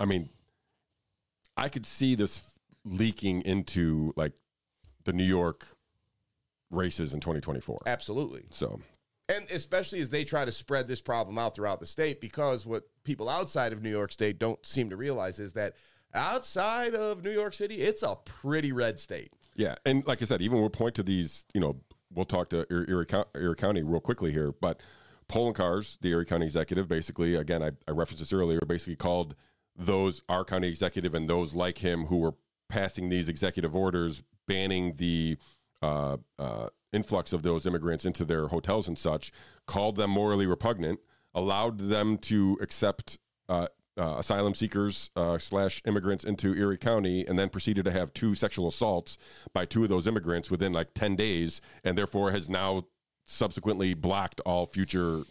I 0.00 0.06
mean, 0.06 0.28
I 1.56 1.68
could 1.68 1.86
see 1.86 2.14
this 2.14 2.42
leaking 2.84 3.42
into 3.42 4.12
like 4.16 4.34
the 5.04 5.12
New 5.12 5.24
York 5.24 5.66
races 6.70 7.14
in 7.14 7.20
2024. 7.20 7.82
Absolutely. 7.86 8.44
So, 8.50 8.80
And 9.28 9.48
especially 9.50 10.00
as 10.00 10.10
they 10.10 10.24
try 10.24 10.44
to 10.44 10.52
spread 10.52 10.86
this 10.88 11.00
problem 11.00 11.38
out 11.38 11.54
throughout 11.54 11.80
the 11.80 11.86
state, 11.86 12.20
because 12.20 12.66
what 12.66 12.84
people 13.04 13.28
outside 13.28 13.72
of 13.72 13.82
New 13.82 13.90
York 13.90 14.12
State 14.12 14.38
don't 14.38 14.64
seem 14.66 14.90
to 14.90 14.96
realize 14.96 15.38
is 15.40 15.52
that 15.54 15.74
outside 16.14 16.94
of 16.94 17.24
New 17.24 17.30
York 17.30 17.54
City, 17.54 17.82
it's 17.82 18.02
a 18.02 18.16
pretty 18.24 18.72
red 18.72 19.00
state. 19.00 19.32
yeah, 19.54 19.76
and 19.84 20.06
like 20.06 20.22
I 20.22 20.24
said, 20.24 20.42
even 20.42 20.60
we'll 20.60 20.70
point 20.70 20.94
to 20.96 21.02
these. 21.02 21.44
You 21.54 21.60
know, 21.60 21.76
we'll 22.12 22.24
talk 22.24 22.50
to 22.50 22.66
Erie, 22.70 22.86
Erie, 22.88 23.24
Erie 23.34 23.56
County 23.56 23.82
real 23.82 24.00
quickly 24.00 24.32
here, 24.32 24.52
but 24.52 24.80
Poloncarz, 25.28 25.98
the 26.00 26.10
Erie 26.10 26.24
County 26.24 26.46
executive, 26.46 26.88
basically, 26.88 27.34
again, 27.34 27.62
I, 27.62 27.70
I 27.88 27.92
referenced 27.92 28.20
this 28.20 28.32
earlier, 28.32 28.60
basically 28.66 28.96
called 28.96 29.34
those 29.78 30.22
our 30.28 30.44
county 30.44 30.68
executive 30.68 31.14
and 31.14 31.28
those 31.28 31.54
like 31.54 31.78
him 31.78 32.06
who 32.06 32.18
were 32.18 32.34
passing 32.68 33.08
these 33.08 33.28
executive 33.28 33.74
orders 33.76 34.22
banning 34.48 34.94
the 34.96 35.36
uh, 35.82 36.16
uh, 36.38 36.68
influx 36.92 37.32
of 37.32 37.42
those 37.42 37.66
immigrants 37.66 38.04
into 38.04 38.24
their 38.24 38.48
hotels 38.48 38.88
and 38.88 38.98
such, 38.98 39.30
called 39.66 39.96
them 39.96 40.10
morally 40.10 40.46
repugnant, 40.46 41.00
allowed 41.34 41.78
them 41.78 42.16
to 42.16 42.56
accept 42.60 43.18
uh, 43.48 43.66
uh, 43.98 44.16
asylum 44.18 44.54
seekers 44.54 45.10
uh, 45.16 45.38
slash 45.38 45.82
immigrants 45.86 46.24
into 46.24 46.54
Erie 46.54 46.78
County, 46.78 47.26
and 47.26 47.38
then 47.38 47.48
proceeded 47.48 47.84
to 47.84 47.90
have 47.90 48.12
two 48.12 48.34
sexual 48.34 48.68
assaults 48.68 49.18
by 49.52 49.64
two 49.64 49.82
of 49.82 49.88
those 49.88 50.06
immigrants 50.06 50.50
within 50.50 50.72
like 50.72 50.92
ten 50.94 51.16
days, 51.16 51.60
and 51.84 51.96
therefore 51.96 52.30
has 52.30 52.48
now 52.48 52.84
subsequently 53.26 53.94
blocked 53.94 54.40
all 54.46 54.66
future 54.66 55.22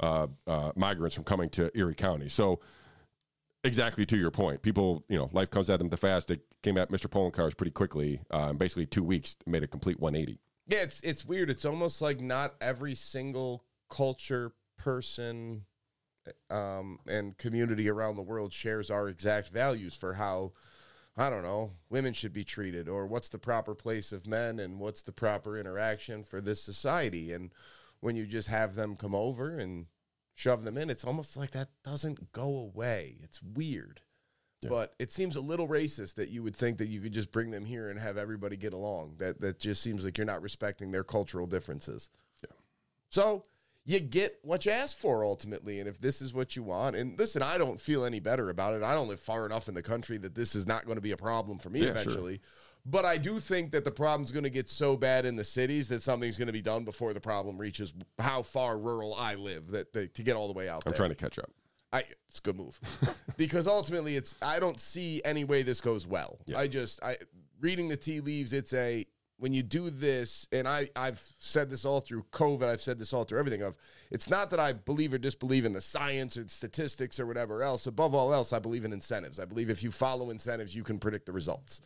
uh, 0.00 0.26
migrants 0.74 1.14
from 1.14 1.24
coming 1.24 1.48
to 1.48 1.70
Erie 1.76 1.94
County. 1.94 2.28
So 2.28 2.60
exactly 3.64 4.06
to 4.06 4.16
your 4.16 4.30
point. 4.30 4.62
People, 4.62 5.04
you 5.08 5.18
know, 5.18 5.28
life 5.32 5.50
comes 5.50 5.70
at 5.70 5.78
them 5.78 5.88
the 5.88 5.96
fast. 5.96 6.28
They 6.28 6.38
came 6.62 6.78
at 6.78 6.90
Mr. 6.90 7.08
Poloncarz 7.08 7.56
pretty 7.56 7.72
quickly. 7.72 8.20
Uh, 8.32 8.48
in 8.50 8.56
basically 8.56 8.86
two 8.86 9.02
weeks, 9.02 9.36
made 9.46 9.62
a 9.62 9.66
complete 9.66 10.00
180. 10.00 10.40
Yeah, 10.68 10.80
it's 10.80 11.00
it's 11.02 11.24
weird. 11.24 11.50
It's 11.50 11.64
almost 11.64 12.02
like 12.02 12.20
not 12.20 12.54
every 12.60 12.94
single 12.94 13.64
culture, 13.88 14.52
person, 14.76 15.64
um, 16.50 16.98
and 17.06 17.36
community 17.38 17.88
around 17.88 18.16
the 18.16 18.22
world 18.22 18.52
shares 18.52 18.90
our 18.90 19.08
exact 19.08 19.50
values 19.50 19.94
for 19.94 20.14
how 20.14 20.52
I 21.16 21.30
don't 21.30 21.42
know 21.42 21.72
women 21.88 22.12
should 22.12 22.32
be 22.32 22.44
treated, 22.44 22.88
or 22.88 23.06
what's 23.06 23.28
the 23.28 23.38
proper 23.38 23.74
place 23.74 24.12
of 24.12 24.26
men, 24.26 24.58
and 24.60 24.78
what's 24.78 25.02
the 25.02 25.12
proper 25.12 25.58
interaction 25.58 26.24
for 26.24 26.40
this 26.40 26.62
society. 26.62 27.32
And 27.32 27.52
when 28.00 28.16
you 28.16 28.26
just 28.26 28.48
have 28.48 28.74
them 28.74 28.96
come 28.96 29.14
over 29.14 29.56
and 29.56 29.86
shove 30.36 30.64
them 30.64 30.78
in, 30.78 30.90
it's 30.90 31.04
almost 31.04 31.36
like 31.36 31.50
that 31.52 31.70
doesn't 31.82 32.30
go 32.32 32.56
away. 32.56 33.16
It's 33.22 33.42
weird. 33.42 34.02
But 34.68 34.94
it 34.98 35.12
seems 35.12 35.36
a 35.36 35.40
little 35.40 35.68
racist 35.68 36.14
that 36.14 36.28
you 36.28 36.42
would 36.42 36.56
think 36.56 36.78
that 36.78 36.88
you 36.88 37.00
could 37.00 37.12
just 37.12 37.30
bring 37.30 37.52
them 37.52 37.64
here 37.64 37.88
and 37.88 38.00
have 38.00 38.16
everybody 38.16 38.56
get 38.56 38.72
along. 38.72 39.14
That 39.18 39.40
that 39.40 39.60
just 39.60 39.80
seems 39.80 40.04
like 40.04 40.18
you're 40.18 40.24
not 40.24 40.42
respecting 40.42 40.90
their 40.90 41.04
cultural 41.04 41.46
differences. 41.46 42.10
Yeah. 42.42 42.56
So 43.10 43.44
you 43.86 44.00
get 44.00 44.38
what 44.42 44.66
you 44.66 44.72
ask 44.72 44.98
for 44.98 45.24
ultimately. 45.24 45.78
And 45.80 45.88
if 45.88 46.00
this 46.00 46.20
is 46.20 46.34
what 46.34 46.56
you 46.56 46.62
want, 46.64 46.96
and 46.96 47.18
listen, 47.18 47.40
I 47.40 47.56
don't 47.56 47.80
feel 47.80 48.04
any 48.04 48.20
better 48.20 48.50
about 48.50 48.74
it. 48.74 48.82
I 48.82 48.94
don't 48.94 49.08
live 49.08 49.20
far 49.20 49.46
enough 49.46 49.68
in 49.68 49.74
the 49.74 49.82
country 49.82 50.18
that 50.18 50.34
this 50.34 50.54
is 50.54 50.66
not 50.66 50.84
going 50.84 50.96
to 50.96 51.02
be 51.02 51.12
a 51.12 51.16
problem 51.16 51.58
for 51.58 51.70
me 51.70 51.80
Yeah, 51.80 51.86
sure. 51.86 51.92
eventually. 51.94 52.40
But 52.84 53.04
I 53.04 53.16
do 53.16 53.40
think 53.40 53.72
that 53.72 53.84
the 53.84 53.90
problem's 53.90 54.30
going 54.30 54.44
to 54.44 54.50
get 54.50 54.68
so 54.68 54.96
bad 54.96 55.24
in 55.24 55.34
the 55.36 55.42
cities 55.44 55.88
that 55.88 56.02
something's 56.02 56.36
going 56.38 56.46
to 56.46 56.52
be 56.52 56.62
done 56.62 56.84
before 56.84 57.12
the 57.14 57.20
problem 57.20 57.58
reaches 57.58 57.92
how 58.18 58.42
far 58.42 58.78
rural 58.78 59.14
I 59.14 59.34
live 59.34 59.68
that, 59.72 59.92
that 59.92 60.14
to 60.14 60.22
get 60.22 60.36
all 60.36 60.46
the 60.46 60.52
way 60.52 60.68
out 60.68 60.82
I'm 60.86 60.92
there. 60.92 60.96
trying 60.96 61.08
to 61.10 61.16
catch 61.16 61.38
up. 61.38 61.50
I 61.92 62.04
it's 62.28 62.38
a 62.38 62.42
good 62.42 62.56
move 62.56 62.78
because 63.36 63.66
ultimately 63.68 64.16
it's 64.16 64.36
I 64.42 64.58
don't 64.60 64.78
see 64.80 65.22
any 65.24 65.44
way 65.44 65.62
this 65.62 65.80
goes 65.80 66.06
well. 66.06 66.38
Yeah. 66.46 66.58
I 66.58 66.66
just 66.68 67.02
I 67.02 67.16
reading 67.60 67.88
the 67.88 67.96
tea 67.96 68.20
leaves. 68.20 68.52
It's 68.52 68.72
a 68.74 69.06
when 69.38 69.52
you 69.52 69.62
do 69.62 69.90
this, 69.90 70.48
and 70.52 70.66
I 70.66 70.88
I've 70.96 71.22
said 71.38 71.70
this 71.70 71.84
all 71.84 72.00
through 72.00 72.24
COVID. 72.32 72.64
I've 72.64 72.80
said 72.80 72.98
this 72.98 73.12
all 73.12 73.24
through 73.24 73.38
everything. 73.38 73.62
Of 73.62 73.76
it's 74.10 74.30
not 74.30 74.50
that 74.50 74.60
I 74.60 74.72
believe 74.72 75.12
or 75.12 75.18
disbelieve 75.18 75.64
in 75.64 75.72
the 75.72 75.80
science 75.80 76.36
or 76.36 76.48
statistics 76.48 77.20
or 77.20 77.26
whatever 77.26 77.62
else. 77.62 77.86
Above 77.86 78.14
all 78.14 78.32
else, 78.32 78.52
I 78.52 78.58
believe 78.58 78.84
in 78.84 78.92
incentives. 78.92 79.38
I 79.38 79.44
believe 79.44 79.70
if 79.70 79.82
you 79.82 79.90
follow 79.90 80.30
incentives, 80.30 80.74
you 80.74 80.84
can 80.84 80.98
predict 80.98 81.26
the 81.26 81.32
results. 81.32 81.80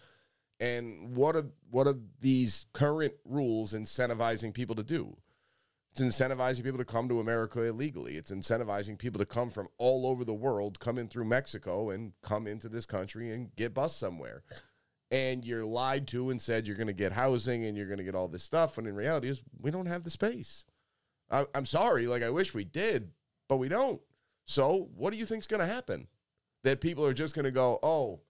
And 0.61 1.17
what 1.17 1.37
are 1.37 1.47
what 1.71 1.87
are 1.87 1.97
these 2.21 2.67
current 2.73 3.15
rules 3.25 3.73
incentivizing 3.73 4.55
people 4.55 4.77
to 4.77 4.85
do? 4.85 5.17
It's 5.93 6.01
incentivizing 6.01 6.63
people 6.63 6.79
to 6.79 6.85
come 6.85 7.09
to 7.09 7.19
America 7.19 7.63
illegally. 7.63 8.17
It's 8.17 8.31
incentivizing 8.31 8.97
people 8.97 9.19
to 9.19 9.27
come 9.27 9.51
from 9.51 9.67
all 9.77 10.07
over 10.07 10.25
the 10.25 10.35
world, 10.35 10.79
come 10.79 10.99
in 10.99 11.09
through 11.09 11.25
Mexico 11.25 11.91
and 11.91 12.13
come 12.23 12.47
into 12.47 12.69
this 12.69 12.87
country 12.87 13.33
and 13.33 13.55
get 13.57 13.75
bus 13.75 13.97
somewhere. 13.97 14.45
And 15.11 15.45
you're 15.45 15.65
lied 15.65 16.07
to 16.09 16.31
and 16.31 16.41
said 16.41 16.67
you're 16.67 16.77
going 16.77 16.87
to 16.87 16.93
get 16.93 17.13
housing 17.13 17.65
and 17.65 17.77
you're 17.77 17.87
going 17.87 17.99
to 17.99 18.05
get 18.05 18.15
all 18.15 18.29
this 18.29 18.45
stuff. 18.45 18.77
When 18.77 18.87
in 18.87 18.95
reality 18.95 19.29
is 19.29 19.43
we 19.61 19.71
don't 19.71 19.87
have 19.87 20.05
the 20.05 20.11
space. 20.11 20.65
I, 21.31 21.47
I'm 21.55 21.67
sorry. 21.67 22.07
Like 22.07 22.23
I 22.23 22.31
wish 22.31 22.55
we 22.55 22.65
did, 22.65 23.11
but 23.49 23.57
we 23.57 23.69
don't. 23.69 24.01
So 24.45 24.89
what 24.97 25.13
do 25.13 25.19
you 25.19 25.27
think's 25.27 25.47
going 25.47 25.61
to 25.61 25.67
happen? 25.67 26.07
That 26.63 26.81
people 26.81 27.07
are 27.07 27.15
just 27.15 27.35
going 27.35 27.45
to 27.45 27.51
go, 27.51 27.79
oh, 27.83 28.21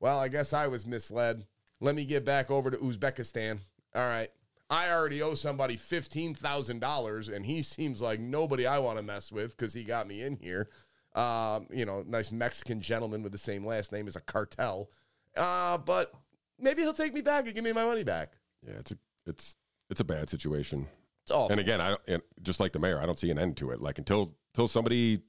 well, 0.00 0.18
I 0.18 0.28
guess 0.28 0.52
I 0.52 0.66
was 0.68 0.86
misled. 0.86 1.46
Let 1.80 1.94
me 1.94 2.04
get 2.04 2.24
back 2.24 2.50
over 2.50 2.70
to 2.70 2.78
Uzbekistan. 2.78 3.58
All 3.94 4.06
right. 4.06 4.30
I 4.70 4.90
already 4.90 5.22
owe 5.22 5.34
somebody 5.34 5.76
$15,000 5.76 7.34
and 7.34 7.46
he 7.46 7.62
seems 7.62 8.00
like 8.00 8.20
nobody 8.20 8.66
I 8.66 8.78
want 8.78 8.96
to 8.96 9.02
mess 9.02 9.30
with 9.30 9.56
because 9.56 9.74
he 9.74 9.84
got 9.84 10.08
me 10.08 10.22
in 10.22 10.36
here. 10.36 10.68
Um, 11.14 11.68
you 11.70 11.84
know, 11.84 12.02
nice 12.06 12.32
Mexican 12.32 12.80
gentleman 12.80 13.22
with 13.22 13.32
the 13.32 13.38
same 13.38 13.64
last 13.64 13.92
name 13.92 14.08
as 14.08 14.16
a 14.16 14.20
cartel. 14.20 14.90
Uh, 15.36 15.78
but 15.78 16.12
maybe 16.58 16.82
he'll 16.82 16.92
take 16.92 17.14
me 17.14 17.20
back 17.20 17.46
and 17.46 17.54
give 17.54 17.64
me 17.64 17.72
my 17.72 17.84
money 17.84 18.04
back. 18.04 18.32
Yeah, 18.66 18.74
it's 18.78 18.92
a 18.92 18.98
it's 19.26 19.56
it's 19.90 20.00
a 20.00 20.04
bad 20.04 20.28
situation. 20.30 20.86
It's 21.22 21.30
awful. 21.30 21.50
And 21.52 21.60
again, 21.60 21.80
I 21.80 21.88
don't, 21.90 22.00
and 22.06 22.22
just 22.42 22.60
like 22.60 22.72
the 22.72 22.78
mayor, 22.78 23.00
I 23.00 23.06
don't 23.06 23.18
see 23.18 23.30
an 23.30 23.38
end 23.38 23.56
to 23.58 23.70
it. 23.70 23.80
Like 23.80 23.98
until 23.98 24.34
until 24.54 24.68
somebody 24.68 25.22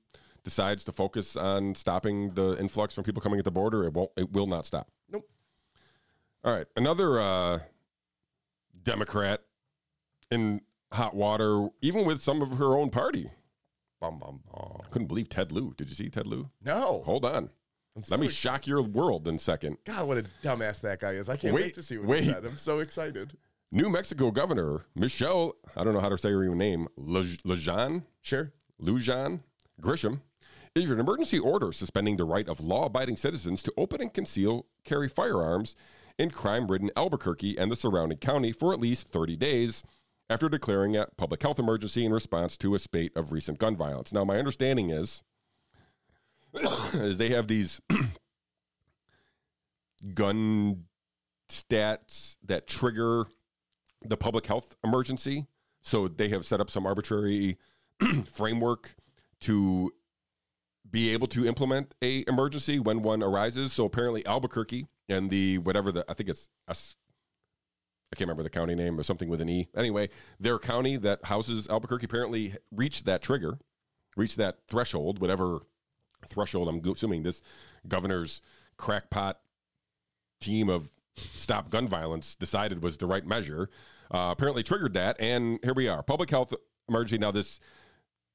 decides 0.44 0.84
to 0.86 0.92
focus 0.92 1.36
on 1.36 1.76
stopping 1.76 2.34
the 2.34 2.58
influx 2.60 2.94
from 2.94 3.04
people 3.04 3.22
coming 3.22 3.40
at 3.40 3.46
the 3.46 3.52
border, 3.52 3.84
it 3.86 3.94
won't 3.94 4.12
it 4.18 4.32
will 4.32 4.48
not 4.48 4.66
stop. 4.66 4.90
Nope. 5.10 5.28
All 6.44 6.54
right, 6.54 6.68
another 6.76 7.20
uh, 7.20 7.60
Democrat 8.84 9.42
in 10.30 10.62
hot 10.92 11.16
water, 11.16 11.68
even 11.82 12.06
with 12.06 12.22
some 12.22 12.42
of 12.42 12.58
her 12.58 12.76
own 12.78 12.90
party. 12.90 13.32
Bum, 14.00 14.20
bum, 14.20 14.42
bum. 14.52 14.82
Couldn't 14.92 15.08
believe 15.08 15.30
Ted 15.30 15.52
Lieu. 15.52 15.74
Did 15.78 15.90
you 15.90 15.96
see 15.96 16.10
Ted 16.10 16.28
Lieu? 16.28 16.50
No. 16.64 17.02
Hold 17.06 17.26
on. 17.26 17.50
I'm 17.96 18.02
Let 18.02 18.06
so 18.08 18.18
me 18.18 18.26
ex- 18.26 18.34
shock 18.36 18.68
your 18.68 18.82
world 18.82 19.28
in 19.28 19.36
a 19.36 19.39
second. 19.39 19.78
God, 19.86 20.08
what 20.08 20.18
a 20.18 20.24
dumbass 20.43 20.82
that 20.82 21.00
guy 21.00 21.12
is. 21.12 21.30
I 21.30 21.38
can't 21.38 21.54
Wait, 21.54 21.64
wait, 21.66 21.74
to 21.76 21.84
see 21.84 21.98
what 21.98 22.08
wait. 22.08 22.24
he 22.24 22.30
said. 22.32 22.46
I'm 22.46 22.58
so 22.58 22.80
excited. 22.80 23.34
New 23.72 23.89
Mexico 23.89 24.32
Governor 24.32 24.86
Michelle, 24.96 25.54
I 25.76 25.84
don't 25.84 25.93
know 25.93 26.00
how 26.02 26.10
to 26.10 26.18
say 26.18 26.32
her 26.32 26.43
name, 26.56 26.88
Lejean, 27.00 28.04
Sure. 28.22 28.52
Lujan 28.82 29.41
Grisham 29.82 30.22
issued 30.76 30.91
an 30.91 31.00
emergency 31.00 31.39
order 31.39 31.72
suspending 31.72 32.18
the 32.18 32.26
right 32.26 32.48
of 32.50 32.60
law 32.60 32.86
abiding 32.86 33.16
citizens 33.16 33.64
to 33.64 33.74
open 33.78 34.02
and 34.02 34.14
conceal 34.14 34.66
carry 34.84 35.08
firearms 35.08 35.76
in 36.20 36.30
crime 36.30 36.68
ridden 36.70 36.91
Albuquerque 36.98 37.58
and 37.58 37.72
the 37.72 37.76
surrounding 37.76 38.18
county 38.18 38.52
for 38.52 38.74
at 38.74 38.80
least 38.80 39.08
30 39.10 39.36
days 39.38 39.84
after 40.30 40.50
declaring 40.50 40.96
a 40.98 41.08
public 41.18 41.41
health 41.41 41.60
emergency 41.60 42.06
in 42.06 42.12
response 42.14 42.58
to 42.58 42.76
a 42.76 42.80
spate 42.80 43.12
of 43.16 43.32
recent 43.32 43.58
gun 43.60 43.76
violence. 43.78 44.12
Now, 44.12 44.26
my 44.26 44.38
understanding 44.38 44.89
is, 44.89 45.24
is 46.93 47.18
they 47.18 47.30
have 47.30 47.47
these 47.47 47.82
gun 50.14 50.86
stats 51.49 52.38
that 52.43 52.68
trigger 52.68 53.26
the 54.03 54.18
public 54.18 54.45
health 54.45 54.76
emergency. 54.84 55.47
So 55.82 56.08
they 56.08 56.30
have 56.30 56.45
set 56.45 56.60
up 56.60 56.70
some 56.70 56.86
arbitrary 56.86 57.58
framework 58.32 58.95
to 59.41 59.91
be 60.89 61.14
able 61.14 61.28
to 61.28 61.45
implement 61.45 61.93
a 62.01 62.24
emergency 62.28 62.80
when 62.80 63.01
one 63.01 63.22
arises. 63.22 63.74
So 63.74 63.86
apparently 63.86 64.26
Albuquerque 64.26 64.88
and 65.10 65.30
the 65.30 65.60
whatever 65.60 65.91
the 65.91 66.06
I 66.10 66.14
think 66.14 66.30
it's 66.30 66.47
I 66.68 68.16
can't 68.16 68.28
remember 68.28 68.43
the 68.43 68.49
county 68.49 68.76
name 68.76 68.99
or 68.99 69.03
something 69.03 69.30
with 69.30 69.41
an 69.41 69.49
E. 69.49 69.68
Anyway, 69.76 70.10
their 70.39 70.58
county 70.58 70.95
that 70.97 71.26
houses 71.26 71.68
Albuquerque 71.68 72.06
apparently 72.06 72.56
reached 72.72 73.06
that 73.06 73.22
trigger, 73.22 73.60
reached 74.16 74.38
that 74.38 74.60
threshold, 74.68 75.20
whatever 75.20 75.62
threshold. 76.28 76.68
I'm 76.68 76.82
assuming 76.92 77.24
this 77.24 77.42
governor's 77.88 78.42
crackpot 78.78 79.40
team 80.42 80.70
of 80.70 80.92
stop 81.16 81.70
gun 81.70 81.88
violence 81.88 82.36
decided 82.36 82.84
was 82.84 82.98
the 82.98 83.08
right 83.08 83.26
measure. 83.26 83.70
Uh, 84.12 84.30
apparently 84.32 84.64
triggered 84.64 84.94
that, 84.94 85.20
and 85.20 85.60
here 85.64 85.74
we 85.74 85.88
are. 85.88 86.04
Public 86.04 86.30
health 86.30 86.54
emergency. 86.88 87.18
Now 87.18 87.32
this. 87.32 87.60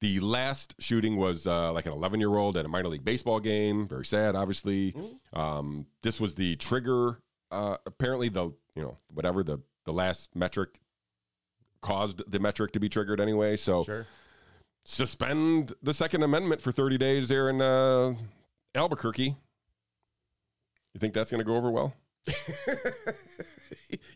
The 0.01 0.19
last 0.19 0.73
shooting 0.79 1.15
was 1.15 1.45
uh, 1.45 1.71
like 1.73 1.85
an 1.85 1.91
11 1.91 2.19
year 2.19 2.35
old 2.35 2.57
at 2.57 2.65
a 2.65 2.67
minor 2.67 2.87
league 2.89 3.05
baseball 3.05 3.39
game. 3.39 3.87
Very 3.87 4.03
sad, 4.03 4.35
obviously. 4.35 4.95
Um, 5.31 5.85
this 6.01 6.19
was 6.19 6.33
the 6.33 6.55
trigger. 6.55 7.19
Uh, 7.51 7.77
apparently, 7.85 8.27
the 8.27 8.45
you 8.73 8.81
know 8.81 8.97
whatever 9.13 9.43
the 9.43 9.59
the 9.85 9.93
last 9.93 10.35
metric 10.35 10.79
caused 11.81 12.23
the 12.31 12.39
metric 12.39 12.71
to 12.71 12.79
be 12.79 12.89
triggered 12.89 13.21
anyway. 13.21 13.55
So 13.55 13.83
Sure. 13.83 14.07
Suspend 14.83 15.73
the 15.81 15.93
Second 15.93 16.23
Amendment 16.23 16.61
for 16.61 16.71
30 16.71 16.97
days 16.97 17.27
there 17.29 17.49
in 17.49 17.61
uh, 17.61 18.13
Albuquerque. 18.75 19.35
You 20.93 20.99
think 20.99 21.13
that's 21.13 21.31
going 21.31 21.39
to 21.39 21.45
go 21.45 21.55
over 21.55 21.71
well? 21.71 21.93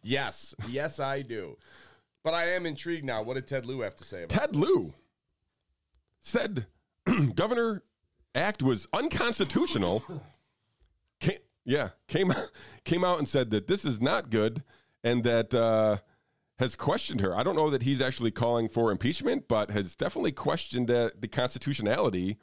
yes, 0.04 0.54
yes, 0.70 1.00
I 1.00 1.22
do. 1.22 1.58
But 2.24 2.34
I 2.34 2.54
am 2.54 2.66
intrigued 2.66 3.06
now. 3.06 3.22
What 3.22 3.36
did 3.36 3.48
Ted 3.48 3.66
Lieu 3.66 3.82
have 3.82 3.96
to 3.96 4.04
say 4.04 4.24
about 4.24 4.36
it? 4.36 4.40
Ted 4.40 4.56
Lieu 4.56 4.94
said 6.22 6.66
Governor 7.36 7.84
Act 8.34 8.62
was 8.62 8.88
unconstitutional. 8.92 10.04
Came, 11.20 11.38
yeah, 11.64 11.90
came 12.08 12.34
came 12.84 13.04
out 13.04 13.20
and 13.20 13.28
said 13.28 13.52
that 13.52 13.68
this 13.68 13.86
is 13.86 14.02
not 14.02 14.30
good, 14.30 14.64
and 15.04 15.24
that 15.24 15.54
uh, 15.54 15.98
has 16.60 16.76
questioned 16.76 17.22
her. 17.22 17.36
I 17.36 17.44
don't 17.44 17.56
know 17.56 17.70
that 17.70 17.84
he's 17.84 18.02
actually 18.02 18.32
calling 18.32 18.70
for 18.70 18.92
impeachment, 18.92 19.48
but 19.48 19.72
has 19.72 19.96
definitely 19.96 20.32
questioned 20.32 20.88
the, 20.88 21.12
the 21.20 21.28
constitutionality 21.28 22.38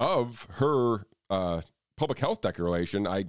of 0.00 0.48
her 0.52 1.06
uh, 1.28 1.60
public 1.96 2.18
health 2.18 2.40
declaration. 2.40 3.06
I 3.06 3.26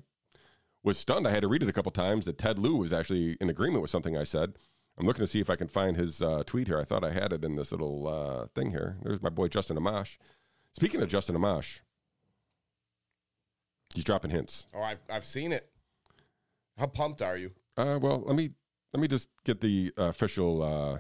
was 0.84 0.98
stunned. 0.98 1.28
I 1.28 1.32
had 1.32 1.42
to 1.42 1.48
read 1.48 1.64
it 1.64 1.70
a 1.70 1.74
couple 1.74 1.92
times 1.92 2.26
that 2.26 2.38
Ted 2.38 2.58
Lieu 2.58 2.76
was 2.76 2.94
actually 2.94 3.38
in 3.42 3.50
agreement 3.50 3.82
with 3.82 3.92
something 3.92 4.18
I 4.18 4.24
said. 4.24 4.54
I'm 4.98 5.06
looking 5.06 5.24
to 5.24 5.28
see 5.28 5.40
if 5.40 5.50
I 5.50 5.56
can 5.56 5.68
find 5.68 5.98
his 5.98 6.22
uh, 6.22 6.44
tweet 6.46 6.68
here. 6.68 6.80
I 6.80 6.84
thought 6.84 7.04
I 7.04 7.12
had 7.12 7.34
it 7.34 7.44
in 7.44 7.56
this 7.56 7.72
little 7.72 8.08
uh, 8.08 8.48
thing 8.54 8.72
here. 8.72 8.98
There's 9.02 9.22
my 9.22 9.30
boy 9.30 9.48
Justin 9.48 9.78
Amash. 9.78 10.18
Speaking 10.74 11.02
of 11.02 11.10
Justin 11.10 11.36
Amash, 11.36 11.80
he's 13.94 14.04
dropping 14.04 14.32
hints. 14.32 14.68
Oh, 14.74 14.82
I've, 14.82 15.00
I've 15.10 15.26
seen 15.26 15.52
it. 15.52 15.70
How 16.78 16.88
pumped 16.88 17.22
are 17.22 17.38
you? 17.38 17.52
Uh, 17.76 17.98
well, 18.02 18.24
let 18.26 18.36
me 18.36 18.52
let 18.94 19.02
me 19.02 19.08
just 19.08 19.30
get 19.44 19.60
the 19.60 19.92
official 19.98 20.62
uh, 20.62 21.00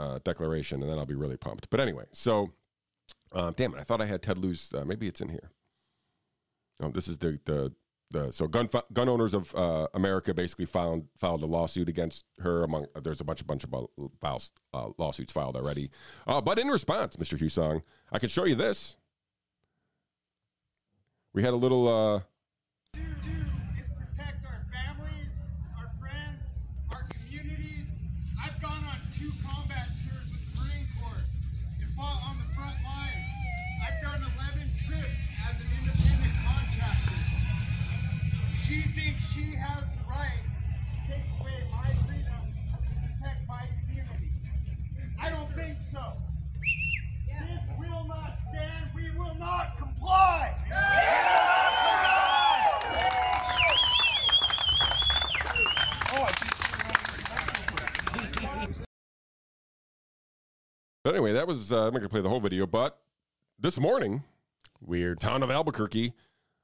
uh, 0.00 0.18
declaration, 0.24 0.82
and 0.82 0.90
then 0.90 0.98
I'll 0.98 1.06
be 1.06 1.14
really 1.14 1.36
pumped. 1.36 1.68
But 1.70 1.80
anyway, 1.80 2.04
so 2.12 2.50
uh, 3.32 3.52
damn 3.54 3.74
it, 3.74 3.80
I 3.80 3.84
thought 3.84 4.00
I 4.00 4.06
had 4.06 4.22
Ted 4.22 4.38
Lieu's. 4.38 4.72
Uh, 4.72 4.84
maybe 4.84 5.06
it's 5.06 5.20
in 5.20 5.28
here. 5.28 5.50
Oh, 6.82 6.90
this 6.90 7.06
is 7.08 7.18
the 7.18 7.38
the 7.44 7.72
the 8.10 8.32
so 8.32 8.46
gun 8.46 8.68
gun 8.92 9.08
owners 9.08 9.34
of 9.34 9.54
uh, 9.54 9.88
America 9.94 10.32
basically 10.32 10.64
filed 10.64 11.06
filed 11.18 11.42
a 11.42 11.46
lawsuit 11.46 11.88
against 11.88 12.24
her. 12.40 12.64
Among 12.64 12.86
there's 13.02 13.20
a 13.20 13.24
bunch 13.24 13.40
of 13.40 13.46
bunch 13.46 13.64
of 13.64 13.74
files, 14.20 14.52
uh, 14.72 14.88
lawsuits 14.96 15.32
filed 15.32 15.56
already. 15.56 15.90
Uh, 16.26 16.40
but 16.40 16.58
in 16.58 16.68
response, 16.68 17.16
Mr. 17.16 17.38
Hussong, 17.38 17.82
I 18.10 18.18
can 18.18 18.30
show 18.30 18.44
you 18.44 18.54
this. 18.54 18.96
We 21.34 21.42
had 21.42 21.52
a 21.52 21.56
little. 21.56 22.24
Not 49.44 49.76
comply. 49.76 50.54
But 61.02 61.14
anyway, 61.14 61.32
that 61.34 61.46
was 61.46 61.70
uh, 61.72 61.86
I'm 61.86 61.92
not 61.92 61.98
gonna 61.98 62.08
play 62.08 62.22
the 62.22 62.30
whole 62.30 62.40
video, 62.40 62.66
but 62.66 62.98
this 63.58 63.78
morning, 63.78 64.22
Weird. 64.80 65.20
town 65.20 65.42
of 65.42 65.50
Albuquerque, 65.50 66.14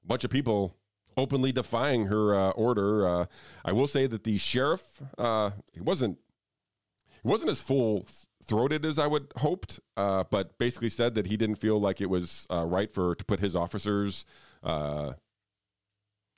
a 0.03 0.07
bunch 0.07 0.25
of 0.25 0.31
people 0.31 0.77
openly 1.17 1.53
defying 1.53 2.07
her 2.07 2.35
uh, 2.35 2.51
order. 2.51 3.07
Uh, 3.07 3.27
I 3.65 3.73
will 3.73 3.87
say 3.87 4.07
that 4.07 4.25
the 4.25 4.39
sheriff, 4.39 5.03
uh, 5.19 5.51
he 5.75 5.81
wasn't 5.81 6.19
he 7.23 7.29
wasn't 7.29 7.51
as 7.51 7.61
full 7.61 8.07
throated 8.45 8.85
as 8.85 8.99
I 8.99 9.07
would 9.07 9.33
hoped, 9.37 9.81
uh, 9.97 10.25
but 10.31 10.59
basically 10.59 10.89
said 10.89 11.15
that 11.15 11.27
he 11.27 11.37
didn't 11.37 11.57
feel 11.57 11.81
like 11.81 12.01
it 12.01 12.11
was 12.11 12.47
uh, 12.51 12.65
right 12.67 12.91
for 12.91 13.15
to 13.15 13.25
put 13.25 13.41
his 13.41 13.55
officers 13.55 14.25
uh, 14.63 15.13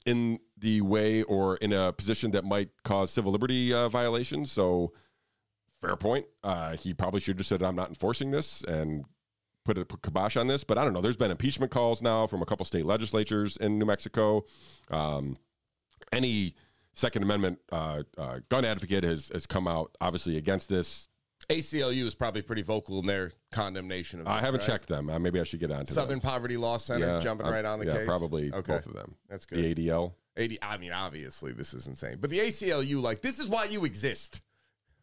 in 0.05 0.39
the 0.59 0.81
way 0.81 1.23
or 1.23 1.57
in 1.57 1.73
a 1.73 1.93
position 1.93 2.33
that 2.33 2.45
might 2.45 2.71
cause 2.85 3.11
civil 3.11 3.33
liberty 3.33 3.73
uh, 3.73 3.89
violations. 3.89 4.51
So, 4.51 4.93
fair 5.81 5.97
point. 5.97 6.27
Uh, 6.43 6.77
he 6.77 6.93
probably 6.95 7.21
should 7.21 7.33
have 7.33 7.39
just 7.39 7.49
said, 7.49 7.63
"I'm 7.63 7.77
not 7.77 7.89
enforcing 7.89 8.31
this," 8.31 8.65
and 8.65 9.05
put 9.65 9.79
a 9.79 9.85
kibosh 9.85 10.37
on 10.37 10.49
this. 10.49 10.65
But 10.65 10.79
I 10.79 10.85
don't 10.85 10.93
know. 10.93 11.01
There's 11.01 11.17
been 11.17 11.31
impeachment 11.31 11.71
calls 11.71 12.03
now 12.03 12.27
from 12.27 12.43
a 12.43 12.47
couple 12.47 12.65
state 12.65 12.87
legislatures 12.87 13.57
in 13.57 13.79
New 13.79 13.87
Mexico. 13.87 14.45
Um, 14.91 15.37
any 16.13 16.57
Second 16.95 17.23
Amendment 17.23 17.59
uh, 17.71 18.03
uh, 18.19 18.41
gun 18.49 18.65
advocate 18.65 19.05
has 19.05 19.31
has 19.33 19.47
come 19.47 19.67
out 19.67 19.97
obviously 20.01 20.37
against 20.37 20.69
this. 20.69 21.09
ACLU 21.49 22.05
is 22.07 22.15
probably 22.15 22.43
pretty 22.43 22.63
vocal 22.63 23.01
in 23.01 23.07
their 23.07 23.33
condemnation 23.51 24.21
of 24.21 24.27
this, 24.27 24.33
I 24.33 24.41
haven't 24.41 24.61
right? 24.61 24.67
checked 24.67 24.87
them. 24.89 25.11
Uh, 25.11 25.19
maybe 25.19 25.41
I 25.41 25.45
should 25.45 25.59
get 25.59 25.73
on 25.73 25.85
to 25.85 25.93
Southern 25.93 26.21
Poverty 26.21 26.57
Law 26.57 26.77
Center 26.77 27.21
jumping 27.21 27.47
I'm- 27.47 27.55
right 27.55 27.65
on 27.65 27.81
the 27.81 27.87
yeah, 27.87 27.97
case. 27.99 28.07
probably 28.07 28.53
Okay. 28.53 28.75
both 28.75 28.87
of 28.87 28.93
them. 28.95 29.17
That's 29.29 29.45
good. 29.45 29.59
The 29.59 29.89
ADL. 29.89 30.13
80, 30.37 30.59
I 30.63 30.79
mean, 30.79 30.93
obviously, 30.93 31.53
this 31.53 31.75
is 31.75 31.89
insane. 31.89 32.17
But 32.21 32.31
the 32.31 32.39
ACLU, 32.39 33.03
like, 33.03 33.21
this 33.23 33.39
is 33.41 33.49
why 33.49 33.65
you 33.65 33.85
exist. 33.85 34.41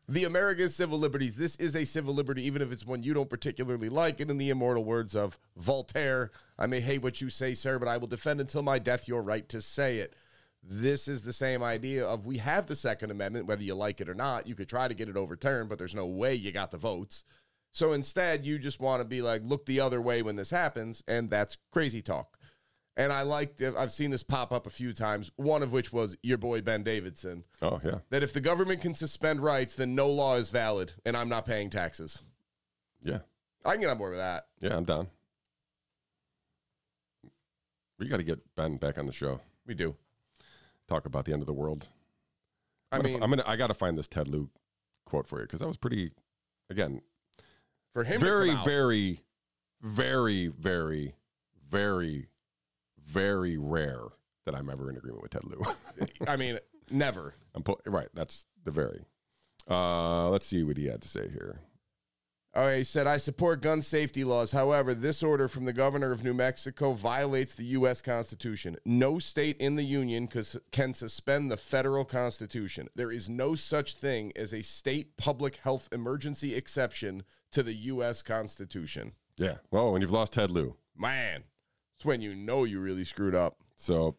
The 0.07 0.23
America's 0.23 0.73
Civil 0.75 0.97
Liberties. 0.97 1.35
This 1.35 1.55
is 1.57 1.75
a 1.75 1.85
civil 1.85 2.15
liberty, 2.15 2.41
even 2.43 2.63
if 2.63 2.71
it's 2.71 2.83
one 2.85 3.03
you 3.03 3.13
don't 3.13 3.29
particularly 3.29 3.89
like. 3.89 4.19
And 4.21 4.31
in 4.31 4.37
the 4.39 4.49
immortal 4.49 4.83
words 4.83 5.15
of 5.15 5.37
Voltaire, 5.57 6.31
I 6.57 6.65
may 6.65 6.79
hate 6.79 7.03
what 7.03 7.21
you 7.21 7.29
say, 7.29 7.53
sir, 7.53 7.77
but 7.77 7.87
I 7.87 7.97
will 7.97 8.07
defend 8.07 8.41
until 8.41 8.63
my 8.63 8.79
death 8.79 9.07
your 9.07 9.21
right 9.21 9.47
to 9.49 9.61
say 9.61 9.99
it. 9.99 10.15
This 10.61 11.07
is 11.07 11.21
the 11.23 11.33
same 11.33 11.63
idea 11.63 12.05
of 12.05 12.25
we 12.25 12.37
have 12.37 12.67
the 12.67 12.75
Second 12.75 13.11
Amendment, 13.11 13.47
whether 13.47 13.63
you 13.63 13.73
like 13.75 14.01
it 14.01 14.09
or 14.09 14.13
not. 14.13 14.45
You 14.45 14.55
could 14.55 14.69
try 14.69 14.87
to 14.87 14.93
get 14.93 15.09
it 15.09 15.17
overturned, 15.17 15.69
but 15.69 15.77
there's 15.77 15.95
no 15.95 16.05
way 16.05 16.35
you 16.35 16.51
got 16.51 16.71
the 16.71 16.77
votes. 16.77 17.23
So 17.71 17.93
instead, 17.93 18.45
you 18.45 18.57
just 18.59 18.79
want 18.79 19.01
to 19.01 19.05
be 19.05 19.21
like, 19.21 19.41
look 19.45 19.65
the 19.65 19.79
other 19.79 20.01
way 20.01 20.21
when 20.21 20.35
this 20.35 20.49
happens, 20.49 21.03
and 21.07 21.29
that's 21.29 21.57
crazy 21.71 22.01
talk. 22.01 22.37
And 22.97 23.13
I 23.13 23.21
like, 23.21 23.61
I've 23.61 23.91
seen 23.91 24.11
this 24.11 24.23
pop 24.23 24.51
up 24.51 24.67
a 24.67 24.71
few 24.71 24.91
times, 24.91 25.31
one 25.37 25.63
of 25.63 25.71
which 25.71 25.93
was 25.93 26.17
your 26.21 26.37
boy 26.37 26.61
Ben 26.61 26.83
Davidson, 26.83 27.45
Oh 27.61 27.79
yeah, 27.83 27.99
that 28.09 28.23
if 28.23 28.33
the 28.33 28.41
government 28.41 28.81
can 28.81 28.93
suspend 28.93 29.39
rights, 29.39 29.75
then 29.75 29.95
no 29.95 30.09
law 30.09 30.35
is 30.35 30.49
valid, 30.49 30.91
and 31.05 31.15
I'm 31.15 31.29
not 31.29 31.45
paying 31.45 31.69
taxes. 31.69 32.21
yeah, 33.01 33.19
I 33.63 33.73
can 33.73 33.81
get 33.81 33.89
on 33.91 33.97
board 33.97 34.11
with 34.11 34.19
that. 34.19 34.47
yeah. 34.59 34.75
I'm 34.75 34.83
down. 34.83 35.07
We 37.99 38.07
got 38.07 38.17
to 38.17 38.23
get 38.23 38.39
Ben 38.55 38.77
back 38.77 38.97
on 38.97 39.05
the 39.05 39.13
show. 39.13 39.39
We 39.65 39.73
do. 39.75 39.95
Talk 40.89 41.05
about 41.05 41.25
the 41.25 41.33
end 41.33 41.43
of 41.43 41.45
the 41.45 41.53
world. 41.53 41.87
I 42.91 42.95
I'm 42.95 43.01
gonna, 43.03 43.13
mean, 43.13 43.23
I'm 43.23 43.29
gonna. 43.29 43.43
I 43.45 43.55
got 43.55 43.67
to 43.67 43.75
find 43.75 43.95
this 43.95 44.07
Ted 44.07 44.27
Lieu 44.27 44.49
quote 45.05 45.27
for 45.27 45.37
you 45.37 45.43
because 45.43 45.59
that 45.59 45.67
was 45.67 45.77
pretty. 45.77 46.11
Again, 46.71 47.01
for 47.93 48.03
him, 48.03 48.19
to 48.19 48.25
very, 48.25 48.55
very, 48.65 49.21
very, 49.81 50.47
very, 50.47 51.15
very, 51.69 52.27
very 53.05 53.57
rare 53.57 54.01
that 54.45 54.55
I'm 54.55 54.67
ever 54.69 54.89
in 54.89 54.97
agreement 54.97 55.21
with 55.21 55.31
Ted 55.31 55.43
Lieu. 55.45 55.63
I 56.27 56.35
mean, 56.35 56.57
never. 56.89 57.35
I'm 57.53 57.61
pu- 57.61 57.77
right. 57.85 58.09
That's 58.15 58.47
the 58.63 58.71
very. 58.71 59.05
Uh, 59.69 60.29
let's 60.29 60.47
see 60.47 60.63
what 60.63 60.77
he 60.77 60.87
had 60.87 61.03
to 61.03 61.07
say 61.07 61.29
here. 61.29 61.59
All 62.55 62.65
right, 62.65 62.79
he 62.79 62.83
said, 62.83 63.05
I 63.05 63.17
support 63.17 63.61
gun 63.61 63.81
safety 63.83 64.23
laws. 64.23 64.51
However, 64.51 64.95
this 64.95 65.21
order 65.21 65.47
from 65.47 65.65
the 65.65 65.73
governor 65.73 66.11
of 66.11 66.23
New 66.23 66.33
Mexico 66.33 66.93
violates 66.93 67.53
the 67.53 67.65
U.S. 67.65 68.01
Constitution. 68.01 68.75
No 68.85 69.19
state 69.19 69.57
in 69.57 69.75
the 69.75 69.83
Union 69.83 70.27
can 70.71 70.93
suspend 70.95 71.51
the 71.51 71.57
federal 71.57 72.05
Constitution. 72.05 72.87
There 72.95 73.11
is 73.11 73.29
no 73.29 73.53
such 73.53 73.93
thing 73.93 74.31
as 74.35 74.51
a 74.51 74.63
state 74.63 75.15
public 75.15 75.57
health 75.57 75.89
emergency 75.91 76.55
exception 76.55 77.21
to 77.51 77.61
the 77.61 77.73
U.S. 77.73 78.23
Constitution. 78.23 79.11
Yeah. 79.37 79.57
Well, 79.69 79.91
when 79.91 80.01
you've 80.01 80.11
lost 80.11 80.33
Ted 80.33 80.49
Lieu, 80.49 80.75
Man, 80.97 81.43
it's 81.95 82.05
when 82.05 82.19
you 82.21 82.35
know 82.35 82.63
you 82.63 82.79
really 82.79 83.05
screwed 83.05 83.35
up. 83.35 83.57
so 83.75 84.15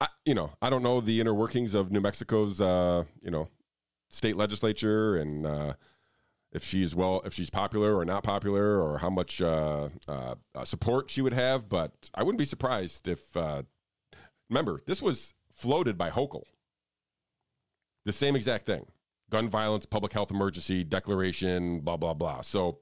I, 0.00 0.08
you 0.24 0.34
know, 0.34 0.50
I 0.62 0.70
don't 0.70 0.82
know 0.82 1.02
the 1.02 1.20
inner 1.20 1.34
workings 1.34 1.74
of 1.74 1.92
New 1.92 2.00
Mexico's, 2.00 2.58
uh, 2.60 3.04
you 3.20 3.30
know, 3.30 3.48
state 4.08 4.34
legislature 4.34 5.16
and 5.16 5.46
uh, 5.46 5.74
if 6.52 6.64
she's 6.64 6.94
well, 6.94 7.22
if 7.24 7.32
she's 7.32 7.50
popular 7.50 7.96
or 7.96 8.04
not 8.04 8.22
popular, 8.22 8.80
or 8.80 8.98
how 8.98 9.10
much 9.10 9.40
uh, 9.40 9.88
uh, 10.08 10.34
uh, 10.54 10.64
support 10.64 11.10
she 11.10 11.22
would 11.22 11.32
have. 11.32 11.68
But 11.68 12.10
I 12.14 12.22
wouldn't 12.22 12.38
be 12.38 12.44
surprised 12.44 13.08
if. 13.08 13.36
Uh, 13.36 13.62
remember, 14.48 14.80
this 14.86 15.00
was 15.00 15.34
floated 15.52 15.96
by 15.96 16.10
Hochul. 16.10 16.42
The 18.04 18.12
same 18.12 18.34
exact 18.34 18.66
thing: 18.66 18.86
gun 19.30 19.48
violence, 19.48 19.86
public 19.86 20.12
health 20.12 20.30
emergency 20.30 20.84
declaration, 20.84 21.80
blah 21.80 21.96
blah 21.96 22.14
blah. 22.14 22.40
So. 22.42 22.78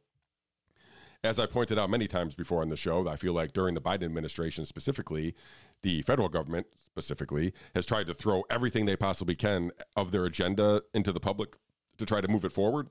As 1.25 1.41
I 1.41 1.47
pointed 1.47 1.81
out 1.81 1.91
many 1.91 2.07
times 2.07 2.37
before 2.37 2.63
on 2.63 2.69
the 2.69 2.77
show, 2.77 3.09
I 3.09 3.17
feel 3.17 3.33
like 3.33 3.53
during 3.53 3.75
the 3.75 3.81
Biden 3.81 4.05
administration 4.05 4.65
specifically, 4.65 5.35
the 5.83 6.03
federal 6.03 6.29
government 6.29 6.69
specifically 6.79 7.53
has 7.75 7.85
tried 7.85 8.07
to 8.07 8.15
throw 8.15 8.45
everything 8.49 8.87
they 8.87 8.95
possibly 8.95 9.35
can 9.35 9.73
of 9.97 10.13
their 10.13 10.25
agenda 10.27 10.81
into 10.95 11.11
the 11.11 11.19
public 11.19 11.57
to 11.97 12.07
try 12.07 12.21
to 12.21 12.29
move 12.29 12.45
it 12.45 12.53
forward 12.53 12.89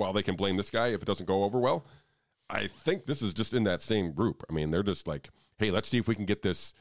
while 0.00 0.12
they 0.12 0.22
can 0.22 0.34
blame 0.34 0.56
this 0.56 0.70
guy 0.70 0.88
if 0.88 1.02
it 1.02 1.04
doesn't 1.04 1.26
go 1.26 1.44
over 1.44 1.60
well. 1.60 1.84
I 2.48 2.66
think 2.66 3.06
this 3.06 3.22
is 3.22 3.32
just 3.32 3.54
in 3.54 3.62
that 3.64 3.80
same 3.82 4.10
group. 4.12 4.42
I 4.50 4.52
mean, 4.52 4.70
they're 4.72 4.82
just 4.82 5.06
like, 5.06 5.28
hey, 5.58 5.70
let's 5.70 5.88
see 5.88 5.98
if 5.98 6.08
we 6.08 6.16
can 6.16 6.24
get 6.24 6.42
this. 6.42 6.74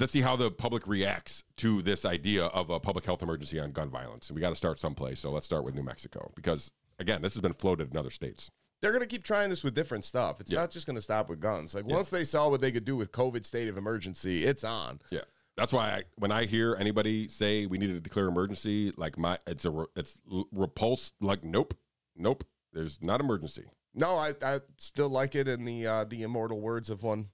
Let's 0.00 0.12
see 0.12 0.20
how 0.20 0.34
the 0.34 0.50
public 0.50 0.86
reacts 0.88 1.44
to 1.58 1.80
this 1.82 2.04
idea 2.04 2.46
of 2.46 2.68
a 2.70 2.80
public 2.80 3.04
health 3.06 3.22
emergency 3.22 3.60
on 3.60 3.70
gun 3.72 3.88
violence. 3.88 4.28
And 4.28 4.34
we 4.34 4.40
got 4.40 4.50
to 4.50 4.56
start 4.56 4.80
someplace. 4.80 5.20
So 5.20 5.30
let's 5.30 5.46
start 5.46 5.64
with 5.64 5.74
New 5.74 5.82
Mexico 5.84 6.32
because, 6.34 6.72
again, 6.98 7.22
this 7.22 7.34
has 7.34 7.40
been 7.40 7.52
floated 7.52 7.90
in 7.90 7.96
other 7.96 8.10
states. 8.10 8.50
They're 8.80 8.90
going 8.90 9.02
to 9.02 9.08
keep 9.08 9.24
trying 9.24 9.48
this 9.50 9.62
with 9.64 9.74
different 9.74 10.04
stuff. 10.04 10.40
It's 10.40 10.50
Yeah. 10.50 10.60
not 10.60 10.70
just 10.70 10.86
going 10.86 10.96
to 10.96 11.02
stop 11.02 11.28
with 11.30 11.40
guns. 11.40 11.74
Like, 11.74 11.84
once 11.86 12.10
they 12.10 12.24
saw 12.24 12.48
what 12.48 12.60
they 12.60 12.70
could 12.72 12.84
do 12.84 12.96
with 12.96 13.12
COVID 13.12 13.44
state 13.44 13.68
of 13.68 13.76
emergency, 13.78 14.44
it's 14.44 14.64
on. 14.64 15.00
Yeah. 15.10 15.22
That's 15.56 15.72
why 15.72 15.90
I, 15.90 16.02
when 16.16 16.30
I 16.32 16.44
hear 16.46 16.76
anybody 16.76 17.26
say 17.28 17.66
we 17.66 17.78
need 17.78 17.88
to 17.88 18.00
declare 18.00 18.26
emergency, 18.28 18.92
like 18.96 19.16
my, 19.18 19.38
it's 19.46 19.64
a, 19.64 19.84
it's 19.96 20.20
repulsed. 20.52 21.14
Like, 21.20 21.42
nope, 21.44 21.74
nope. 22.18 22.44
There's 22.72 23.02
not 23.02 23.20
emergency. 23.20 23.64
No, 23.94 24.16
I, 24.16 24.34
I 24.42 24.60
still 24.76 25.08
like 25.08 25.34
it 25.34 25.48
in 25.48 25.64
the 25.64 25.86
uh, 25.86 26.04
the 26.04 26.22
immortal 26.22 26.60
words 26.60 26.90
of 26.90 27.02
one 27.02 27.28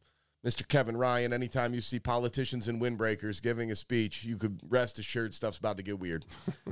Mr. 0.47 0.66
Kevin 0.66 0.97
Ryan. 0.97 1.32
Anytime 1.32 1.74
you 1.74 1.80
see 1.80 1.99
politicians 1.99 2.68
and 2.68 2.80
windbreakers 2.80 3.43
giving 3.43 3.70
a 3.70 3.76
speech, 3.76 4.24
you 4.24 4.37
could 4.37 4.61
rest 4.68 4.99
assured 4.99 5.35
stuff's 5.35 5.59
about 5.59 5.76
to 5.78 5.82
get 5.82 5.99
weird. 5.99 6.26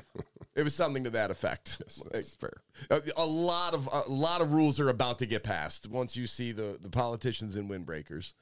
it 0.54 0.62
was 0.62 0.74
something 0.74 1.04
to 1.04 1.10
that 1.10 1.30
effect. 1.30 1.82
That's 2.12 2.34
fair. 2.34 2.62
A, 2.90 3.02
a 3.16 3.26
lot 3.26 3.74
of 3.74 3.88
a 3.92 4.10
lot 4.10 4.40
of 4.40 4.52
rules 4.52 4.78
are 4.78 4.90
about 4.90 5.18
to 5.20 5.26
get 5.26 5.42
passed 5.42 5.88
once 5.88 6.16
you 6.16 6.26
see 6.26 6.52
the 6.52 6.78
the 6.80 6.90
politicians 6.90 7.56
and 7.56 7.68
windbreakers. 7.68 8.34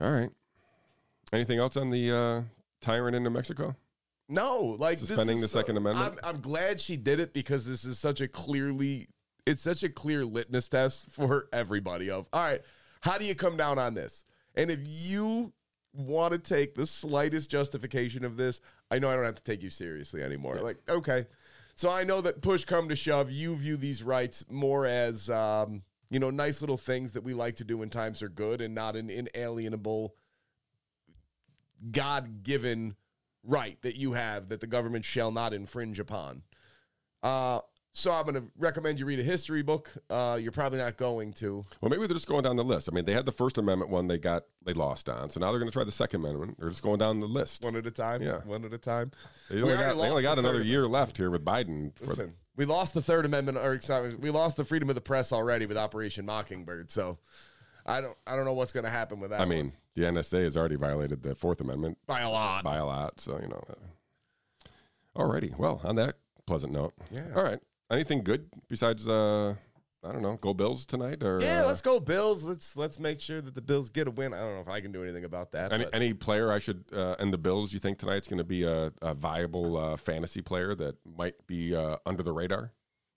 All 0.00 0.10
right. 0.10 0.30
Anything 1.32 1.58
else 1.58 1.76
on 1.76 1.90
the 1.90 2.16
uh, 2.16 2.42
tyrant 2.80 3.14
in 3.14 3.22
New 3.22 3.30
Mexico? 3.30 3.76
No, 4.30 4.76
like 4.78 4.98
this 5.00 5.08
Suspending 5.08 5.40
the 5.40 5.48
so- 5.48 5.58
Second 5.58 5.76
Amendment? 5.76 6.18
I'm, 6.24 6.36
I'm 6.36 6.40
glad 6.40 6.80
she 6.80 6.96
did 6.96 7.20
it 7.20 7.32
because 7.32 7.66
this 7.66 7.84
is 7.84 7.98
such 7.98 8.20
a 8.20 8.28
clearly, 8.28 9.08
it's 9.44 9.62
such 9.62 9.82
a 9.82 9.88
clear 9.88 10.24
litmus 10.24 10.68
test 10.68 11.10
for 11.10 11.48
everybody. 11.52 12.10
Of 12.10 12.28
all 12.32 12.44
right, 12.44 12.60
how 13.00 13.18
do 13.18 13.24
you 13.24 13.34
come 13.34 13.56
down 13.56 13.78
on 13.78 13.94
this? 13.94 14.24
And 14.54 14.70
if 14.70 14.80
you 14.84 15.52
want 15.92 16.32
to 16.32 16.38
take 16.38 16.76
the 16.76 16.86
slightest 16.86 17.50
justification 17.50 18.24
of 18.24 18.36
this, 18.36 18.60
I 18.90 19.00
know 19.00 19.08
I 19.08 19.16
don't 19.16 19.24
have 19.24 19.34
to 19.34 19.42
take 19.42 19.62
you 19.62 19.70
seriously 19.70 20.22
anymore. 20.22 20.60
Like, 20.60 20.78
okay, 20.88 21.26
so 21.74 21.90
I 21.90 22.04
know 22.04 22.20
that 22.20 22.40
push 22.42 22.64
come 22.64 22.88
to 22.88 22.96
shove, 22.96 23.30
you 23.30 23.56
view 23.56 23.76
these 23.76 24.02
rights 24.02 24.44
more 24.48 24.86
as, 24.86 25.28
um, 25.30 25.82
you 26.08 26.20
know, 26.20 26.30
nice 26.30 26.60
little 26.60 26.76
things 26.76 27.12
that 27.12 27.24
we 27.24 27.34
like 27.34 27.56
to 27.56 27.64
do 27.64 27.78
when 27.78 27.90
times 27.90 28.22
are 28.22 28.28
good, 28.28 28.60
and 28.60 28.74
not 28.74 28.94
an 28.94 29.10
inalienable 29.10 30.14
God 31.90 32.42
given 32.42 32.94
right 33.44 33.80
that 33.82 33.96
you 33.96 34.12
have 34.12 34.48
that 34.48 34.60
the 34.60 34.66
government 34.66 35.04
shall 35.04 35.30
not 35.30 35.52
infringe 35.52 35.98
upon. 35.98 36.42
Uh, 37.22 37.60
so 37.92 38.12
I'm 38.12 38.22
going 38.22 38.36
to 38.36 38.44
recommend 38.56 39.00
you 39.00 39.06
read 39.06 39.18
a 39.18 39.24
history 39.24 39.62
book. 39.62 39.90
Uh, 40.08 40.38
you're 40.40 40.52
probably 40.52 40.78
not 40.78 40.96
going 40.96 41.32
to. 41.34 41.62
Well, 41.80 41.90
maybe 41.90 42.06
they're 42.06 42.14
just 42.14 42.28
going 42.28 42.44
down 42.44 42.56
the 42.56 42.62
list. 42.62 42.88
I 42.90 42.94
mean, 42.94 43.04
they 43.04 43.12
had 43.12 43.26
the 43.26 43.32
First 43.32 43.58
Amendment 43.58 43.90
one 43.90 44.06
they 44.06 44.18
got 44.18 44.44
they 44.64 44.72
lost 44.72 45.08
on, 45.08 45.28
so 45.28 45.40
now 45.40 45.50
they're 45.50 45.58
going 45.58 45.70
to 45.70 45.72
try 45.72 45.84
the 45.84 45.90
Second 45.90 46.24
Amendment. 46.24 46.56
They're 46.58 46.68
just 46.68 46.82
going 46.82 46.98
down 46.98 47.18
the 47.18 47.26
list. 47.26 47.64
One 47.64 47.74
at 47.74 47.86
a 47.86 47.90
time. 47.90 48.22
Yeah. 48.22 48.40
One 48.44 48.64
at 48.64 48.72
a 48.72 48.78
time. 48.78 49.10
They 49.50 49.60
only 49.60 49.74
got, 49.74 49.96
they 49.96 50.08
only 50.08 50.22
got 50.22 50.36
the 50.36 50.40
another 50.42 50.62
year 50.62 50.86
left 50.86 51.16
here 51.16 51.30
with 51.30 51.44
Biden. 51.44 51.96
For 51.96 52.06
Listen, 52.06 52.34
we 52.56 52.64
lost 52.64 52.94
the 52.94 53.02
Third 53.02 53.24
Amendment, 53.24 53.58
or 53.58 53.80
sorry, 53.80 54.14
we 54.14 54.30
lost 54.30 54.56
the 54.56 54.64
freedom 54.64 54.88
of 54.88 54.94
the 54.94 55.00
press 55.00 55.32
already 55.32 55.66
with 55.66 55.76
Operation 55.76 56.24
Mockingbird. 56.24 56.92
So 56.92 57.18
I 57.90 58.00
don't, 58.00 58.16
I 58.26 58.36
don't 58.36 58.44
know 58.44 58.52
what's 58.52 58.72
going 58.72 58.84
to 58.84 58.90
happen 58.90 59.20
with 59.20 59.30
that. 59.30 59.36
I 59.40 59.44
one. 59.44 59.48
mean, 59.48 59.72
the 59.94 60.02
NSA 60.02 60.44
has 60.44 60.56
already 60.56 60.76
violated 60.76 61.22
the 61.22 61.34
Fourth 61.34 61.60
Amendment 61.60 61.98
by 62.06 62.20
a 62.20 62.30
lot. 62.30 62.64
by 62.64 62.76
a 62.76 62.86
lot, 62.86 63.20
so 63.20 63.38
you 63.40 63.48
know. 63.48 63.62
Uh, 63.68 65.18
alrighty. 65.20 65.56
Well, 65.58 65.80
on 65.84 65.96
that 65.96 66.16
pleasant 66.46 66.72
note, 66.72 66.94
Yeah. 67.10 67.26
All 67.34 67.42
right. 67.42 67.60
Anything 67.90 68.22
good 68.22 68.48
besides 68.68 69.08
uh, 69.08 69.56
I 70.02 70.12
don't 70.12 70.22
know, 70.22 70.36
go 70.36 70.54
Bills 70.54 70.86
tonight 70.86 71.22
or 71.22 71.40
Yeah, 71.42 71.64
uh, 71.64 71.66
let's 71.66 71.82
go 71.82 72.00
Bills. 72.00 72.42
Let's 72.42 72.76
let's 72.76 72.98
make 72.98 73.20
sure 73.20 73.40
that 73.40 73.54
the 73.54 73.60
Bills 73.60 73.90
get 73.90 74.08
a 74.08 74.10
win. 74.10 74.32
I 74.32 74.38
don't 74.38 74.54
know 74.54 74.60
if 74.60 74.68
I 74.68 74.80
can 74.80 74.92
do 74.92 75.02
anything 75.02 75.24
about 75.24 75.52
that. 75.52 75.72
Any, 75.72 75.86
any 75.92 76.14
player 76.14 76.50
I 76.50 76.58
should 76.58 76.84
uh, 76.92 77.16
and 77.18 77.32
the 77.32 77.38
Bills? 77.38 77.72
You 77.74 77.80
think 77.80 77.98
tonight's 77.98 78.26
going 78.26 78.38
to 78.38 78.44
be 78.44 78.62
a, 78.64 78.92
a 79.02 79.12
viable 79.12 79.76
uh, 79.76 79.96
fantasy 79.96 80.40
player 80.40 80.74
that 80.76 80.96
might 81.04 81.34
be 81.46 81.74
uh, 81.74 81.96
under 82.06 82.22
the 82.22 82.32
radar? 82.32 82.72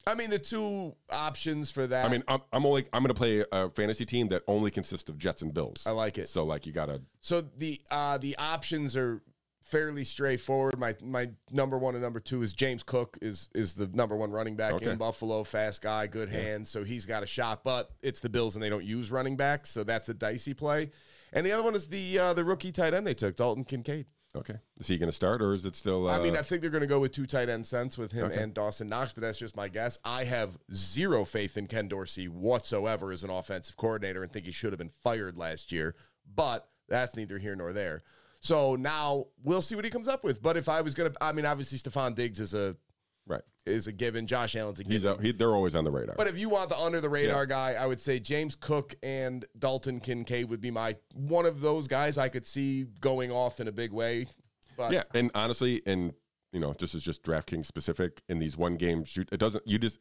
I 0.05 0.15
mean, 0.15 0.29
the 0.29 0.39
two 0.39 0.95
options 1.11 1.71
for 1.71 1.87
that. 1.87 2.05
I 2.05 2.09
mean, 2.09 2.23
I'm, 2.27 2.41
I'm 2.51 2.65
only 2.65 2.85
I'm 2.93 3.03
going 3.03 3.13
to 3.13 3.17
play 3.17 3.43
a 3.51 3.69
fantasy 3.69 4.05
team 4.05 4.27
that 4.29 4.43
only 4.47 4.71
consists 4.71 5.09
of 5.09 5.17
Jets 5.17 5.41
and 5.41 5.53
Bills. 5.53 5.85
I 5.87 5.91
like 5.91 6.17
it. 6.17 6.27
So 6.27 6.43
like 6.43 6.65
you 6.65 6.73
got 6.73 6.87
to 6.87 7.01
So 7.21 7.41
the 7.41 7.81
uh 7.89 8.17
the 8.17 8.35
options 8.37 8.97
are 8.97 9.21
fairly 9.63 10.03
straightforward. 10.03 10.77
My 10.77 10.95
my 11.01 11.29
number 11.51 11.77
one 11.77 11.95
and 11.95 12.03
number 12.03 12.19
two 12.19 12.41
is 12.41 12.51
James 12.53 12.83
Cook 12.83 13.17
is 13.21 13.49
is 13.55 13.75
the 13.75 13.87
number 13.93 14.15
one 14.17 14.31
running 14.31 14.55
back 14.55 14.73
Okay. 14.73 14.91
in 14.91 14.97
Buffalo, 14.97 15.43
fast 15.43 15.81
guy, 15.81 16.05
good 16.07 16.29
hands, 16.29 16.69
so 16.69 16.83
he's 16.83 17.05
got 17.05 17.23
a 17.23 17.27
shot. 17.27 17.63
But 17.63 17.91
it's 18.01 18.19
the 18.19 18.29
Bills 18.29 18.55
and 18.55 18.63
they 18.63 18.69
don't 18.69 18.83
use 18.83 19.09
running 19.09 19.37
backs, 19.37 19.69
so 19.69 19.83
that's 19.83 20.09
a 20.09 20.13
dicey 20.13 20.53
play. 20.53 20.91
And 21.31 21.45
the 21.45 21.51
other 21.53 21.63
one 21.63 21.75
is 21.75 21.87
the 21.87 22.19
uh, 22.19 22.33
the 22.33 22.43
rookie 22.43 22.71
tight 22.73 22.93
end 22.93 23.07
they 23.07 23.13
took, 23.13 23.37
Dalton 23.37 23.63
Kincaid. 23.63 24.05
Okay. 24.35 24.55
Is 24.77 24.87
he 24.87 24.97
going 24.97 25.09
to 25.09 25.15
start 25.15 25.41
or 25.41 25.51
is 25.51 25.65
it 25.65 25.75
still? 25.75 26.09
Uh, 26.09 26.17
I 26.17 26.21
mean, 26.23 26.35
I 26.35 26.41
think 26.41 26.61
they're 26.61 26.71
going 26.71 26.81
to 26.81 26.87
go 26.87 26.99
with 26.99 27.11
two 27.11 27.25
tight 27.27 27.49
end 27.49 27.67
cents 27.67 27.97
with 27.97 28.11
him 28.11 28.25
Okay. 28.25 28.41
and 28.41 28.53
Dawson 28.53 28.87
Knox, 28.87 29.13
but 29.13 29.21
that's 29.21 29.37
just 29.37 29.55
my 29.55 29.67
guess. 29.67 29.99
I 30.03 30.23
have 30.23 30.57
zero 30.73 31.23
faith 31.23 31.55
in 31.55 31.67
Ken 31.67 31.87
Dorsey 31.87 32.27
whatsoever 32.27 33.11
as 33.11 33.23
an 33.23 33.29
offensive 33.29 33.77
coordinator 33.77 34.23
and 34.23 34.31
think 34.31 34.45
he 34.45 34.51
should 34.51 34.71
have 34.71 34.79
been 34.79 34.89
fired 34.89 35.37
last 35.37 35.71
year, 35.71 35.95
but 36.35 36.67
that's 36.89 37.15
neither 37.15 37.37
here 37.37 37.55
nor 37.55 37.73
there. 37.73 38.01
So 38.39 38.75
now 38.75 39.27
we'll 39.43 39.61
see 39.61 39.75
what 39.75 39.85
he 39.85 39.91
comes 39.91 40.07
up 40.07 40.23
with. 40.23 40.41
But 40.41 40.57
if 40.57 40.67
I 40.67 40.81
was 40.81 40.93
going 40.95 41.11
to, 41.11 41.23
I 41.23 41.31
mean, 41.31 41.45
obviously 41.45 41.77
Stefon 41.77 42.15
Diggs 42.15 42.39
is 42.39 42.53
a 42.55 42.75
right. 43.27 43.41
is 43.65 43.87
a 43.87 43.91
given. 43.91 44.27
Josh 44.27 44.55
Allen's 44.55 44.79
a 44.79 44.83
He's 44.83 45.03
given. 45.03 45.23
he, 45.23 45.31
they're 45.31 45.53
always 45.55 45.75
on 45.75 45.83
the 45.83 45.91
radar. 45.91 46.15
but 46.17 46.27
if 46.27 46.37
you 46.37 46.49
want 46.49 46.69
the 46.69 46.77
under 46.77 46.99
the 47.01 47.09
radar 47.09 47.43
Yeah. 47.43 47.45
guy, 47.49 47.73
I 47.73 47.85
would 47.85 47.99
say 48.01 48.19
James 48.19 48.55
Cook 48.55 48.95
and 49.03 49.45
Dalton 49.57 49.99
Kincaid 49.99 50.49
would 50.49 50.61
be 50.61 50.71
my 50.71 50.95
one 51.13 51.45
of 51.45 51.61
those 51.61 51.87
guys 51.87 52.17
I 52.17 52.29
could 52.29 52.45
see 52.45 52.85
going 53.01 53.31
off 53.31 53.59
in 53.59 53.67
a 53.67 53.71
big 53.71 53.91
way. 53.91 54.27
But 54.77 54.91
yeah, 54.93 55.03
and 55.13 55.29
honestly, 55.35 55.81
and 55.85 56.13
you 56.51 56.59
know, 56.59 56.73
this 56.73 56.93
is 56.95 57.01
just 57.03 57.23
DraftKings 57.23 57.65
specific 57.65 58.21
in 58.29 58.39
these 58.39 58.55
one 58.57 58.75
game 58.77 59.03
shoot. 59.03 59.29
It 59.31 59.37
doesn't. 59.39 59.67
You 59.67 59.77
just 59.79 59.99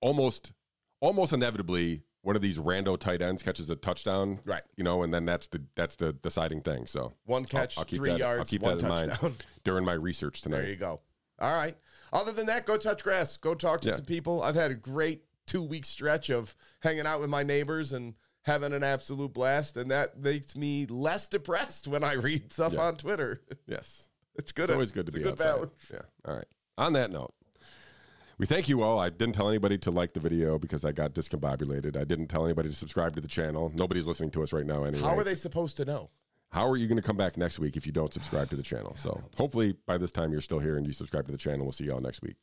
almost, 0.00 0.52
almost 1.00 1.32
inevitably, 1.32 2.02
one 2.22 2.36
of 2.36 2.42
these 2.42 2.58
rando 2.58 2.98
tight 2.98 3.22
ends 3.22 3.42
catches 3.42 3.70
a 3.70 3.76
touchdown, 3.76 4.40
Right. 4.44 4.62
You 4.76 4.84
know, 4.84 5.02
and 5.02 5.12
then 5.12 5.24
that's 5.24 5.46
the 5.48 5.62
that's 5.74 5.96
the 5.96 6.12
deciding 6.12 6.60
thing. 6.62 6.86
So 6.86 7.12
One 7.24 7.44
catch, 7.44 7.76
three 7.88 8.10
that, 8.10 8.18
yards, 8.18 8.38
I'll 8.40 8.44
keep 8.44 8.62
one 8.62 8.78
that 8.78 8.84
in 8.84 8.90
touchdown. 9.08 9.18
mind 9.30 9.44
during 9.64 9.84
my 9.84 9.94
research 9.94 10.40
tonight. 10.42 10.58
There 10.58 10.68
you 10.70 10.76
go. 10.76 11.00
All 11.38 11.54
right. 11.54 11.76
Other 12.12 12.32
than 12.32 12.46
that, 12.46 12.66
go 12.66 12.76
touch 12.76 13.02
grass. 13.04 13.36
Go 13.36 13.54
talk 13.54 13.80
to 13.82 13.88
Yeah. 13.90 13.96
some 13.96 14.04
people. 14.04 14.42
I've 14.42 14.54
had 14.54 14.70
a 14.70 14.74
great 14.74 15.24
two 15.46 15.62
week 15.62 15.84
stretch 15.86 16.30
of 16.30 16.54
hanging 16.80 17.06
out 17.06 17.20
with 17.20 17.30
my 17.30 17.42
neighbors 17.42 17.92
and 17.92 18.14
having 18.42 18.72
an 18.72 18.82
absolute 18.82 19.32
blast, 19.32 19.76
and 19.76 19.90
that 19.90 20.18
makes 20.18 20.56
me 20.56 20.86
less 20.86 21.28
depressed 21.28 21.86
when 21.88 22.02
I 22.04 22.12
read 22.14 22.52
stuff 22.52 22.72
Yeah. 22.72 22.82
on 22.86 22.96
Twitter. 22.96 23.42
Yes, 23.66 24.08
It's 24.36 24.52
good. 24.52 24.64
it's 24.64 24.72
always 24.72 24.92
good 24.92 25.06
to 25.06 25.10
it's 25.10 25.16
be 25.16 25.20
a 25.22 25.24
good 25.24 25.32
outside. 25.32 25.44
balance. 25.44 25.90
Yeah. 25.92 26.02
All 26.24 26.34
right. 26.36 26.46
On 26.78 26.92
that 26.94 27.10
note, 27.10 27.34
We 28.38 28.46
thank 28.46 28.70
you 28.70 28.82
all. 28.82 28.98
I 28.98 29.10
didn't 29.10 29.34
tell 29.34 29.50
anybody 29.50 29.76
to 29.76 29.90
like 29.90 30.14
the 30.14 30.20
video 30.20 30.58
because 30.58 30.82
I 30.82 30.92
got 30.92 31.12
discombobulated. 31.12 31.94
I 31.94 32.04
didn't 32.04 32.28
tell 32.28 32.46
anybody 32.46 32.70
to 32.70 32.74
subscribe 32.74 33.14
to 33.16 33.20
the 33.20 33.28
channel. 33.28 33.70
Nobody's 33.74 34.06
listening 34.06 34.30
to 34.30 34.42
us 34.42 34.54
right 34.54 34.64
now 34.64 34.84
anyway. 34.84 35.02
How 35.06 35.18
are 35.18 35.24
they 35.24 35.34
supposed 35.34 35.76
to 35.76 35.84
know? 35.84 36.08
How 36.52 36.66
are 36.68 36.76
you 36.76 36.88
going 36.88 36.96
to 36.96 37.02
come 37.02 37.16
back 37.16 37.36
next 37.36 37.60
week 37.60 37.76
if 37.76 37.86
you 37.86 37.92
don't 37.92 38.12
subscribe 38.12 38.50
to 38.50 38.56
the 38.56 38.62
channel? 38.62 38.94
So 38.96 39.20
hopefully 39.36 39.76
by 39.86 39.98
this 39.98 40.10
time 40.10 40.32
you're 40.32 40.40
still 40.40 40.58
here 40.58 40.76
and 40.76 40.84
you 40.84 40.92
subscribe 40.92 41.26
to 41.26 41.32
the 41.32 41.38
channel. 41.38 41.64
We'll 41.64 41.72
see 41.72 41.84
y'all 41.84 42.00
next 42.00 42.22
week. 42.22 42.36